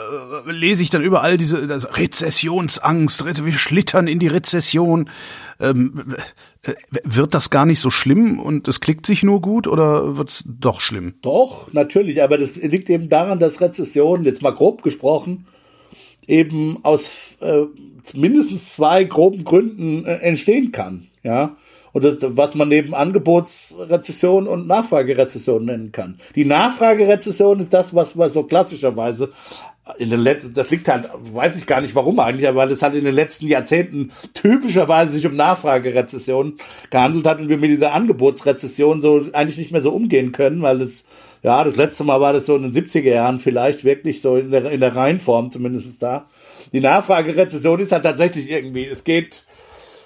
[0.46, 5.10] äh, lese ich dann überall diese das Rezessionsangst, wir schlittern in die Rezession?
[5.60, 6.16] Ähm,
[6.62, 6.74] äh,
[7.04, 10.80] wird das gar nicht so schlimm und es klickt sich nur gut oder wird's doch
[10.80, 11.14] schlimm?
[11.22, 15.46] Doch, natürlich, aber das liegt eben daran, dass Rezession, jetzt mal grob gesprochen,
[16.26, 17.62] eben aus äh,
[18.14, 21.08] mindestens zwei groben Gründen äh, entstehen kann.
[21.22, 21.56] Ja,
[21.94, 26.18] Und das, was man neben Angebotsrezession und Nachfragerezession nennen kann.
[26.34, 29.30] Die Nachfragerezession ist das, was man so klassischerweise
[29.98, 32.94] in den letzten, das liegt halt, weiß ich gar nicht warum eigentlich, weil es halt
[32.94, 36.56] in den letzten Jahrzehnten typischerweise sich um Nachfragerezession
[36.90, 40.80] gehandelt hat und wir mit dieser Angebotsrezession so eigentlich nicht mehr so umgehen können, weil
[40.80, 41.04] es,
[41.44, 44.50] ja, das letzte Mal war das so in den 70er Jahren vielleicht wirklich so in
[44.50, 46.26] der, in der Reihenform zumindest da.
[46.72, 49.44] Die Nachfragerezession ist halt tatsächlich irgendwie, es geht,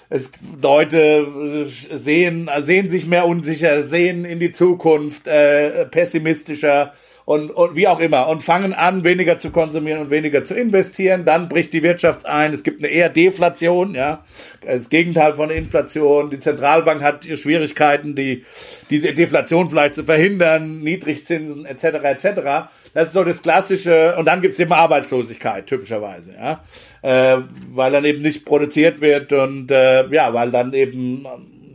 [0.09, 0.31] es
[0.61, 6.93] Leute sehen sehen sich mehr unsicher, sehen in die Zukunft äh, pessimistischer
[7.25, 11.25] und, und wie auch immer und fangen an weniger zu konsumieren und weniger zu investieren,
[11.25, 14.25] dann bricht die Wirtschaft ein, es gibt eine eher Deflation, ja,
[14.65, 18.45] das Gegenteil von Inflation, die Zentralbank hat Schwierigkeiten, die
[18.89, 21.83] die Deflation vielleicht zu verhindern, Niedrigzinsen etc.
[21.83, 22.69] etc.
[22.93, 26.63] Das ist so das klassische und dann gibt's eben Arbeitslosigkeit typischerweise, ja
[27.01, 27.37] äh,
[27.71, 31.25] weil dann eben nicht produziert wird und äh, ja, weil dann eben,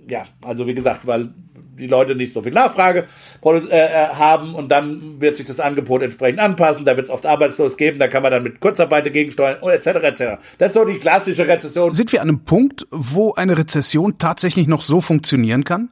[0.09, 1.31] ja, also wie gesagt, weil
[1.77, 3.07] die Leute nicht so viel Nachfrage
[3.45, 7.27] äh, äh, haben und dann wird sich das Angebot entsprechend anpassen, da wird es oft
[7.27, 9.87] arbeitslos geben, da kann man dann mit Kurzarbeit gegensteuern etc.
[9.87, 10.23] etc.
[10.59, 11.93] Das ist so die klassische Rezession.
[11.93, 15.91] Sind wir an einem Punkt, wo eine Rezession tatsächlich noch so funktionieren kann?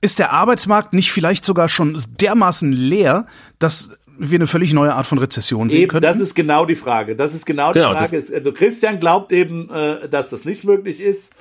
[0.00, 3.26] Ist der Arbeitsmarkt nicht vielleicht sogar schon dermaßen leer,
[3.58, 6.02] dass wir eine völlig neue Art von Rezession sehen können?
[6.02, 7.16] Das ist genau die Frage.
[7.16, 8.24] Das ist genau, genau die Frage.
[8.34, 11.32] Also Christian glaubt eben, äh, dass das nicht möglich ist.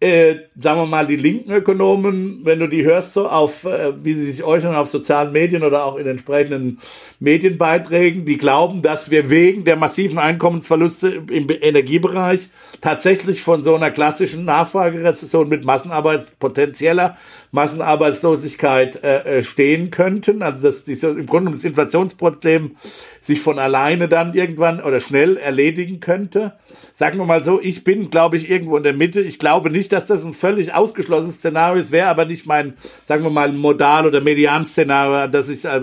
[0.00, 4.14] Äh, sagen wir mal, die linken Ökonomen, wenn du die hörst, so auf, äh, wie
[4.14, 6.78] sie sich äußern auf sozialen Medien oder auch in entsprechenden
[7.18, 12.48] Medienbeiträgen, die glauben, dass wir wegen der massiven Einkommensverluste im Energiebereich
[12.80, 17.16] tatsächlich von so einer klassischen Nachfragerezession mit Massenarbeits potenzieller
[17.50, 20.42] Massenarbeitslosigkeit äh, äh, stehen könnten.
[20.42, 22.76] Also dass diese, im Grunde das Inflationsproblem
[23.20, 26.54] sich von alleine dann irgendwann oder schnell erledigen könnte.
[26.92, 29.20] Sagen wir mal so, ich bin, glaube ich, irgendwo in der Mitte.
[29.20, 33.24] Ich glaube nicht, dass das ein völlig ausgeschlossenes Szenario ist, wäre aber nicht mein, sagen
[33.24, 35.80] wir mal, Modal- oder Median-Szenario, dass ich, äh,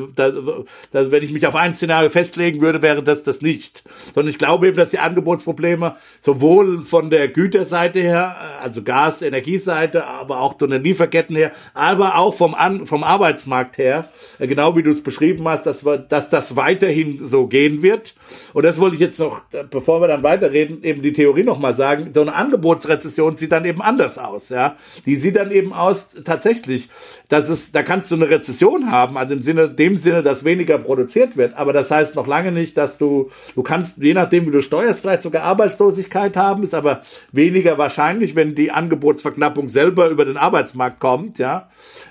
[0.92, 3.84] wenn ich mich auf ein Szenario festlegen würde, wäre das das nicht.
[4.14, 10.06] Sondern ich glaube eben, dass die Angebotsprobleme sowohl von der Güterseite her, also Gas, Energieseite,
[10.06, 14.10] aber auch von den Lieferketten her, aber auch vom, An vom Arbeitsmarkt her,
[14.40, 18.16] äh, genau wie du es beschrieben hast, dass, wir, dass das weiterhin so gehen wird.
[18.54, 21.74] Und das wollte ich jetzt noch, äh, bevor wir dann weiterreden, eben die Theorie nochmal
[21.74, 22.12] sagen.
[22.14, 24.50] So eine Angebotsrezession sieht dann eben anders aus.
[24.50, 24.76] Ja,
[25.06, 26.90] Die sieht dann eben aus, tatsächlich,
[27.30, 30.78] dass es, da kannst du eine Rezession haben, also im Sinne, dem Sinne, dass weniger
[30.78, 31.56] produziert wird.
[31.58, 35.00] Aber das heißt noch lange nicht, dass du, du kannst, je nachdem, wie du steuerst,
[35.02, 37.02] vielleicht sogar Arbeitslosigkeit haben, ist aber
[37.32, 41.45] weniger wahrscheinlich, wenn die Angebotsverknappung selber über den Arbeitsmarkt kommt, ja,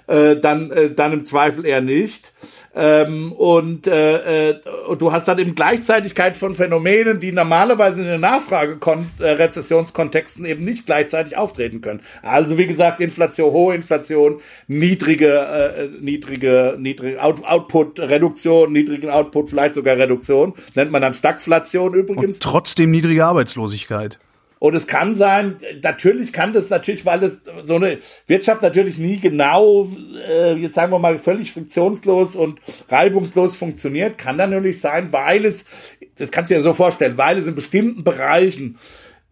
[0.07, 2.33] äh, dann, äh, dann im Zweifel eher nicht.
[2.77, 8.09] Ähm, und, äh, äh, und du hast dann eben Gleichzeitigkeit von Phänomenen, die normalerweise in
[8.09, 12.01] den Nachfrage-Rezessionskontexten eben nicht gleichzeitig auftreten können.
[12.23, 19.75] Also wie gesagt, Inflation, hohe Inflation, niedrige, äh, niedrige, niedrige Out Output-Reduktion, niedrigen Output, vielleicht
[19.75, 22.25] sogar Reduktion, nennt man dann Stagflation übrigens.
[22.25, 24.19] Und trotzdem niedrige Arbeitslosigkeit.
[24.59, 29.21] Und es kann sein, natürlich kann das natürlich, weil es so eine Wirtschaft natürlich nie
[29.21, 29.89] genau,
[30.29, 35.45] äh, jetzt sagen wir mal, völlig friktionslos und reibungslos funktioniert, kann dann natürlich sein, weil
[35.45, 35.67] es,
[36.17, 38.79] das kannst du dir so vorstellen, weil es in bestimmten Bereichen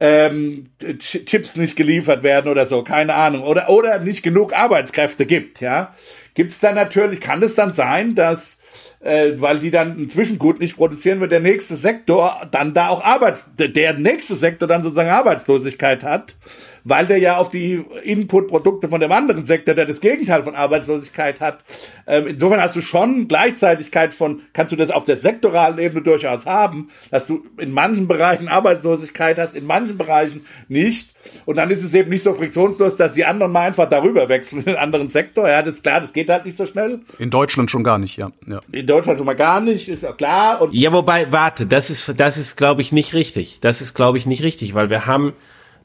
[0.00, 0.64] ähm,
[0.98, 5.94] Chips nicht geliefert werden oder so, keine Ahnung, oder, oder nicht genug Arbeitskräfte gibt, ja,
[6.34, 8.58] gibt es dann natürlich, kann es dann sein, dass
[9.02, 13.02] äh, weil die dann ein Zwischengut nicht produzieren, wird der nächste Sektor dann da auch
[13.02, 16.36] Arbeits, der nächste Sektor dann sozusagen Arbeitslosigkeit hat
[16.84, 21.40] weil der ja auf die Inputprodukte von dem anderen Sektor, der das Gegenteil von Arbeitslosigkeit
[21.40, 21.60] hat.
[22.06, 26.46] Ähm, insofern hast du schon Gleichzeitigkeit von, kannst du das auf der sektoralen Ebene durchaus
[26.46, 31.14] haben, dass du in manchen Bereichen Arbeitslosigkeit hast, in manchen Bereichen nicht.
[31.44, 34.62] Und dann ist es eben nicht so friktionslos, dass die anderen mal einfach darüber wechseln
[34.62, 35.48] in einen anderen Sektor.
[35.48, 37.00] Ja, das ist klar, das geht halt nicht so schnell.
[37.18, 38.32] In Deutschland schon gar nicht, ja.
[38.46, 38.60] ja.
[38.72, 40.60] In Deutschland schon mal gar nicht, ist ja klar.
[40.60, 43.58] Und ja, wobei, warte, das ist, das ist, glaube ich, nicht richtig.
[43.60, 45.32] Das ist, glaube ich, nicht richtig, weil wir haben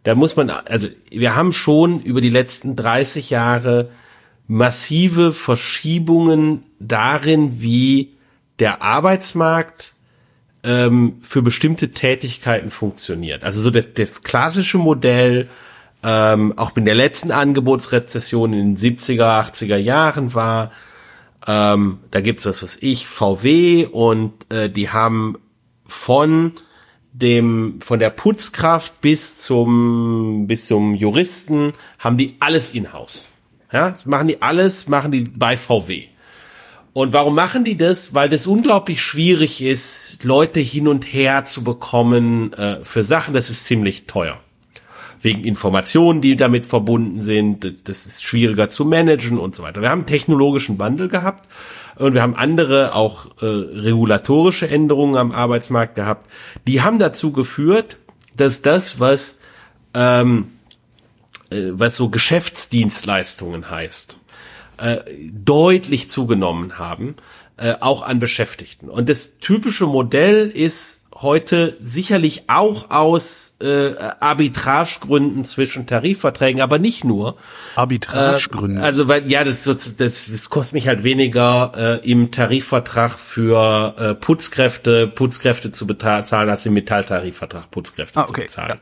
[0.08, 3.90] da muss man, also wir haben schon über die letzten 30 Jahre
[4.48, 8.14] massive Verschiebungen darin, wie
[8.60, 9.96] der Arbeitsmarkt
[10.64, 13.44] ähm, für bestimmte Tätigkeiten funktioniert.
[13.44, 15.50] Also so das, das klassische Modell,
[16.04, 20.72] ähm, auch in der letzten Angebotsrezession in den 70er, 80er Jahren war,
[21.46, 25.36] ähm, da gibt's was, was ich, VW und äh, die haben
[25.86, 26.54] von
[27.20, 33.30] dem von der Putzkraft bis zum bis zum Juristen haben die alles in-house.
[33.72, 36.06] Ja, machen die alles, machen die bei VW.
[36.94, 38.14] Und warum machen die das?
[38.14, 43.34] Weil das unglaublich schwierig ist, Leute hin und her zu bekommen äh, für Sachen.
[43.34, 44.40] Das ist ziemlich teuer.
[45.22, 47.88] wegen Informationen, die damit verbunden sind.
[47.90, 49.82] Das ist schwieriger zu managen und so weiter.
[49.82, 51.48] Wir haben technologischen Wandel gehabt
[52.00, 56.30] und wir haben andere auch äh, regulatorische Änderungen am Arbeitsmarkt gehabt.
[56.68, 57.98] Die haben dazu geführt,
[58.36, 59.38] dass das, was
[59.94, 60.52] ähm,
[61.50, 64.18] äh, was so Geschäftsdienstleistungen heißt,
[64.78, 64.98] äh,
[65.32, 67.16] deutlich zugenommen haben,
[67.58, 68.90] äh, auch an Beschäftigten.
[68.90, 77.04] Und das typische Modell ist heute sicherlich auch aus äh, Arbitragegründen zwischen Tarifverträgen, aber nicht
[77.04, 77.38] nur.
[77.76, 78.82] Arbitragegründe.
[78.82, 81.72] Äh, also weil ja, das, das, das kostet mich halt weniger
[82.04, 88.34] äh, im Tarifvertrag für äh, Putzkräfte Putzkräfte zu bezahlen als im Metalltarifvertrag Putzkräfte Ah, okay,
[88.34, 88.80] zu bezahlen.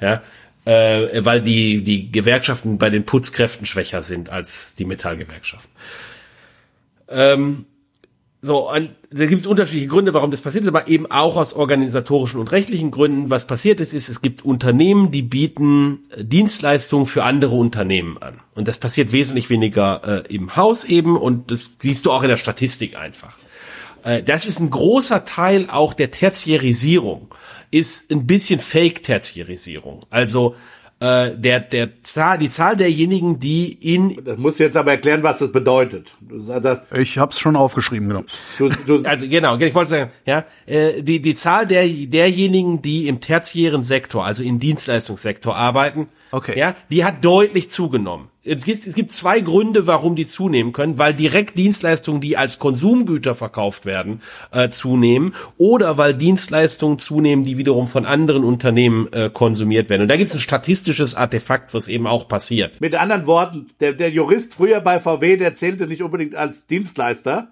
[0.00, 0.22] Ja.
[0.66, 5.70] Äh, weil die die Gewerkschaften bei den Putzkräften schwächer sind als die Metallgewerkschaften.
[7.08, 7.66] Ähm,
[8.42, 11.52] so, und da gibt es unterschiedliche Gründe, warum das passiert ist, aber eben auch aus
[11.52, 13.28] organisatorischen und rechtlichen Gründen.
[13.28, 18.40] Was passiert ist, ist, es gibt Unternehmen, die bieten äh, Dienstleistungen für andere Unternehmen an.
[18.54, 22.28] Und das passiert wesentlich weniger äh, im Haus eben und das siehst du auch in
[22.28, 23.38] der Statistik einfach.
[24.04, 27.28] Äh, das ist ein großer Teil auch der Tertiarisierung,
[27.70, 30.00] ist ein bisschen Fake-Tertiarisierung.
[30.08, 30.54] Also
[31.00, 35.38] äh, der, der Zahl, die Zahl derjenigen, die in Das muss jetzt aber erklären, was
[35.40, 36.12] das bedeutet.
[36.30, 38.24] Sagst, das- ich hab's schon aufgeschrieben, genau.
[38.58, 43.08] du, du, also genau, ich wollte sagen, ja, äh, die die Zahl der derjenigen, die
[43.08, 46.58] im tertiären Sektor, also im Dienstleistungssektor arbeiten, Okay.
[46.58, 48.28] ja, die hat deutlich zugenommen.
[48.42, 52.58] Es gibt, es gibt zwei Gründe, warum die zunehmen können, weil direkt Dienstleistungen, die als
[52.58, 59.28] Konsumgüter verkauft werden, äh, zunehmen, oder weil Dienstleistungen zunehmen, die wiederum von anderen Unternehmen äh,
[59.28, 60.02] konsumiert werden.
[60.02, 62.80] Und da gibt es ein statistisches Artefakt, was eben auch passiert.
[62.80, 67.48] mit anderen Worten, der, der Jurist früher bei VW, der zählte nicht unbedingt als Dienstleister.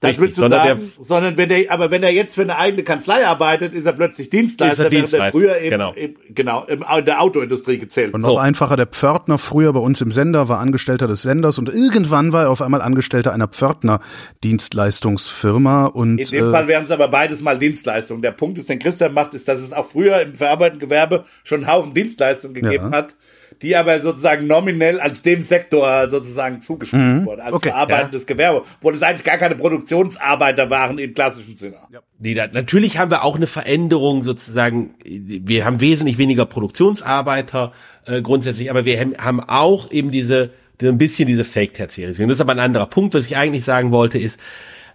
[0.00, 2.40] Das Richtig, willst du sondern sagen, der- sondern wenn der, aber wenn er jetzt für
[2.40, 5.70] eine eigene Kanzlei arbeitet, ist er plötzlich Dienstleister, Ist er während er Dienstleister, früher eben,
[5.72, 5.94] genau.
[5.94, 8.14] eben genau im, in der Autoindustrie gezählt.
[8.14, 8.38] Und noch So.
[8.38, 12.44] einfacher, der Pförtner früher bei uns im Sender war Angestellter des Senders und irgendwann war
[12.44, 17.40] er auf einmal Angestellter einer Pförtner-Dienstleistungsfirma und In dem äh, Fall wären es aber beides
[17.42, 18.22] mal Dienstleistungen.
[18.22, 21.72] Der Punkt, den Christian macht, ist, dass es auch früher im verarbeitenden Gewerbe schon einen
[21.72, 22.98] Haufen Dienstleistungen gegeben Ja.
[22.98, 23.14] hat,
[23.62, 27.68] die aber sozusagen nominell als dem Sektor sozusagen zugeschrieben wurden, als Okay.
[27.70, 31.76] verarbeitendes Gewerbe, wo das eigentlich gar keine Produktionsarbeiter waren im klassischen Sinne.
[32.18, 34.94] Die da, natürlich haben wir auch eine Veränderung sozusagen.
[35.04, 37.72] Wir haben wesentlich weniger Produktionsarbeiter
[38.06, 40.50] äh, grundsätzlich, aber wir haben- auch eben diese,
[40.80, 42.28] diese ein bisschen diese Fake-Tertiarisierung.
[42.28, 43.14] Das ist aber ein anderer Punkt.
[43.14, 44.40] Was ich eigentlich sagen wollte ist,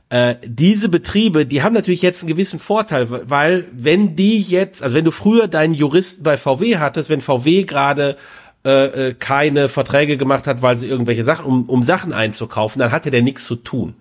[0.10, 4.96] äh, diese Betriebe, die haben natürlich jetzt einen gewissen Vorteil, weil wenn die jetzt, also
[4.96, 8.16] wenn du früher deinen Juristen bei VW hattest, wenn VW gerade
[8.66, 12.92] äh, äh, keine Verträge gemacht hat, weil sie irgendwelche Sachen, um, um Sachen einzukaufen, dann
[12.92, 13.96] hatte der nichts zu tun.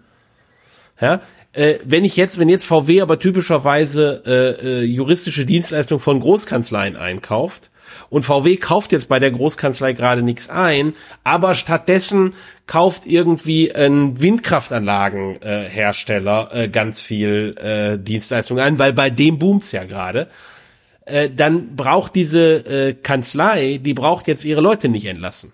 [1.00, 1.20] Ja,
[1.52, 6.96] äh, wenn ich jetzt, wenn jetzt VW aber typischerweise äh, äh, juristische Dienstleistungen von Großkanzleien
[6.96, 7.70] einkauft
[8.10, 12.34] und VW kauft jetzt bei der Großkanzlei gerade nichts ein, aber stattdessen
[12.66, 19.72] kauft irgendwie ein Windkraftanlagenhersteller äh, äh, ganz viel äh, Dienstleistungen ein, weil bei dem boomt's
[19.72, 20.28] ja gerade.
[21.06, 25.52] Äh, dann braucht diese äh, Kanzlei, die braucht jetzt ihre Leute nicht entlassen.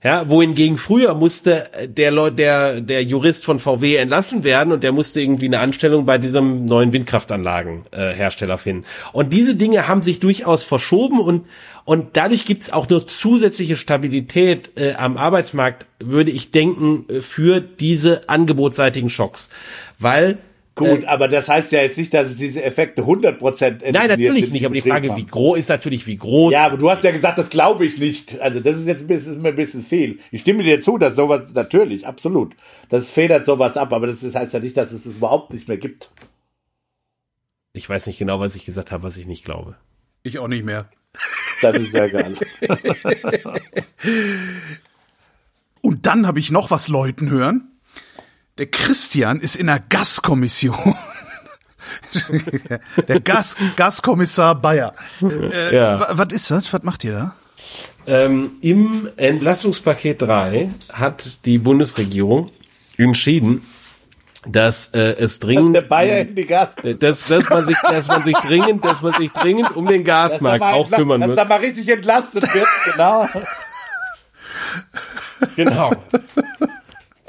[0.00, 4.84] Ja, wohingegen früher musste äh, der Leu der der Jurist von VW entlassen werden und
[4.84, 8.84] der musste irgendwie eine Anstellung bei diesem neuen Windkraftanlagenhersteller äh, finden.
[9.12, 11.46] Und diese Dinge haben sich durchaus verschoben und
[11.84, 17.60] und dadurch gibt's auch nur zusätzliche Stabilität äh, am Arbeitsmarkt, würde ich denken, äh, für
[17.60, 19.50] diese angebotsseitigen Schocks,
[19.98, 20.38] weil
[20.78, 24.50] Gut, aber das heißt ja jetzt nicht, dass es diese Effekte 100 Prozent Nein, natürlich
[24.50, 26.52] nicht, aber die Frage, wie groß ist natürlich, wie groß.
[26.52, 28.40] Ja, aber du hast ja gesagt, das glaube ich nicht.
[28.40, 30.18] Also das ist jetzt ein bisschen, ist mir ein bisschen viel.
[30.30, 32.54] Ich stimme dir zu, dass sowas, natürlich, absolut.
[32.88, 35.68] Das federt sowas ab, aber das, das heißt ja nicht, dass es das überhaupt nicht
[35.68, 36.10] mehr gibt.
[37.72, 39.76] Ich weiß nicht genau, was ich gesagt habe, was ich nicht glaube.
[40.22, 40.88] ich auch nicht mehr.
[41.60, 42.34] Das ist sehr geil.
[45.80, 47.70] Und dann habe ich noch was Leuten hören.
[48.58, 50.94] Der Christian ist in einer Gaskommission.
[53.08, 54.92] Der Gas, Gaskommissar Bayer.
[55.22, 56.00] Äh, Ja.
[56.00, 56.72] wa- Was ist das?
[56.72, 57.34] Was macht ihr da?
[58.06, 62.50] Ähm, Im Entlastungspaket 3 hat die Bundesregierung
[62.96, 63.62] entschieden,
[64.46, 66.74] dass äh, es dringend Der Bayer in die Gas.
[67.00, 70.62] dass, dass man sich dass man sich dringend dass man sich dringend um den Gasmarkt
[70.64, 71.36] auch kümmern dass muss.
[71.36, 73.28] da mal richtig entlastet wird, genau.
[75.56, 75.92] Genau.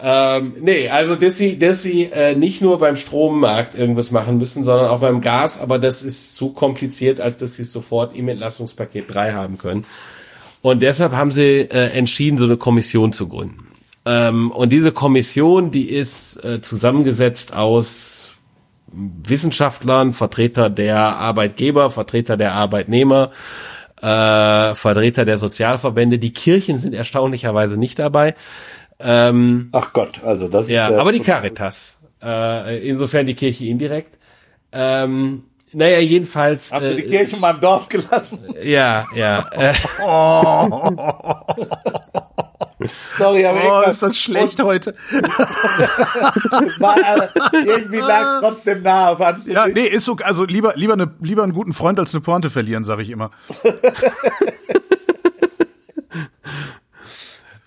[0.01, 4.63] Ähm, nee, also dass sie, dass sie äh, nicht nur beim Strommarkt irgendwas machen müssen,
[4.63, 8.27] sondern auch beim Gas, aber das ist zu kompliziert, als dass sie es sofort im
[8.27, 9.85] Entlastungspaket 3 haben können.
[10.61, 13.67] Und deshalb haben sie äh, entschieden, so eine Kommission zu gründen.
[14.05, 18.31] Ähm, und diese Kommission, die ist äh, zusammengesetzt aus
[18.91, 23.31] Wissenschaftlern, Vertreter der Arbeitgeber, Vertreter der Arbeitnehmer,
[24.01, 26.19] äh, Vertreter der Sozialverbände.
[26.19, 28.35] Die Kirchen sind erstaunlicherweise nicht dabei.
[28.99, 31.97] Ähm, Ach Gott, also das ja, ist aber die Caritas.
[32.21, 34.17] Äh, insofern die Kirche indirekt.
[34.71, 36.71] Ähm, naja, jedenfalls.
[36.71, 38.39] Habt ihr die äh, Kirche in meinem Dorf gelassen?
[38.61, 39.47] Ja, ja.
[39.51, 39.73] Äh,
[43.17, 44.95] Sorry, aber Oh, ist das schlecht heute.
[46.79, 47.27] war, äh,
[47.65, 49.17] irgendwie lag es trotzdem nahe.
[49.17, 49.75] fandst du Ja, nicht?
[49.75, 52.83] nee, ist so, also lieber, lieber, eine, lieber einen guten Freund als eine Pointe verlieren,
[52.83, 53.31] sage ich immer.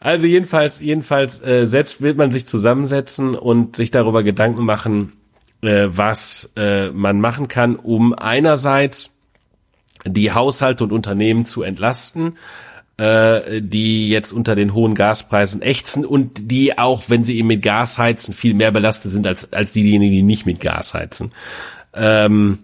[0.03, 5.13] Also jedenfalls, jedenfalls äh, selbst wird man sich zusammensetzen und sich darüber Gedanken machen,
[5.63, 9.11] äh, was äh, man machen kann, um einerseits
[10.05, 12.37] die Haushalte und Unternehmen zu entlasten,
[12.97, 17.63] äh, die jetzt unter den hohen Gaspreisen ächzen und die auch, wenn sie eben mit
[17.63, 21.31] Gas heizen, viel mehr belastet sind als, als diejenigen, die nicht mit Gas heizen.
[21.95, 22.59] Ähm,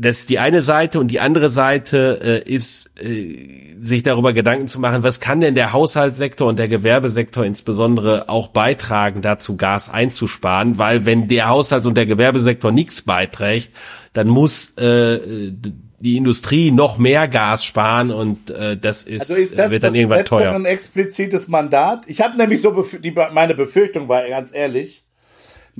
[0.00, 4.66] das ist die eine Seite und die andere Seite äh, ist, äh, sich darüber Gedanken
[4.66, 9.90] zu machen, was kann denn der Haushaltssektor und der Gewerbesektor insbesondere auch beitragen, dazu Gas
[9.90, 13.72] einzusparen, weil wenn der Haushalts- und der Gewerbesektor nichts beiträgt,
[14.14, 15.52] dann muss äh,
[15.98, 19.94] die Industrie noch mehr Gas sparen und äh, das ist, Also ist das, wird dann
[19.94, 20.54] irgendwann teuer.
[20.54, 22.04] ein explizites Mandat?
[22.06, 25.04] Ich habe nämlich so, die, meine Befürchtung war, ganz ehrlich,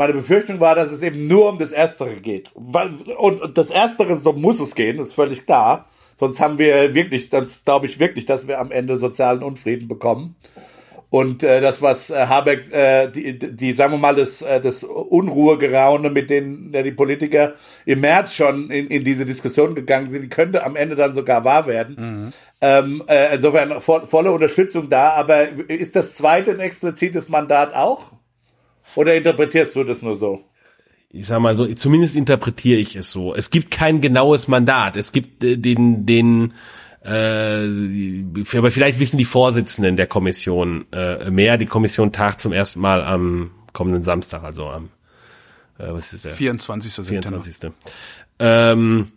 [0.00, 2.50] meine Befürchtung war, dass es eben nur um das Erstere geht.
[2.54, 5.90] Und, das Erstere, so muss es gehen, ist völlig klar.
[6.18, 10.36] Sonst haben wir wirklich, dann glaube ich wirklich, dass wir am Ende sozialen Unfrieden bekommen.
[11.10, 14.84] Und äh, das, was äh, Habeck, äh, die, die, sagen wir mal, das, äh, das
[14.84, 17.52] Unruhegeraune, mit denen ja, die Politiker
[17.84, 21.44] im März schon in, in diese Diskussion gegangen sind, die könnte am Ende dann sogar
[21.44, 22.32] wahr werden.
[22.62, 25.10] Ähm, äh, insofern vo volle Unterstützung da.
[25.10, 28.12] Aber ist das zweite ein explizites Mandat auch?
[28.94, 30.44] Oder interpretierst du das nur so?
[31.12, 33.34] ich sag mal so, zumindest interpretiere ich es so.
[33.34, 34.96] Es gibt kein genaues Mandat.
[34.96, 36.54] Es gibt äh, den, den,
[37.04, 37.66] äh,
[38.56, 41.58] aber vielleicht wissen die Vorsitzenden der Kommission äh, mehr.
[41.58, 44.90] Die Kommission tagt zum ersten Mal am kommenden Samstag, also am,
[45.78, 46.32] äh, was ist der?
[46.32, 46.92] 24.
[46.92, 47.42] September.
[47.42, 47.72] 24.
[48.38, 49.08] Ähm,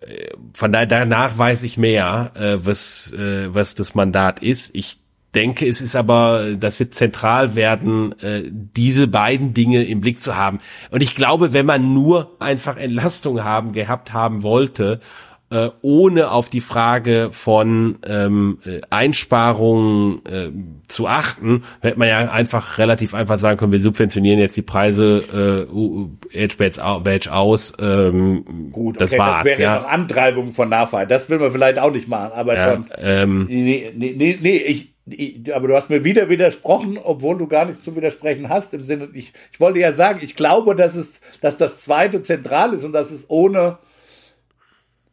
[0.00, 4.74] äh, von daher danach weiß ich mehr, äh, was äh, was das Mandat ist.
[4.74, 5.00] Ich
[5.34, 10.36] denke, es ist aber, das wird zentral werden, äh, diese beiden Dinge im Blick zu
[10.36, 10.60] haben.
[10.90, 15.00] Und ich glaube, wenn man nur einfach Entlastung haben gehabt haben wollte,
[15.50, 20.50] äh, ohne auf die Frage von ähm, äh, Einsparungen äh,
[20.88, 25.66] zu achten, hätte man ja einfach relativ einfach sagen können, wir subventionieren jetzt die Preise
[25.68, 27.72] äh, uh, Edge Badge au- Badge aus.
[27.80, 29.36] Ähm, Gut, das okay, war's.
[29.38, 31.06] das wäre ja noch Antreibung von Nachfrage.
[31.06, 34.56] Das will man vielleicht auch nicht machen, aber Ja, dann, ähm, nee, nee, nee, nee,
[34.58, 34.94] ich, ich,
[35.52, 38.74] aber du hast mir wieder widersprochen, obwohl du gar nichts zu widersprechen hast.
[38.74, 42.74] Im Sinne, ich, ich wollte ja sagen, ich glaube, dass es, dass das zweite zentral
[42.74, 43.78] ist und dass es ohne,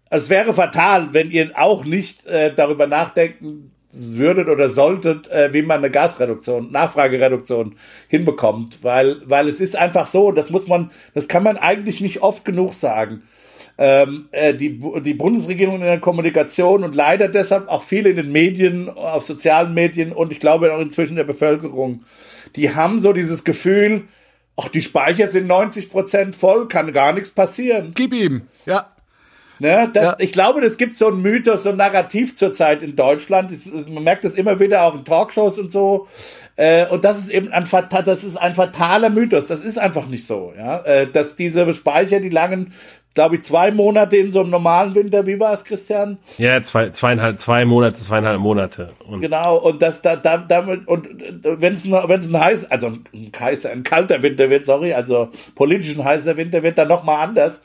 [0.10, 5.62] es wäre fatal, wenn ihr auch nicht äh, darüber nachdenken würdet oder solltet, äh, wie
[5.62, 7.78] man eine Gasreduktion, Nachfragereduktion
[8.08, 12.22] hinbekommt, weil, weil es ist einfach so, das muss man, das kann man eigentlich nicht
[12.22, 13.24] oft genug sagen
[13.78, 18.32] ähm, äh, die, die Bundesregierung in der Kommunikation und leider deshalb auch viele in den
[18.32, 22.04] Medien, auf sozialen Medien und ich glaube auch inzwischen in der Bevölkerung,
[22.56, 24.04] die haben so dieses Gefühl,
[24.56, 27.92] ach, die Speicher sind 90 Prozent voll, kann gar nichts passieren.
[27.94, 28.44] Gib ihm.
[28.66, 28.90] Ja.
[29.60, 29.90] Ne?
[29.94, 30.16] Das, Ja.
[30.20, 33.52] Ich glaube, es gibt so ein Mythos, so ein Narrativ zurzeit in Deutschland.
[33.90, 36.08] Man merkt das immer wieder auch in Talkshows und so.
[36.58, 37.68] Äh, und das ist eben ein,
[38.06, 39.48] das ist ein fataler Mythos.
[39.48, 40.54] Das ist einfach nicht so.
[40.58, 40.80] Ja?
[40.80, 42.74] Äh, dass diese Speicher, die langen,
[43.16, 46.20] glaube ich, zwei Monate in so einem normalen Winter, wie war es, Christian?
[46.38, 48.92] ja, zwei, zweieinhalb, zwei Monate, zweieinhalb Monate.
[49.08, 51.08] Und Genau, und das da, da damit und
[51.42, 55.30] wenn es wenn es ein heiß, also ein heißer, ein kalter Winter wird, sorry, also
[55.56, 57.62] politisch ein heißer Winter wird dann noch mal anders.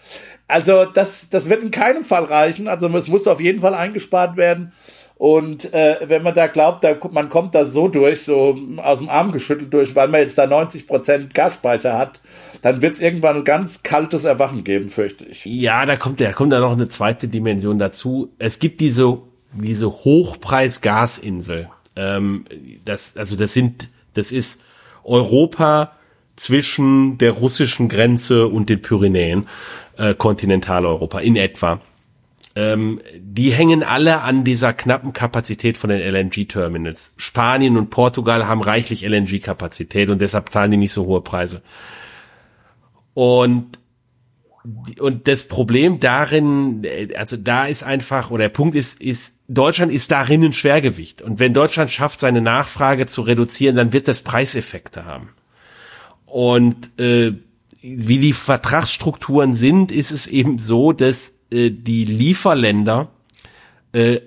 [0.48, 2.68] Also das das wird in keinem Fall reichen.
[2.68, 4.72] Also es muss auf jeden Fall eingespart werden.
[5.20, 9.10] Und äh, wenn man da glaubt, da, man kommt da so durch, so aus dem
[9.10, 12.20] Arm geschüttelt durch, weil man jetzt da 90 Prozent Gasspeicher hat,
[12.62, 15.44] dann wird es irgendwann ein ganz kaltes Erwachen geben, fürchte ich.
[15.44, 18.32] Ja, da kommt, da kommt da noch eine zweite Dimension dazu.
[18.38, 19.18] Es gibt diese,
[19.52, 21.68] diese Hochpreis-Gasinsel.
[21.96, 22.44] Ähm,
[22.84, 24.60] das, also das sind, das ist
[25.04, 25.92] Europa
[26.36, 29.46] zwischen der russischen Grenze und den Pyrenäen,
[29.96, 31.80] äh, Kontinentaleuropa in etwa.
[32.56, 37.14] Ähm, die hängen alle an dieser knappen Kapazität von den LNG-Terminals.
[37.16, 41.62] Spanien und Portugal haben reichlich LNG-Kapazität und deshalb zahlen die nicht so hohe Preise.
[43.14, 43.78] Und
[44.98, 49.90] und das Problem darin, äh, also da ist einfach, oder der Punkt ist, ist, Deutschland
[49.90, 51.22] ist darin ein Schwergewicht.
[51.22, 55.30] Und wenn Deutschland schafft, seine Nachfrage zu reduzieren, dann wird das Preiseffekte haben.
[56.26, 57.32] Und äh,
[57.82, 63.08] wie die Vertragsstrukturen sind, ist es eben so, dass äh, die Lieferländer
[63.92, 64.20] äh,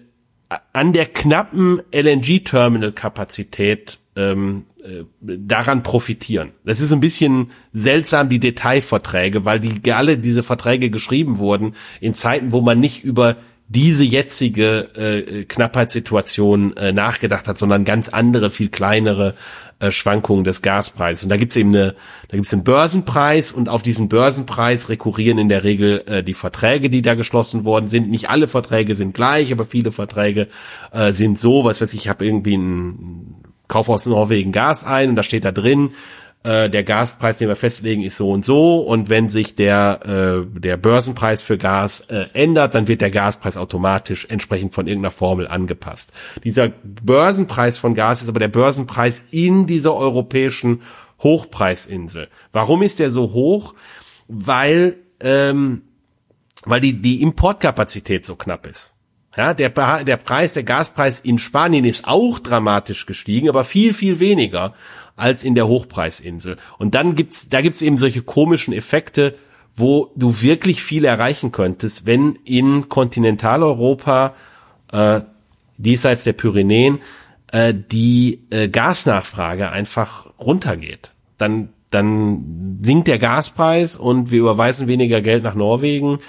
[0.74, 4.73] an der knappen LNG-Terminal-Kapazität ähm, äh,
[5.22, 6.52] daran profitieren.
[6.66, 12.14] Das ist ein bisschen seltsam, die Detailverträge, weil die alle diese Verträge geschrieben wurden in
[12.14, 13.38] Zeiten, wo man nicht über
[13.70, 19.36] diese jetzige äh, Knappheitssituation äh, nachgedacht hat, sondern ganz andere, viel kleinere
[19.80, 21.24] äh, Schwankungen des Gaspreises.
[21.24, 21.96] Und da gibt's eben eine,
[22.28, 26.90] da gibt's einen Börsenpreis und auf diesen Börsenpreis rekurrieren in der Regel äh, die Verträge,
[26.90, 28.12] die da geschlossen worden sind.
[28.12, 30.50] Nicht alle Verträge sind gleich, aber viele Verträge
[30.92, 35.10] äh, sind so, was weiß ich, ich habe irgendwie einen Kauf aus Norwegen Gas ein
[35.10, 35.94] und da steht da drin,
[36.44, 40.60] äh, der Gaspreis, den wir festlegen, ist so und so und wenn sich der, äh,
[40.60, 45.48] der Börsenpreis für Gas äh, ändert, dann wird der Gaspreis automatisch entsprechend von irgendeiner Formel
[45.48, 46.14] angepasst.
[46.44, 50.84] Dieser Börsenpreis von Gas ist aber der Börsenpreis in dieser europäischen
[51.24, 52.28] Hochpreisinsel.
[52.52, 53.74] Warum ist der so hoch?
[54.28, 55.82] Weil, ähm,
[56.64, 58.93] weil die, die Importkapazität so knapp ist.
[59.36, 64.20] Ja, der, der Preis, der Gaspreis in Spanien ist auch dramatisch gestiegen, aber viel, viel
[64.20, 64.74] weniger
[65.16, 66.58] als in der Hochpreisinsel.
[66.78, 69.36] Und dann gibt's, da gibt's eben solche komischen Effekte,
[69.76, 74.36] wo du wirklich viel erreichen könntest, wenn in Kontinentaleuropa,
[74.92, 75.22] äh,
[75.78, 77.00] diesseits der Pyrenäen,
[77.52, 81.12] äh, die äh, Gasnachfrage einfach runtergeht.
[81.40, 86.20] Dann, dann sinkt der Gaspreis und wir überweisen weniger Geld nach Norwegen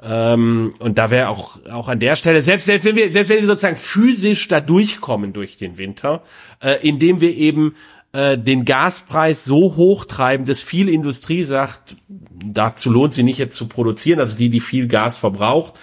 [0.00, 3.40] ähm, und da wäre auch, auch an der Stelle, selbst, selbst wenn wir, selbst wenn
[3.40, 6.22] wir sozusagen physisch da durchkommen durch den Winter,
[6.62, 7.74] äh, indem wir eben
[8.12, 11.96] äh, den Gaspreis so hoch treiben, dass viel Industrie sagt,
[12.44, 15.74] dazu lohnt sie nicht jetzt zu produzieren, also die, die viel Gas verbraucht,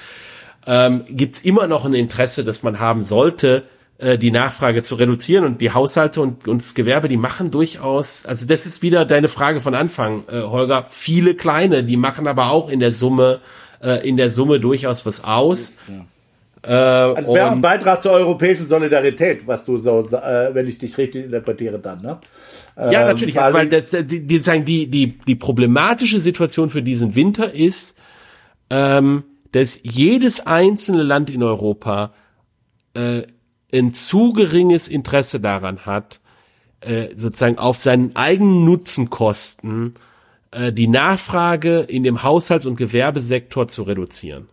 [0.66, 3.64] ähm, gibt es immer noch ein Interesse, dass man haben sollte,
[3.98, 8.26] äh, die Nachfrage zu reduzieren und die Haushalte und, und das Gewerbe, die machen durchaus,
[8.26, 12.50] also das ist wieder deine Frage von Anfang, äh, Holger, viele kleine, die machen aber
[12.50, 13.42] auch in der Summe
[13.82, 15.80] äh, in der Summe durchaus was aus.
[15.88, 16.06] Ja.
[16.66, 20.78] Äh, also wäre auch ein Beitrag zur europäischen Solidarität, was du so, äh, wenn ich
[20.78, 22.20] dich richtig interpretiere, dann, ne?
[22.78, 26.82] Ja, ähm, natürlich, also weil das, die, die, sagen, die, die, die problematische Situation für
[26.82, 27.96] diesen Winter ist,
[28.70, 32.14] ähm, dass jedes einzelne Land in Europa
[32.94, 33.24] äh,
[33.72, 36.20] ein zu geringes Interesse daran hat,
[36.82, 39.96] äh, sozusagen auf seinen eigenen Nutzenkosten
[40.56, 44.48] äh, die Nachfrage in dem Haushalts- und Gewerbesektor zu reduzieren.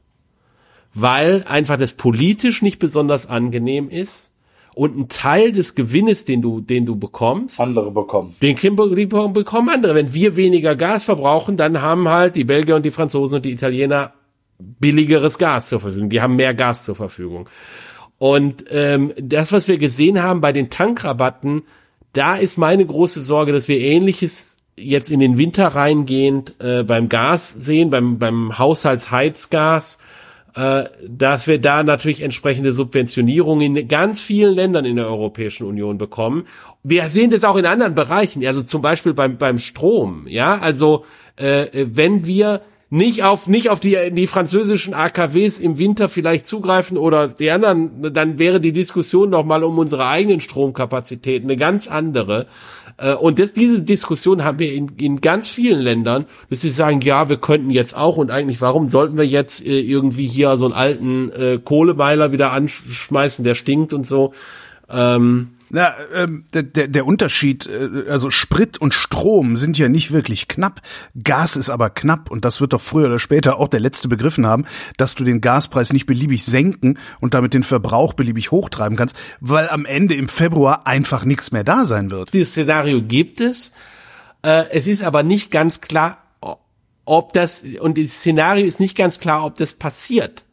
[0.94, 4.32] Weil einfach das politisch nicht besonders angenehm ist
[4.74, 8.34] und ein Teil des Gewinnes, den du, den du bekommst, andere bekommen.
[8.42, 9.94] Den bekommen andere.
[9.94, 13.52] Wenn wir weniger Gas verbrauchen, dann haben halt die Belgier und die Franzosen und die
[13.52, 14.12] Italiener
[14.58, 16.10] billigeres Gas zur Verfügung.
[16.10, 17.48] Die haben mehr Gas zur Verfügung.
[18.18, 21.62] Und ähm, das, was wir gesehen haben bei den Tankrabatten,
[22.12, 27.08] da ist meine große Sorge, dass wir Ähnliches jetzt in den Winter reingehend äh, beim
[27.08, 29.98] Gas sehen, beim, beim Haushaltsheizgas,
[30.54, 35.98] äh, dass wir da natürlich entsprechende Subventionierungen in ganz vielen Ländern in der Europäischen Union
[35.98, 36.44] bekommen.
[36.82, 41.04] Wir sehen das auch in anderen Bereichen, also zum Beispiel beim, beim Strom, ja, also
[41.36, 42.62] äh, wenn wir
[42.92, 48.12] nicht auf nicht auf die die französischen AKWs im Winter vielleicht zugreifen oder die anderen,
[48.12, 52.46] dann wäre die Diskussion noch mal um unsere eigenen Stromkapazitäten eine ganz andere.
[53.02, 57.00] Äh, und das, diese Diskussion haben wir in, in ganz vielen Ländern, dass sie sagen,
[57.00, 60.66] ja, wir könnten jetzt auch und eigentlich, warum sollten wir jetzt äh, irgendwie hier so
[60.66, 64.32] einen alten äh, Kohlemeiler wieder anschmeißen, der stinkt und so.
[64.88, 70.12] Ähm, na, ähm, der, der, der Unterschied, äh, also Sprit und Strom sind ja nicht
[70.12, 70.82] wirklich knapp.
[71.20, 74.46] Gas ist aber knapp und das wird doch früher oder später auch der Letzte begriffen
[74.46, 74.66] haben,
[74.98, 79.70] dass du den Gaspreis nicht beliebig senken und damit den Verbrauch beliebig hochtreiben kannst, weil
[79.70, 82.34] am Ende im Februar einfach nichts mehr da sein wird.
[82.34, 83.72] Dieses Szenario gibt es.
[84.42, 86.18] Äh, es ist aber nicht ganz klar,
[87.06, 90.44] ob das, und das Szenario ist nicht ganz klar, ob das passiert.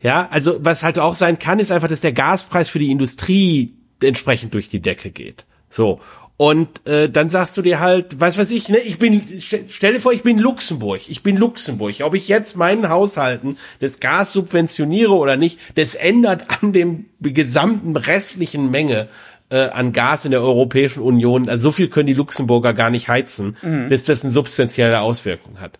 [0.00, 3.75] Ja, also was halt auch sein kann, ist einfach, dass der Gaspreis für die Industrie
[4.02, 5.46] entsprechend durch die Decke geht.
[5.68, 6.00] So.
[6.38, 10.00] Und äh, dann sagst du dir halt, was weiß ich, ne, ich bin, stell dir
[10.00, 11.94] vor, ich bin Luxemburg, ich bin Luxemburg.
[12.02, 17.96] Ob ich jetzt meinen Haushalten das Gas subventioniere oder nicht, das ändert an dem gesamten
[17.96, 19.08] restlichen Menge
[19.48, 21.48] äh, an Gas in der Europäischen Union.
[21.48, 23.88] Also so viel können die Luxemburger gar nicht heizen, mhm.
[23.88, 25.78] bis das eine substanzielle Auswirkung hat.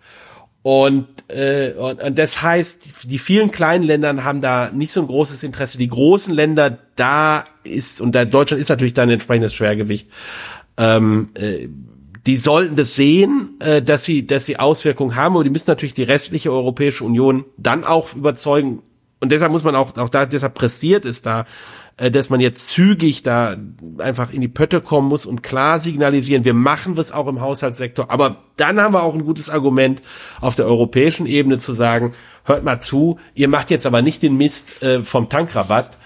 [0.66, 5.06] Und, äh, und, und das heißt, die vielen kleinen Ländern haben da nicht so ein
[5.06, 5.78] großes Interesse.
[5.78, 10.08] Die großen Länder, da ist, und da Deutschland ist natürlich da ein entsprechendes Schwergewicht,
[10.76, 11.68] ähm, äh,
[12.26, 15.94] die sollten das sehen, äh, dass sie, dass sie Auswirkungen haben, aber die müssen natürlich
[15.94, 18.82] die restliche Europäische Union dann auch überzeugen.
[19.20, 21.44] Und deshalb muss man auch, auch da, deshalb pressiert ist da
[21.96, 23.56] äh, dass man jetzt zügig da
[23.98, 28.10] einfach in die Pötte kommen muss und klar signalisieren, wir machen das auch im Haushaltssektor.
[28.10, 30.02] Aber dann haben wir auch ein gutes Argument
[30.40, 32.12] auf der europäischen Ebene zu sagen,
[32.44, 35.96] hört mal zu, ihr macht jetzt aber nicht den Mist äh, vom Tankrabatt,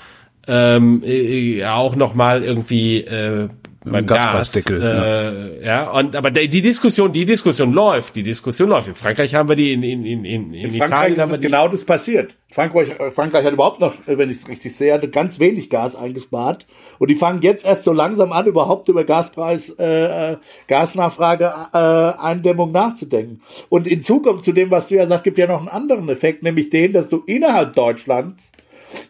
[0.47, 3.49] ähm, äh, auch noch mal irgendwie äh,
[3.85, 5.91] beim Gaspreisdeckel, Gas, äh, ja.
[5.91, 8.89] und aber die, die Diskussion, die Diskussion läuft, die Diskussion läuft.
[8.89, 11.85] In Frankreich haben wir die, in in in in, in Frankreich Italien ist genau das
[11.85, 12.37] passiert.
[12.51, 15.71] Frankreich, äh, Frankreich hat überhaupt noch, äh, wenn ich es richtig sehe, hatte ganz wenig
[15.71, 16.67] Gas eingespart
[16.99, 20.37] und die fangen jetzt erst so langsam an, überhaupt über Gaspreis, äh, äh
[20.69, 23.41] Gasnachfrage, äh, Eindämmung nachzudenken.
[23.71, 26.43] Und in Zukunft zu dem, was du ja sagst, gibt ja noch einen anderen Effekt,
[26.43, 28.53] nämlich den, dass du innerhalb Deutschlands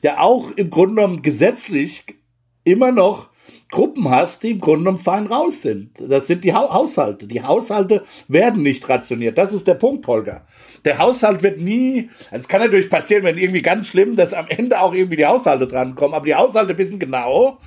[0.02, 2.04] ja auch im Grunde genommen gesetzlich
[2.62, 3.29] immer noch
[3.70, 5.92] Gruppen hast, die im Grunde genommen fein raus sind.
[5.98, 7.26] Das sind die ha Haushalte.
[7.26, 9.38] Die Haushalte werden nicht rationiert.
[9.38, 10.46] Das ist der Punkt, Holger.
[10.84, 14.46] Der Haushalt wird nie, also es kann natürlich passieren, wenn irgendwie ganz schlimm, dass am
[14.48, 17.58] Ende auch irgendwie die Haushalte drankommen, aber die Haushalte wissen genau,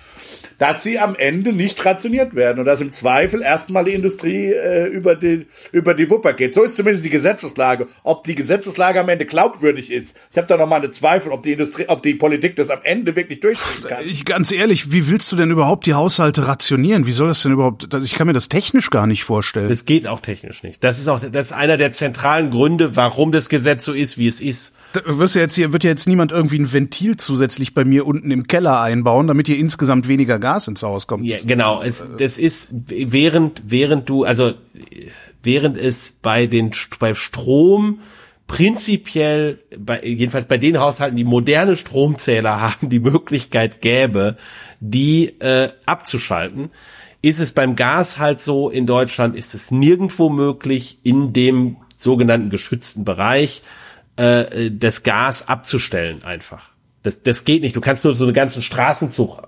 [0.57, 4.87] dass sie am Ende nicht rationiert werden und dass im Zweifel erstmal die Industrie äh,
[4.87, 6.53] über, die, über die Wupper geht.
[6.53, 7.87] So ist zumindest die Gesetzeslage.
[8.03, 11.43] Ob die Gesetzeslage am Ende glaubwürdig ist, ich habe da noch mal eine Zweifel, ob
[11.43, 14.05] die Industrie, ob die Politik das am Ende wirklich durchziehen kann.
[14.05, 17.05] Ich, ganz ehrlich, wie willst du denn überhaupt die Haushalte rationieren?
[17.05, 17.93] Wie soll das denn überhaupt?
[18.03, 19.69] Ich kann mir das technisch gar nicht vorstellen.
[19.69, 20.83] Das geht auch technisch nicht.
[20.83, 24.27] Das ist auch das ist einer der zentralen Gründe, warum das Gesetz so ist, wie
[24.27, 24.75] es ist.
[24.93, 28.05] Da wirst ja jetzt hier, wird ja jetzt niemand irgendwie ein Ventil zusätzlich bei mir
[28.05, 31.25] unten im Keller einbauen, damit hier insgesamt weniger Gas ins Haus kommt.
[31.25, 31.81] Ja, genau.
[31.81, 34.53] Es, das ist während, während du, also,
[35.41, 37.99] während es bei den, bei Strom
[38.45, 44.37] prinzipiell, bei, jedenfalls bei den Haushalten, die moderne Stromzähler haben, die Möglichkeit gäbe,
[44.79, 46.69] die äh, abzuschalten,
[47.21, 52.49] ist es beim Gas halt so, in Deutschland ist es nirgendwo möglich, in dem sogenannten
[52.49, 53.63] geschützten Bereich
[54.17, 56.71] äh, das Gas abzustellen einfach.
[57.01, 57.75] Das, das geht nicht.
[57.75, 59.47] Du kannst nur so einen ganzen Straßenzug äh,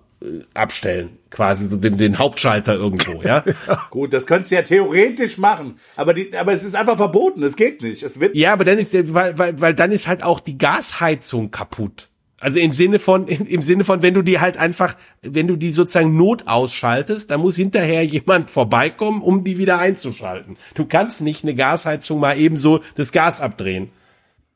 [0.54, 3.44] abstellen, quasi so den, den Hauptschalter irgendwo, ja?
[3.68, 3.88] ja.
[3.90, 7.56] Gut, das könntest du ja theoretisch machen, aber die, aber es ist einfach verboten, es
[7.56, 8.04] geht nicht.
[8.04, 11.52] Es wird Ja, aber dann ist weil, weil, weil dann ist halt auch die Gasheizung
[11.52, 12.10] kaputt.
[12.40, 15.72] Also im Sinne von, im Sinne von, wenn du die halt einfach, wenn du die
[15.72, 20.58] sozusagen Not ausschaltest, dann muss hinterher jemand vorbeikommen, um die wieder einzuschalten.
[20.76, 23.90] Du kannst nicht eine Gasheizung mal eben so das Gas abdrehen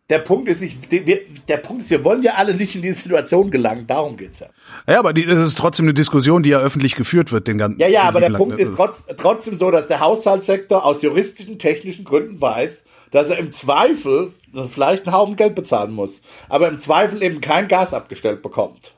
[0.10, 3.02] der Punkt ist, ich, wir, der Punkt ist, wir wollen ja alle nicht in diese
[3.02, 3.86] Situation gelangen.
[3.86, 4.48] Darum geht's ja.
[4.88, 7.80] Ja, aber die, das ist trotzdem eine Diskussion, die ja öffentlich geführt wird, den ganzen.
[7.80, 12.06] Ja, ja, aber der Punkt ist trotz, trotzdem so, dass der Haushaltssektor aus juristischen, technischen
[12.06, 14.34] Gründen weiß, dass er im Zweifel
[14.70, 18.96] vielleicht einen Haufen Geld bezahlen muss, aber im Zweifel eben kein Gas abgestellt bekommt.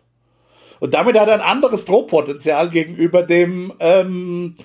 [0.79, 4.55] Und damit hat er ein anderes Drohpotenzial gegenüber dem, ähm,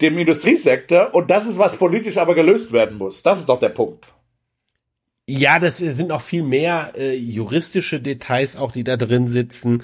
[0.00, 1.12] dem Industriesektor.
[1.12, 3.24] Und das ist, was politisch aber gelöst werden muss.
[3.24, 4.06] Das ist doch der Punkt.
[5.30, 9.82] Ja, das sind noch viel mehr äh, juristische Details auch, die da drin sitzen,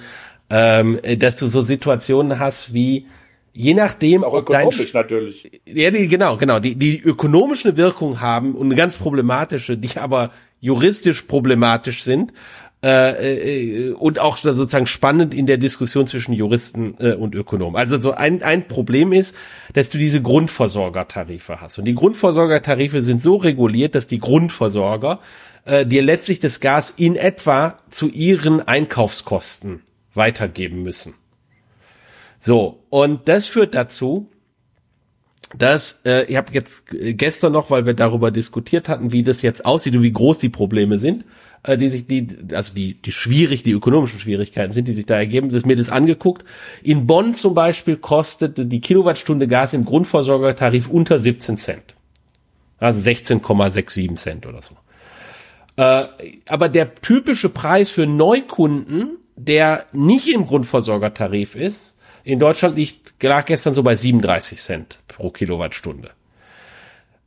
[0.48, 3.06] ähm, äh, dass du so Situationen hast wie
[3.52, 5.60] je nachdem auch ökonomisch dein, natürlich.
[5.66, 10.32] Ja, die, genau, genau, die die ökonomische Wirkung haben und eine ganz problematische, die aber
[10.60, 12.32] juristisch problematisch sind
[12.84, 17.76] äh, äh, und auch sozusagen spannend in der Diskussion zwischen Juristen äh, und Ökonomen.
[17.76, 19.34] Also so ein, ein Problem ist,
[19.72, 21.78] dass du diese Grundversorgertarife hast.
[21.78, 25.20] Und die Grundversorgertarife sind so reguliert, dass die Grundversorger
[25.64, 29.80] äh, dir letztlich das Gas in etwa zu ihren Einkaufskosten
[30.12, 31.14] weitergeben müssen.
[32.38, 34.28] So, und das führt dazu,
[35.56, 39.64] dass äh, ich habe jetzt gestern noch, weil wir darüber diskutiert hatten, wie das jetzt
[39.64, 41.24] aussieht und wie groß die Probleme sind,
[41.64, 45.16] äh, die sich die, also die, die schwierig, die ökonomischen Schwierigkeiten sind, die sich da
[45.16, 46.44] ergeben, das mir das angeguckt.
[46.82, 51.94] In Bonn zum Beispiel kostet die Kilowattstunde Gas im Grundversorgertarif unter 17 Cent.
[52.78, 54.76] Also 16,67 Cent oder so.
[55.76, 56.06] Äh,
[56.48, 63.44] aber der typische Preis für Neukunden, der nicht im Grundversorgertarif ist, in Deutschland liegt, lag
[63.44, 66.10] gestern so bei 37 Cent pro Kilowattstunde.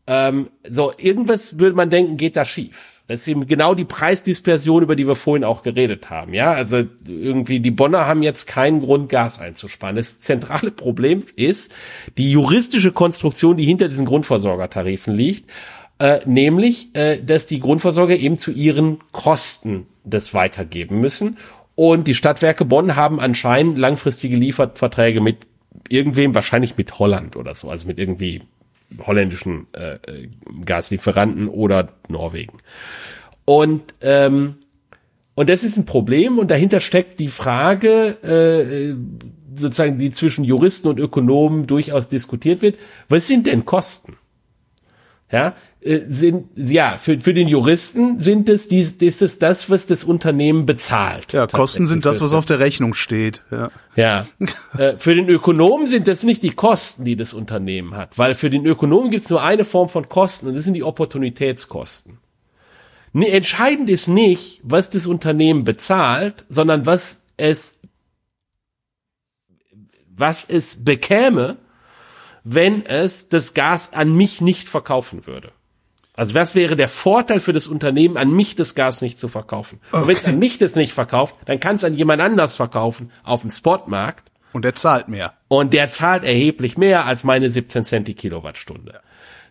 [0.08, 3.04] Ähm, so, irgendwas würde man denken, geht da schief.
[3.08, 6.34] Das ist eben genau die Preisdispersion, über die wir vorhin auch geredet haben.
[6.34, 9.96] Ja, also irgendwie die Bonner haben jetzt keinen Grund, Gas einzusparen.
[9.96, 11.72] Das zentrale Problem ist
[12.18, 15.50] die juristische Konstruktion, die hinter diesen Grundversorgertarifen liegt.
[16.00, 21.38] Äh, nämlich, äh, dass die Grundversorger eben zu ihren Kosten das weitergeben müssen.
[21.76, 25.48] Und die Stadtwerke Bonn haben anscheinend langfristige Lieferverträge mit
[25.90, 28.42] irgendwem, wahrscheinlich mit Holland oder so, also mit irgendwie
[29.00, 30.30] holländischen äh, äh,
[30.66, 32.60] Gaslieferanten oder Norwegen.
[33.46, 34.56] Und ähm,
[35.36, 38.96] und das ist ein Problem und dahinter steckt die Frage, äh,
[39.56, 42.78] sozusagen, die zwischen Juristen und Ökonomen durchaus diskutiert wird.
[43.08, 44.18] Was sind denn Kosten?
[45.32, 45.54] ja, äh,
[46.08, 50.66] sind, ja, für, für den Juristen sind es, die, ist es das, was das Unternehmen
[50.66, 51.34] bezahlt.
[51.34, 53.44] Ja, Kosten sind das, was auf der Rechnung steht.
[53.52, 53.72] Ja.
[53.96, 54.28] Ja.
[54.78, 58.50] äh, für den Ökonomen sind das nicht die Kosten, die das Unternehmen hat, weil für
[58.50, 62.20] den Ökonomen gibt es nur eine Form von Kosten und das sind die Opportunitätskosten.
[63.14, 67.80] Nee, entscheidend ist nicht, was das Unternehmen bezahlt, sondern was es,
[70.16, 71.58] was es bekäme,
[72.44, 75.52] wenn es das Gas an mich nicht verkaufen würde.
[76.18, 79.80] Also was wäre der Vorteil für das Unternehmen, an mich das Gas nicht zu verkaufen?
[79.92, 80.02] Okay.
[80.02, 83.12] Und wenn es an mich das nicht verkauft, dann kann es an jemand anders verkaufen
[83.24, 84.32] auf dem Spotmarkt.
[84.52, 85.34] Und der zahlt mehr.
[85.48, 88.94] Und der zahlt erheblich mehr als meine 17 Cent die Kilowattstunde.
[88.96, 89.00] Ja.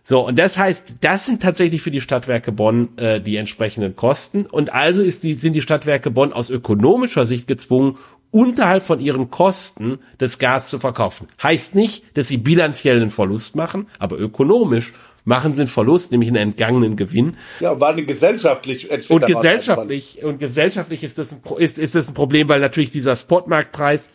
[0.03, 4.45] So, und das heißt, das sind tatsächlich für die Stadtwerke Bonn äh, die entsprechenden Kosten.
[4.45, 7.97] Und also ist die, sind die Stadtwerke Bonn aus ökonomischer Sicht gezwungen,
[8.31, 11.27] unterhalb von ihren Kosten das Gas zu verkaufen.
[11.41, 14.93] Heißt nicht, dass sie bilanziell einen Verlust machen, aber ökonomisch
[15.27, 17.35] machen sie einen Verlust, nämlich einen entgangenen Gewinn.
[17.59, 22.13] Ja, war eine gesellschaftlich und gesellschaftlich und gesellschaftlich ist das ein, ist, ist das ein
[22.13, 24.09] Problem, weil natürlich dieser Spotmarktpreis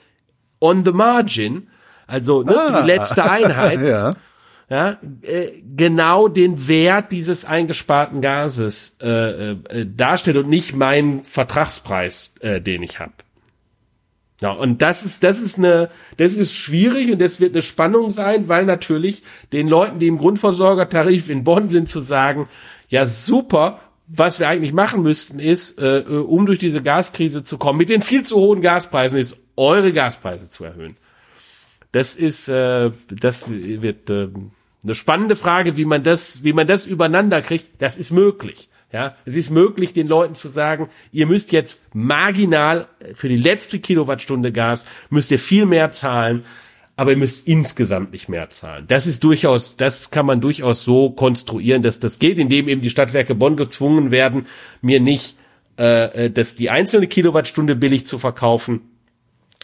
[0.58, 1.68] on the margin,
[2.06, 4.12] also ne, ah, die letzte Einheit, ja.
[4.70, 9.56] Ja, äh, genau den Wert dieses eingesparten Gases äh, äh,
[9.86, 13.12] darstellt und nicht meinen Vertragspreis, äh, den ich habe.
[14.42, 18.10] Ja, und das ist, das ist eine, das ist schwierig und das wird eine Spannung
[18.10, 22.48] sein, weil natürlich den Leuten, die im Grundversorgertarif in Bonn sind, zu sagen,
[22.88, 27.56] ja super, was wir eigentlich machen müssten, ist, äh, äh, um durch diese Gaskrise zu
[27.56, 30.96] kommen, mit den viel zu hohen Gaspreisen, ist eure Gaspreise zu erhöhen.
[31.92, 34.28] Das ist, äh, das wird äh,
[34.82, 37.80] eine spannende Frage, wie man das, wie man das übereinander kriegt.
[37.80, 38.68] Das ist möglich.
[38.92, 43.78] Ja, es ist möglich, den Leuten zu sagen, ihr müsst jetzt marginal für die letzte
[43.78, 46.44] Kilowattstunde Gas müsst ihr viel mehr zahlen,
[46.94, 48.84] aber ihr müsst insgesamt nicht mehr zahlen.
[48.88, 52.90] Das ist durchaus, das kann man durchaus so konstruieren, dass das geht, indem eben die
[52.90, 54.46] Stadtwerke Bonn gezwungen werden,
[54.82, 55.36] mir nicht,
[55.78, 58.82] äh, äh dass die einzelne Kilowattstunde billig zu verkaufen,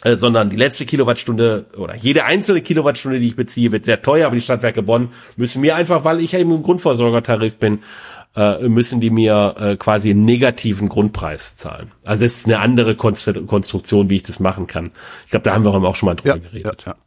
[0.05, 4.27] äh, sondern die letzte Kilowattstunde oder jede einzelne Kilowattstunde, die ich beziehe, wird sehr teuer,
[4.27, 7.81] aber die Stadtwerke Bonn müssen mir einfach, weil ich ja eben im Grundversorgertarif bin,
[8.37, 11.93] äh, müssen die mir äh, quasi einen negativen Grundpreis zahlen.
[12.05, 14.91] Also es ist eine andere Konstruktion, wie ich das machen kann.
[15.25, 16.85] Ich glaube, da haben wir auch schon mal drüber ja, geredet.
[16.87, 16.99] Ja, ja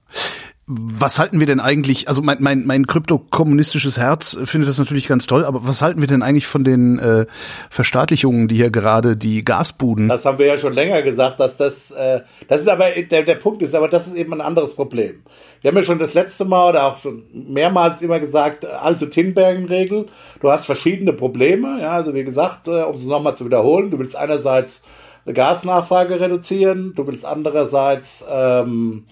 [0.68, 5.26] was halten wir denn eigentlich, also mein, mein, mein kryptokommunistisches Herz findet das natürlich ganz
[5.26, 7.26] toll, aber was halten wir denn eigentlich von den äh,
[7.70, 10.08] Verstaatlichungen, die hier gerade die Gasbuden?
[10.08, 13.36] Das haben wir ja schon länger gesagt, dass das, äh, das ist aber, der, der
[13.36, 15.24] Punkt ist, aber das ist eben ein anderes Problem.
[15.62, 20.06] Wir haben ja schon das letzte Mal oder auch schon mehrmals immer gesagt, alte Tinbergen-Regel,
[20.42, 24.00] du hast verschiedene Probleme, ja, also wie gesagt, äh, um es nochmal zu wiederholen, du
[24.00, 24.84] willst einerseits
[25.26, 29.06] eine Gasnachfrage reduzieren, du willst andererseits ähm,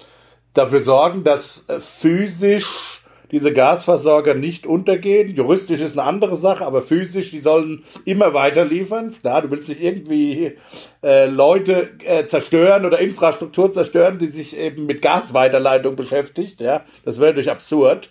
[0.53, 2.99] dafür sorgen, dass äh, physisch
[3.31, 5.35] diese Gasversorger nicht untergehen.
[5.35, 9.11] Juristisch ist eine andere Sache, aber physisch, die sollen immer weiter liefern.
[9.11, 10.57] Klar, du willst nicht irgendwie
[11.03, 16.59] äh, Leute äh, zerstören oder Infrastruktur zerstören, die sich eben mit Gasweiterleitung beschäftigt.
[16.61, 18.09] Ja, das wäre durch absurd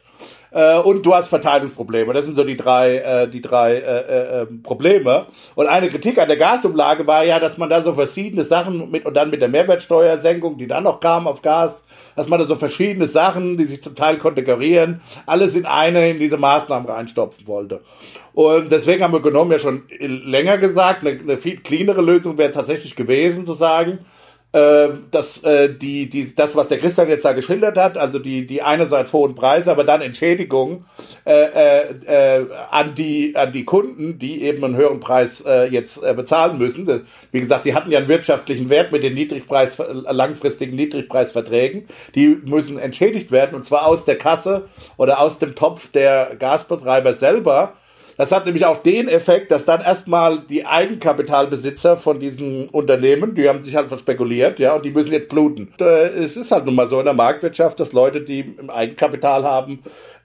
[0.59, 2.13] äh, und du hast Verteilungsprobleme.
[2.13, 5.27] Das sind so die drei, äh, die drei äh, äh, ähm, Probleme.
[5.55, 9.07] Und eine Kritik an der Gasumlage war ja, dass man da so verschiedene Sachen mit
[9.07, 11.85] und dann mit der Mehrwertsteuersenkung, die dann noch kam auf Gas,
[12.17, 16.19] dass man da so verschiedene Sachen, die sich zum Teil konterkarieren, alles in eine in
[16.19, 17.83] diese Maßnahmen reinstopfen wollte.
[18.33, 22.51] Und deswegen haben wir genommen ja schon länger gesagt, eine, eine viel cleanere Lösung wäre
[22.51, 24.01] tatsächlich gewesen, zu sagen,
[24.59, 28.47] äh, dass äh, die, die, das, was der Christian jetzt da geschildert hat, also die,
[28.47, 30.85] die einerseits hohen Preise, aber dann Entschädigung
[31.25, 36.03] äh, äh, äh, an, die, an die Kunden, die eben einen höheren Preis äh, jetzt
[36.03, 37.07] äh, bezahlen müssen.
[37.31, 41.87] Wie gesagt, die hatten ja einen wirtschaftlichen Wert mit den Niedrigpreis, langfristigen Niedrigpreisverträgen.
[42.15, 47.15] Die müssen entschädigt werden und zwar aus der Kasse oder aus dem Topf der Gasbetreiber
[47.15, 47.75] selber
[48.19, 53.49] das hat nämlich auch den Effekt, dass dann erstmal die Eigenkapitalbesitzer von diesen Unternehmen, die
[53.49, 55.73] haben sich halt verspekuliert, ja, und die müssen jetzt bluten.
[55.81, 59.79] Äh, es ist halt nun mal so in der Marktwirtschaft, dass Leute, die Eigenkapital haben,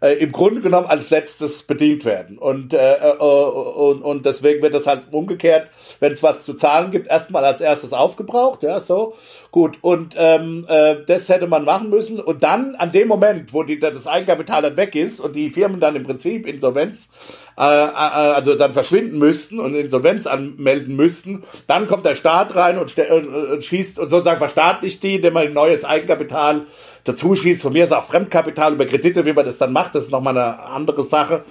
[0.04, 2.38] äh, im Grunde genommen als letztes bedient werden.
[2.38, 5.70] Und, äh, äh, und, und deswegen wird das halt umgekehrt,
[6.02, 9.16] wenn es was zu zahlen gibt, erstmal als erstes aufgebraucht, ja, so.
[9.52, 12.20] Gut, und ähm, äh, das hätte man machen müssen.
[12.20, 15.80] Und dann, an dem Moment, wo die, das Eigenkapital dann weg ist und die Firmen
[15.80, 17.10] dann im Prinzip Insolvenz,
[17.58, 22.78] äh, äh, also dann verschwinden müssten und Insolvenz anmelden müssten, dann kommt der Staat rein
[22.78, 26.66] und, und, und schießt und sozusagen verstaatlicht die, indem man ein neues Eigenkapital
[27.04, 27.62] dazu schießt.
[27.62, 30.38] Von mir ist auch Fremdkapital über Kredite, wie man das dann macht, das ist nochmal
[30.38, 31.44] eine andere Sache.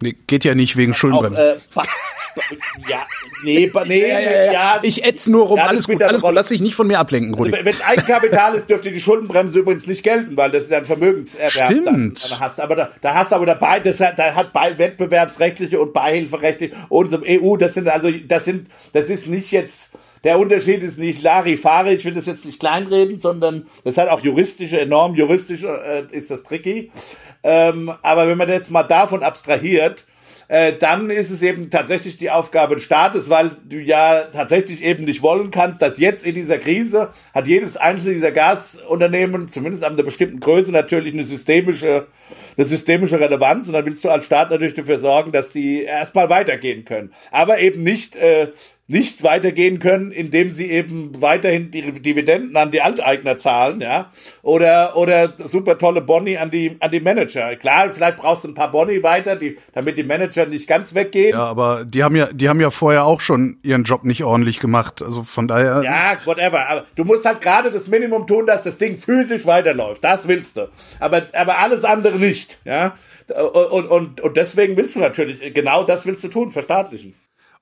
[0.00, 1.54] Nee, geht ja nicht wegen Schuldenbremse.
[1.54, 1.58] Äh,
[2.88, 3.06] ja,
[3.42, 4.78] nee, nee, Ja, ja.
[4.82, 6.32] Ich ätz nur rum, Ja, alles gut, alles gut.
[6.32, 7.52] Lass dich nicht von mir ablenken, Rudi.
[7.52, 10.86] Wenn es Eigenkapital ist, dürfte die Schuldenbremse übrigens nicht gelten, weil das ist ja ein
[10.86, 11.70] Vermögenserwerb.
[11.70, 11.86] Stimmt.
[11.86, 14.78] Dann, dann hast, aber da, da hast du aber dabei, das hat, da hat bei
[14.78, 19.92] wettbewerbsrechtliche und beihilferechtliche und so EU, das sind also, das sind, das ist nicht jetzt,
[20.24, 24.20] der Unterschied ist nicht Larifari, ich will das jetzt nicht kleinreden, sondern das hat auch
[24.20, 26.90] juristische, enorm juristische, äh, ist das tricky.
[27.42, 30.04] Ähm, aber wenn man jetzt mal davon abstrahiert,
[30.48, 35.04] äh, dann ist es eben tatsächlich die Aufgabe des Staates, weil du ja tatsächlich eben
[35.04, 39.92] nicht wollen kannst, dass jetzt in dieser Krise hat jedes einzelne dieser Gasunternehmen, zumindest ab
[39.92, 42.06] einer bestimmten Größe, natürlich eine systemische,
[42.56, 46.30] eine systemische Relevanz und dann willst du als Staat natürlich dafür sorgen, dass die erstmal
[46.30, 47.12] weitergehen können.
[47.30, 48.48] Aber eben nicht, äh,
[48.90, 54.10] nicht weitergehen können, indem sie eben weiterhin die Dividenden an die Alteigner zahlen, ja,
[54.40, 57.54] oder oder super tolle Boni an die an die Manager.
[57.56, 61.32] Klar, vielleicht brauchst du ein paar Boni weiter, die, damit die Manager nicht ganz weggehen.
[61.32, 64.58] Ja, aber die haben ja, die haben ja vorher auch schon ihren Job nicht ordentlich
[64.58, 65.02] gemacht.
[65.02, 65.82] Also von daher.
[65.84, 66.66] Ja, whatever.
[66.70, 70.02] Aber du musst halt gerade das Minimum tun, dass das Ding physisch weiterläuft.
[70.02, 70.70] Das willst du.
[70.98, 72.58] Aber, aber alles andere nicht.
[72.64, 72.96] Ja.
[73.28, 77.14] Und, und, und deswegen willst du natürlich, genau das willst du tun, verstaatlichen.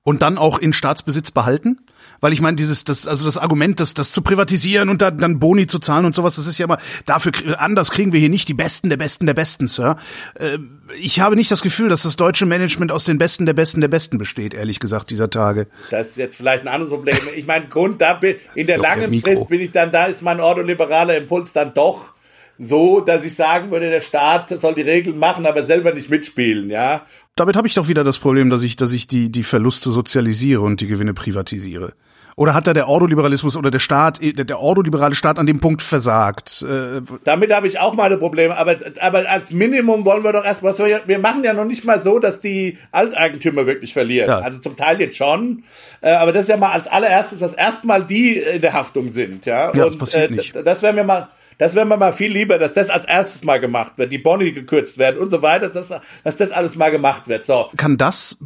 [0.07, 1.81] Und dann auch in Staatsbesitz behalten?
[2.21, 5.37] Weil ich meine, dieses, das, also das Argument, das, das zu privatisieren und dann, dann
[5.37, 8.47] Boni zu zahlen und sowas, das ist ja immer, dafür, anders kriegen wir hier nicht
[8.47, 9.97] die Besten der Besten der Besten, Sir.
[10.35, 10.59] Äh,
[10.97, 13.89] ich habe nicht das Gefühl, dass das deutsche Management aus den Besten der Besten der
[13.89, 15.67] Besten besteht, ehrlich gesagt, dieser Tage.
[15.91, 17.17] Das ist jetzt vielleicht ein anderes Problem.
[17.35, 19.31] Ich meine, Grund, da bin, in der der langen Mikro.
[19.31, 22.13] Frist bin ich dann, da ist mein ordoliberaler Impuls dann doch
[22.57, 26.69] so, dass ich sagen würde, der Staat soll die Regeln machen, aber selber nicht mitspielen,
[26.69, 27.01] ja.
[27.35, 30.61] Damit habe ich doch wieder das Problem, dass ich, dass ich die, die Verluste sozialisiere
[30.61, 31.93] und die Gewinne privatisiere.
[32.35, 35.81] Oder hat da der Ordoliberalismus oder der Staat, der, der ordoliberale Staat an dem Punkt
[35.81, 36.61] versagt?
[36.61, 40.75] Äh, Damit habe ich auch meine Probleme, aber, aber als Minimum wollen wir doch erstmal
[40.77, 44.29] wir machen ja noch nicht mal so, dass die Alteigentümer wirklich verlieren.
[44.29, 44.39] Ja.
[44.39, 45.63] Also zum Teil jetzt schon,
[46.01, 49.47] äh, aber das ist ja mal als allererstes, dass erstmal die in der Haftung sind,
[49.47, 49.73] ja.
[49.73, 50.53] Ja, das passiert nicht.
[50.53, 53.43] d- Das wäre mir mal, das wäre mir mal viel lieber, dass das als erstes
[53.43, 55.93] mal gemacht wird, die Boni gekürzt werden und so weiter, dass,
[56.23, 57.45] dass das alles mal gemacht wird.
[57.45, 57.69] So.
[57.77, 58.37] kann das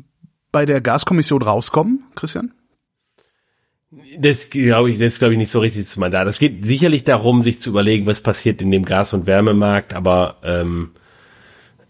[0.52, 2.54] bei der Gaskommission rauskommen, Christian?
[4.18, 6.28] Das glaube ich, das glaube ich nicht so richtig das Mandat.
[6.28, 10.38] Es geht sicherlich darum, sich zu überlegen, was passiert in dem Gas- und Wärmemarkt, aber
[10.44, 10.92] ähm,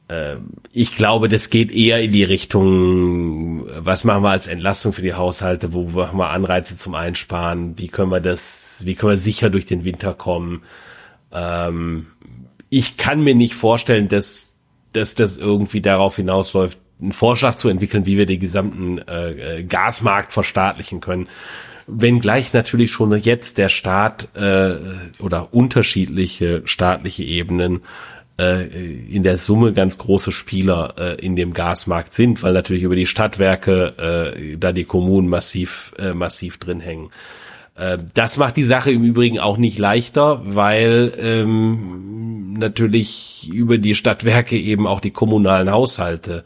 [0.08, 0.38] äh,
[0.72, 5.14] ich glaube, das geht eher in die Richtung, was machen wir als Entlastung für die
[5.14, 9.52] Haushalte, wo machen wir Anreize zum Einsparen, wie können wir das, wie können wir sicher
[9.52, 10.64] durch den Winter kommen.
[11.32, 12.08] Ähm,
[12.70, 14.56] ich kann mir nicht vorstellen, dass,
[14.94, 19.64] dass das irgendwie darauf hinausläuft, einen Vorschlag zu entwickeln, wie wir den gesamten äh, äh,
[19.64, 21.28] Gasmarkt verstaatlichen können.
[21.88, 24.76] Wenngleich natürlich schon jetzt der Staat äh,
[25.20, 27.82] oder unterschiedliche staatliche Ebenen
[28.40, 32.96] äh, in der Summe ganz große Spieler äh, in dem Gasmarkt sind, weil natürlich über
[32.96, 37.10] die Stadtwerke äh, da die Kommunen massiv äh, massiv drin hängen.
[37.76, 43.96] Äh, Das macht die Sache im Übrigen auch nicht leichter, weil ähm, natürlich über die
[43.96, 46.44] Stadtwerke eben auch die kommunalen Haushalte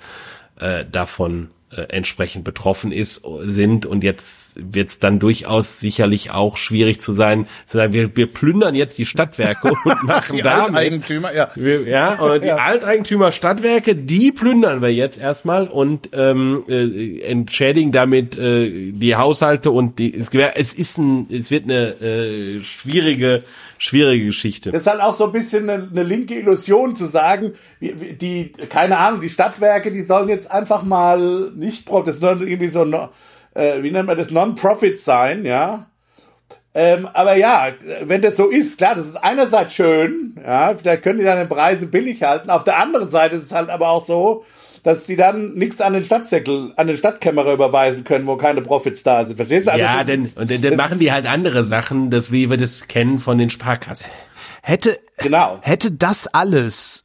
[0.60, 3.86] äh, davon äh, entsprechend betroffen ist, sind.
[3.86, 8.28] Und jetzt wird es dann durchaus sicherlich auch schwierig zu sein, zu sagen, wir, wir
[8.32, 11.50] plündern jetzt die Stadtwerke und machen damit Alteigentümer, ja.
[11.56, 17.92] wir, ja, und die Alteigentümer Stadtwerke, die plündern wir jetzt erstmal und ähm, äh, entschädigen
[17.92, 23.44] damit äh, die Haushalte und die es, es ist ein es wird eine äh, schwierige
[23.78, 24.72] schwierige Geschichte.
[24.72, 28.98] Das ist halt auch so ein bisschen eine, eine linke Illusion zu sagen, die, keine
[28.98, 33.10] Ahnung, die Stadtwerke, die sollen jetzt einfach mal nicht, das soll irgendwie so, no-
[33.56, 35.88] äh, wie nennt man das, Non-Profit sein, ja.
[36.78, 37.70] Ähm, aber ja,
[38.04, 41.54] wenn das so ist, klar, das ist einerseits schön, ja, da können die dann die
[41.54, 42.50] Preise billig halten.
[42.50, 44.44] Auf der anderen Seite ist es halt aber auch so,
[44.84, 49.04] dass die dann nichts an den Stadtsäckel, an den Stadtkämmerer überweisen können, wo keine Profits
[49.04, 49.38] da sind.
[49.38, 49.72] Verstehst du?
[49.72, 52.10] Also ja, das denn, ist- und dann, dann das machen ist- die halt andere Sachen,
[52.12, 54.12] das wie wir das kennen von den Sparkassen.
[54.62, 55.60] Hätte, Genau.
[55.62, 57.05] hätte das alles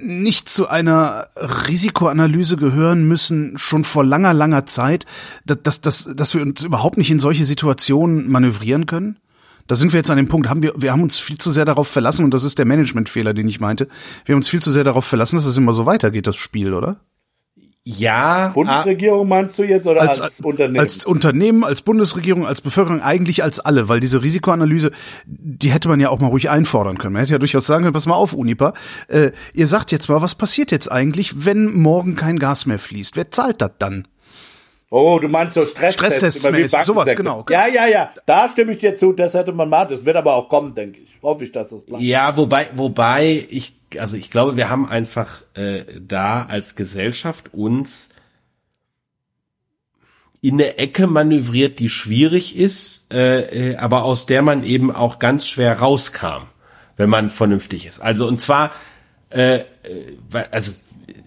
[0.00, 5.06] nicht zu einer Risikoanalyse gehören müssen, schon vor langer, langer Zeit,
[5.44, 9.18] dass, dass, dass, wir uns überhaupt nicht in solche Situationen manövrieren können?
[9.66, 11.64] Da sind wir jetzt an dem Punkt, haben wir, wir haben uns viel zu sehr
[11.64, 13.88] darauf verlassen, und das ist der Managementfehler, den ich meinte,
[14.24, 16.74] wir haben uns viel zu sehr darauf verlassen, dass es immer so weitergeht, das Spiel,
[16.74, 17.00] oder?
[17.84, 20.78] Ja, Bundesregierung meinst du jetzt oder als, Unternehmen?
[20.78, 24.92] als Unternehmen, als Bundesregierung, als Bevölkerung, eigentlich als alle, weil diese Risikoanalyse,
[25.26, 27.14] die hätte man ja auch mal ruhig einfordern können.
[27.14, 28.72] Man hätte ja durchaus sagen können, pass mal auf, Unipa,
[29.08, 33.16] äh, ihr sagt jetzt mal, was passiert jetzt eigentlich, wenn morgen kein Gas mehr fließt?
[33.16, 34.06] Wer zahlt das dann?
[34.88, 36.40] Oh, du meinst so Stresstests.
[36.40, 37.44] Stresstests sowas, genau.
[37.48, 38.10] Ja, ja, ja.
[38.26, 39.86] Da stimme ich dir zu, das hätte man mal.
[39.86, 41.08] Das wird aber auch kommen, denke ich.
[41.22, 42.02] Hoffe ich, dass das bleibt.
[42.04, 48.08] Ja, wobei, wobei ich, also ich glaube, wir haben einfach äh, da als Gesellschaft uns
[50.40, 55.18] in eine Ecke manövriert, die schwierig ist, äh, äh, aber aus der man eben auch
[55.18, 56.46] ganz schwer rauskam,
[56.96, 58.00] wenn man vernünftig ist.
[58.00, 58.72] Also und zwar,
[59.30, 59.64] äh, äh
[60.50, 60.72] also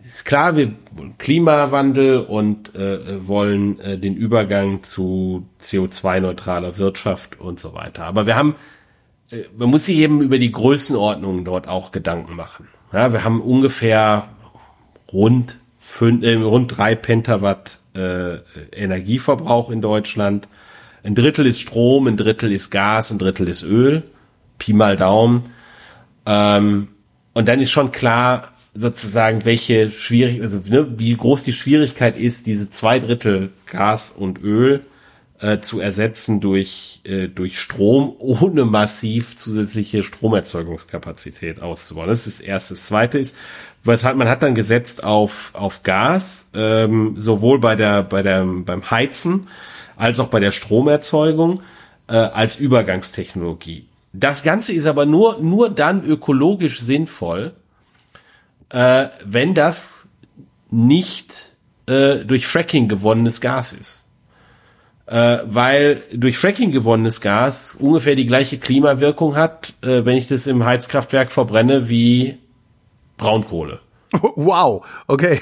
[0.05, 0.71] ist klar, wir
[1.17, 8.05] Klimawandel und äh, wollen äh, den Übergang zu CO2-neutraler Wirtschaft und so weiter.
[8.05, 8.55] Aber wir haben,
[9.57, 12.67] man muss sich eben über die Größenordnungen dort auch Gedanken machen.
[12.93, 14.29] Ja, wir haben ungefähr
[15.11, 18.37] rund fünf, äh, rund drei Pentawatt äh,
[18.73, 20.47] Energieverbrauch in Deutschland.
[21.03, 24.03] Ein Drittel ist Strom, ein Drittel ist Gas, ein Drittel ist Öl.
[24.57, 25.43] Pi mal Daumen.
[26.25, 26.89] Ähm,
[27.33, 32.45] und dann ist schon klar, sozusagen, welche schwierig, also ne, wie groß die Schwierigkeit ist,
[32.45, 34.85] diese zwei Drittel Gas und Öl
[35.39, 42.07] äh, zu ersetzen durch, äh, durch Strom, ohne massiv zusätzliche Stromerzeugungskapazität auszubauen.
[42.07, 42.73] Das ist das Erste.
[42.75, 43.35] Das Zweite ist,
[43.83, 48.43] was hat, man hat dann gesetzt auf, auf Gas, ähm, sowohl bei der, bei der,
[48.43, 49.47] beim Heizen
[49.95, 51.61] als auch bei der Stromerzeugung
[52.07, 53.87] äh, als Übergangstechnologie.
[54.13, 57.53] Das Ganze ist aber nur, nur dann ökologisch sinnvoll,
[58.69, 60.07] äh, wenn das
[60.71, 61.55] nicht
[61.87, 64.04] äh, durch Fracking gewonnenes Gas ist.
[65.07, 70.47] Äh, weil durch Fracking gewonnenes Gas ungefähr die gleiche Klimawirkung hat, äh, wenn ich das
[70.47, 72.39] im Heizkraftwerk verbrenne, wie
[73.17, 73.79] Braunkohle.
[74.35, 75.41] Wow, okay.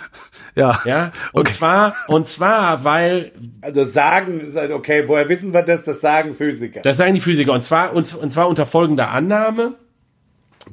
[0.54, 0.78] ja.
[0.84, 1.10] Ja.
[1.32, 1.52] Und okay.
[1.52, 3.32] zwar, und zwar, weil.
[3.62, 4.42] Also sagen,
[4.72, 5.84] okay, woher wissen wir das?
[5.84, 6.80] Das sagen Physiker.
[6.82, 7.52] Das sagen die Physiker.
[7.52, 9.74] Und zwar, und, und zwar unter folgender Annahme.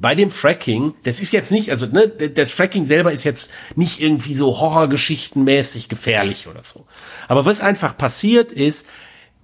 [0.00, 4.00] Bei dem Fracking, das ist jetzt nicht, also ne, das Fracking selber ist jetzt nicht
[4.00, 6.86] irgendwie so Horrorgeschichtenmäßig gefährlich oder so.
[7.26, 8.86] Aber was einfach passiert ist,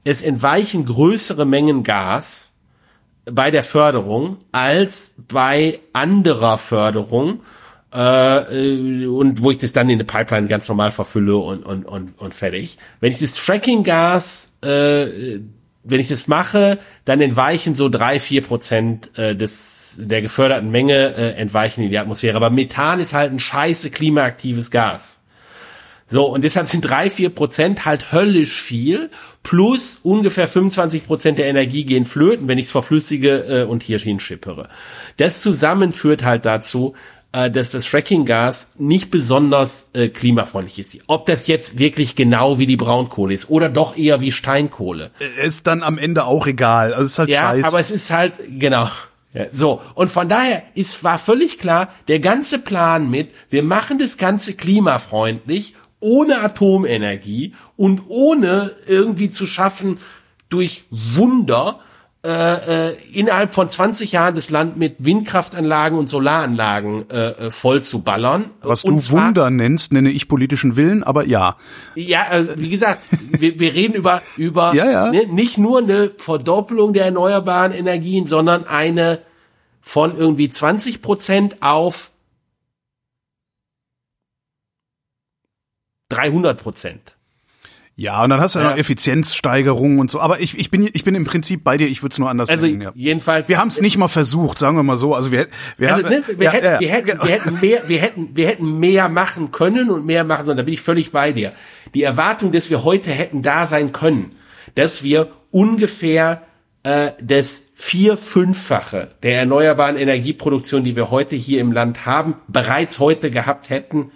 [0.05, 2.53] es entweichen größere Mengen Gas
[3.25, 7.43] bei der Förderung als bei anderer Förderung
[7.91, 12.19] äh, und wo ich das dann in eine Pipeline ganz normal verfülle und und und,
[12.19, 12.79] und fertig.
[13.01, 15.39] Wenn ich das Fracking-Gas, äh,
[15.85, 21.15] wenn ich das mache, dann entweichen so drei vier Prozent äh, des der geförderten Menge
[21.15, 22.37] äh, entweichen in die Atmosphäre.
[22.37, 25.21] Aber Methan ist halt ein scheiße klimaaktives Gas.
[26.07, 29.11] So, und deshalb sind drei, vier Prozent halt höllisch viel,
[29.43, 33.99] plus ungefähr 25 Prozent der Energie gehen flöten, wenn ich es verflüssige äh, und hier
[33.99, 34.69] hinschippere.
[35.17, 36.95] Das zusammen führt halt dazu,
[37.35, 41.05] äh, dass das Fracking-Gas nicht besonders äh, klimafreundlich ist.
[41.09, 45.11] Ob das jetzt wirklich genau wie die Braunkohle ist oder doch eher wie Steinkohle.
[45.43, 46.95] Ist dann am Ende auch egal.
[46.95, 47.65] Also es ist halt ja, scheiß.
[47.65, 48.89] aber es ist halt, genau.
[49.33, 53.99] Ja, so, und von daher ist, war völlig klar, der ganze Plan mit, wir machen
[53.99, 59.99] das Ganze klimafreundlich ohne Atomenergie und ohne irgendwie zu schaffen,
[60.51, 61.81] durch Wunder
[62.25, 67.83] äh, äh, innerhalb von 20 Jahren das Land mit Windkraftanlagen und Solaranlagen äh, äh voll
[67.83, 68.47] zu ballern.
[68.63, 71.57] Was und du zwar, Wunder nennst, nenne ich politischen Willen, aber ja.
[71.95, 73.01] Ja, äh, wie gesagt,
[73.39, 75.11] wir, wir reden über über ja, ja.
[75.11, 79.21] Ne, nicht nur eine Verdoppelung der erneuerbaren Energien, sondern eine
[79.83, 82.11] von irgendwie 20 Prozent auf
[86.09, 87.17] 300 Prozent.
[87.97, 90.21] Ja, und dann hast du ja noch Effizienzsteigerungen und so.
[90.21, 92.51] Aber ich, ich, bin, ich bin im Prinzip bei dir, ich würde es nur anders
[92.51, 92.91] also Ja.
[92.97, 93.49] Jedenfalls.
[93.49, 95.15] Wir haben es nicht mal versucht, sagen wir mal so.
[95.15, 95.47] Also wir,
[95.79, 98.49] wir, also, ne, wir, ja, hätten, ja, wir, hätten, wir hätten mehr, wir hätten, wir
[98.49, 100.57] hätten mehr machen können und mehr machen sollen.
[100.57, 101.53] Da bin ich völlig bei dir.
[101.95, 104.33] Die Erwartung, dass wir heute hätten da sein können,
[104.75, 106.43] dass wir ungefähr
[106.83, 112.99] äh, das vier fünffache der erneuerbaren Energieproduktion, die wir heute hier im Land haben, bereits
[112.99, 114.11] heute gehabt hätten,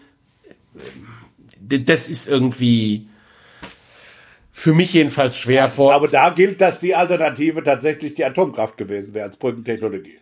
[1.60, 3.07] das ist irgendwie
[4.58, 5.94] für mich jedenfalls schwer vor.
[5.94, 10.18] Aber da gilt, dass die Alternative tatsächlich die Atomkraft gewesen wäre als Brückentechnologie.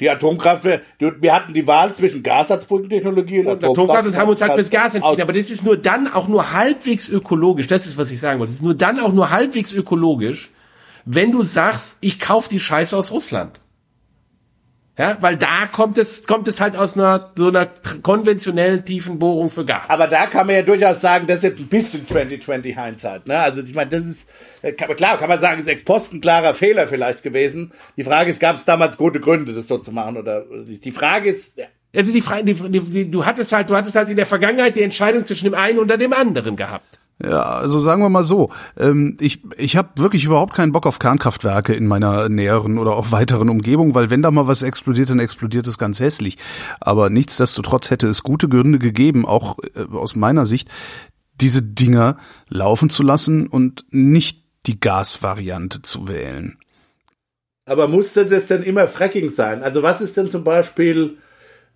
[0.00, 4.16] Die Atomkraft, wir hatten die Wahl zwischen Gas als Brückentechnologie und, und Atomkraft, Atomkraft und
[4.16, 5.20] haben uns halt fürs Gas entschieden.
[5.20, 7.66] Aber das ist nur dann auch nur halbwegs ökologisch.
[7.66, 8.52] Das ist, was ich sagen wollte.
[8.52, 10.50] Das ist nur dann auch nur halbwegs ökologisch,
[11.04, 13.60] wenn du sagst, ich kaufe die Scheiße aus Russland.
[14.96, 17.68] Ja, weil da kommt es, kommt es halt aus einer, so einer
[18.02, 19.90] konventionellen tiefen Bohrung für Gas.
[19.90, 23.40] Aber da kann man ja durchaus sagen, das ist jetzt ein bisschen 2020 Hindsight, ne?
[23.40, 24.28] Also, ich meine, das ist,
[24.76, 27.72] kann, klar, kann man sagen, ist ex post ein klarer Fehler vielleicht gewesen.
[27.96, 31.28] Die Frage ist, gab es damals gute Gründe, das so zu machen oder Die Frage
[31.28, 31.66] ist, ja.
[31.96, 34.76] Also die Frage, die, die, die, du hattest halt, du hattest halt in der Vergangenheit
[34.76, 37.00] die Entscheidung zwischen dem einen oder dem anderen gehabt.
[37.22, 40.98] Ja, also sagen wir mal so, ähm, ich, ich habe wirklich überhaupt keinen Bock auf
[40.98, 45.20] Kernkraftwerke in meiner näheren oder auch weiteren Umgebung, weil wenn da mal was explodiert, dann
[45.20, 46.38] explodiert es ganz hässlich.
[46.80, 50.68] Aber nichtsdestotrotz hätte es gute Gründe gegeben, auch äh, aus meiner Sicht,
[51.40, 52.16] diese Dinger
[52.48, 56.58] laufen zu lassen und nicht die Gasvariante zu wählen.
[57.64, 59.62] Aber musste das denn immer Fracking sein?
[59.62, 61.18] Also was ist denn zum Beispiel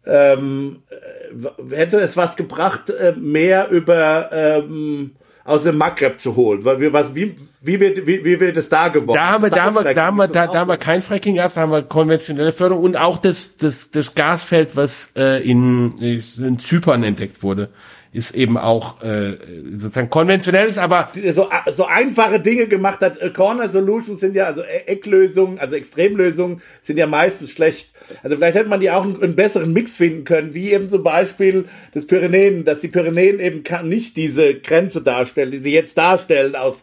[0.04, 5.12] ähm, äh, hätte es was gebracht, äh, mehr über ähm,
[5.48, 8.68] aus dem Maghreb zu holen, weil wir was wie wie wird wie, wie wird es
[8.68, 9.14] da gewonnen?
[9.14, 11.54] Da haben wir da haben wir da haben wir da, da haben wir kein Frackinggas,
[11.54, 16.58] da haben wir konventionelle Förderung und auch das das das Gasfeld, was äh, in, in
[16.58, 17.70] Zypern entdeckt wurde
[18.12, 19.36] ist eben auch äh,
[19.72, 23.18] sozusagen konventionelles, aber so, so einfache Dinge gemacht hat.
[23.18, 27.92] Äh, Corner Solutions sind ja also e-, Ecklösungen, also Extremlösungen sind ja meistens schlecht.
[28.22, 31.02] Also vielleicht hätte man die auch einen, einen besseren Mix finden können, wie eben zum
[31.02, 35.98] Beispiel das Pyrenäen, dass die Pyrenäen eben kann, nicht diese Grenze darstellen, die sie jetzt
[35.98, 36.56] darstellen.
[36.56, 36.76] Aus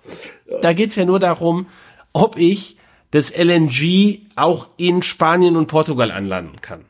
[0.61, 1.68] da geht's ja nur darum,
[2.14, 2.77] ob ich
[3.11, 6.85] das LNG auch in Spanien und Portugal anlanden kann.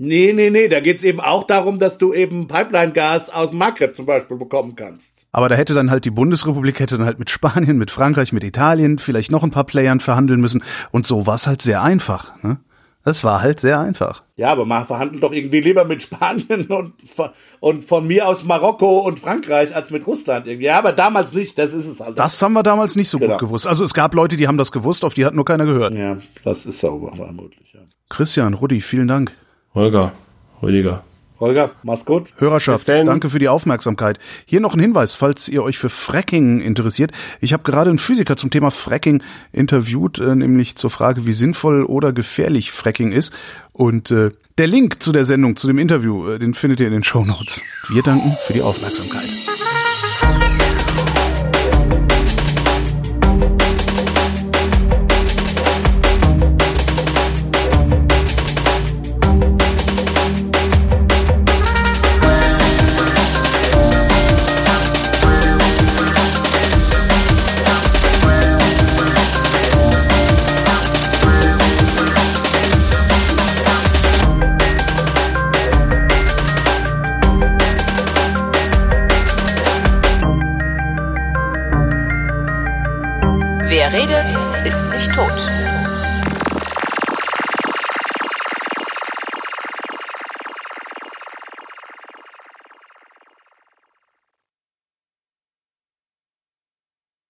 [0.00, 4.06] Nee, nee, nee, da geht's eben auch darum, dass du eben Pipeline-Gas aus Maghreb zum
[4.06, 5.26] Beispiel bekommen kannst.
[5.32, 8.44] Aber da hätte dann halt die Bundesrepublik, hätte dann halt mit Spanien, mit Frankreich, mit
[8.44, 10.62] Italien, vielleicht noch ein paar Playern verhandeln müssen.
[10.92, 12.32] Und so war's halt sehr einfach.
[12.44, 12.58] Ne?
[13.02, 14.22] Das war halt sehr einfach.
[14.36, 18.44] Ja, aber man verhandelt doch irgendwie lieber mit Spanien und von, und von mir aus
[18.44, 20.66] Marokko und Frankreich als mit Russland irgendwie.
[20.66, 22.16] Ja, aber damals nicht, das ist es halt.
[22.18, 23.32] Das haben wir damals nicht so genau.
[23.32, 23.66] gut gewusst.
[23.66, 25.94] Also es gab Leute, die haben das gewusst, auf die hat nur keiner gehört.
[25.94, 27.72] Ja, das ist sauber, vermutlich.
[27.72, 27.80] Ja.
[28.08, 29.34] Christian, Rudi, vielen Dank.
[29.78, 30.12] Holger,
[30.60, 31.04] Rüdiger.
[31.38, 32.34] Holger, mach's gut.
[32.38, 34.18] Hörerschaft, danke für die Aufmerksamkeit.
[34.44, 37.12] Hier noch ein Hinweis, falls ihr euch für Fracking interessiert.
[37.40, 39.22] Ich habe gerade einen Physiker zum Thema Fracking
[39.52, 43.32] interviewt, äh, nämlich zur Frage, wie sinnvoll oder gefährlich Fracking ist.
[43.72, 46.92] Und äh, der Link zu der Sendung, zu dem Interview, äh, den findet ihr in
[46.92, 47.62] den Show Notes.
[47.88, 49.57] Wir danken für die Aufmerksamkeit.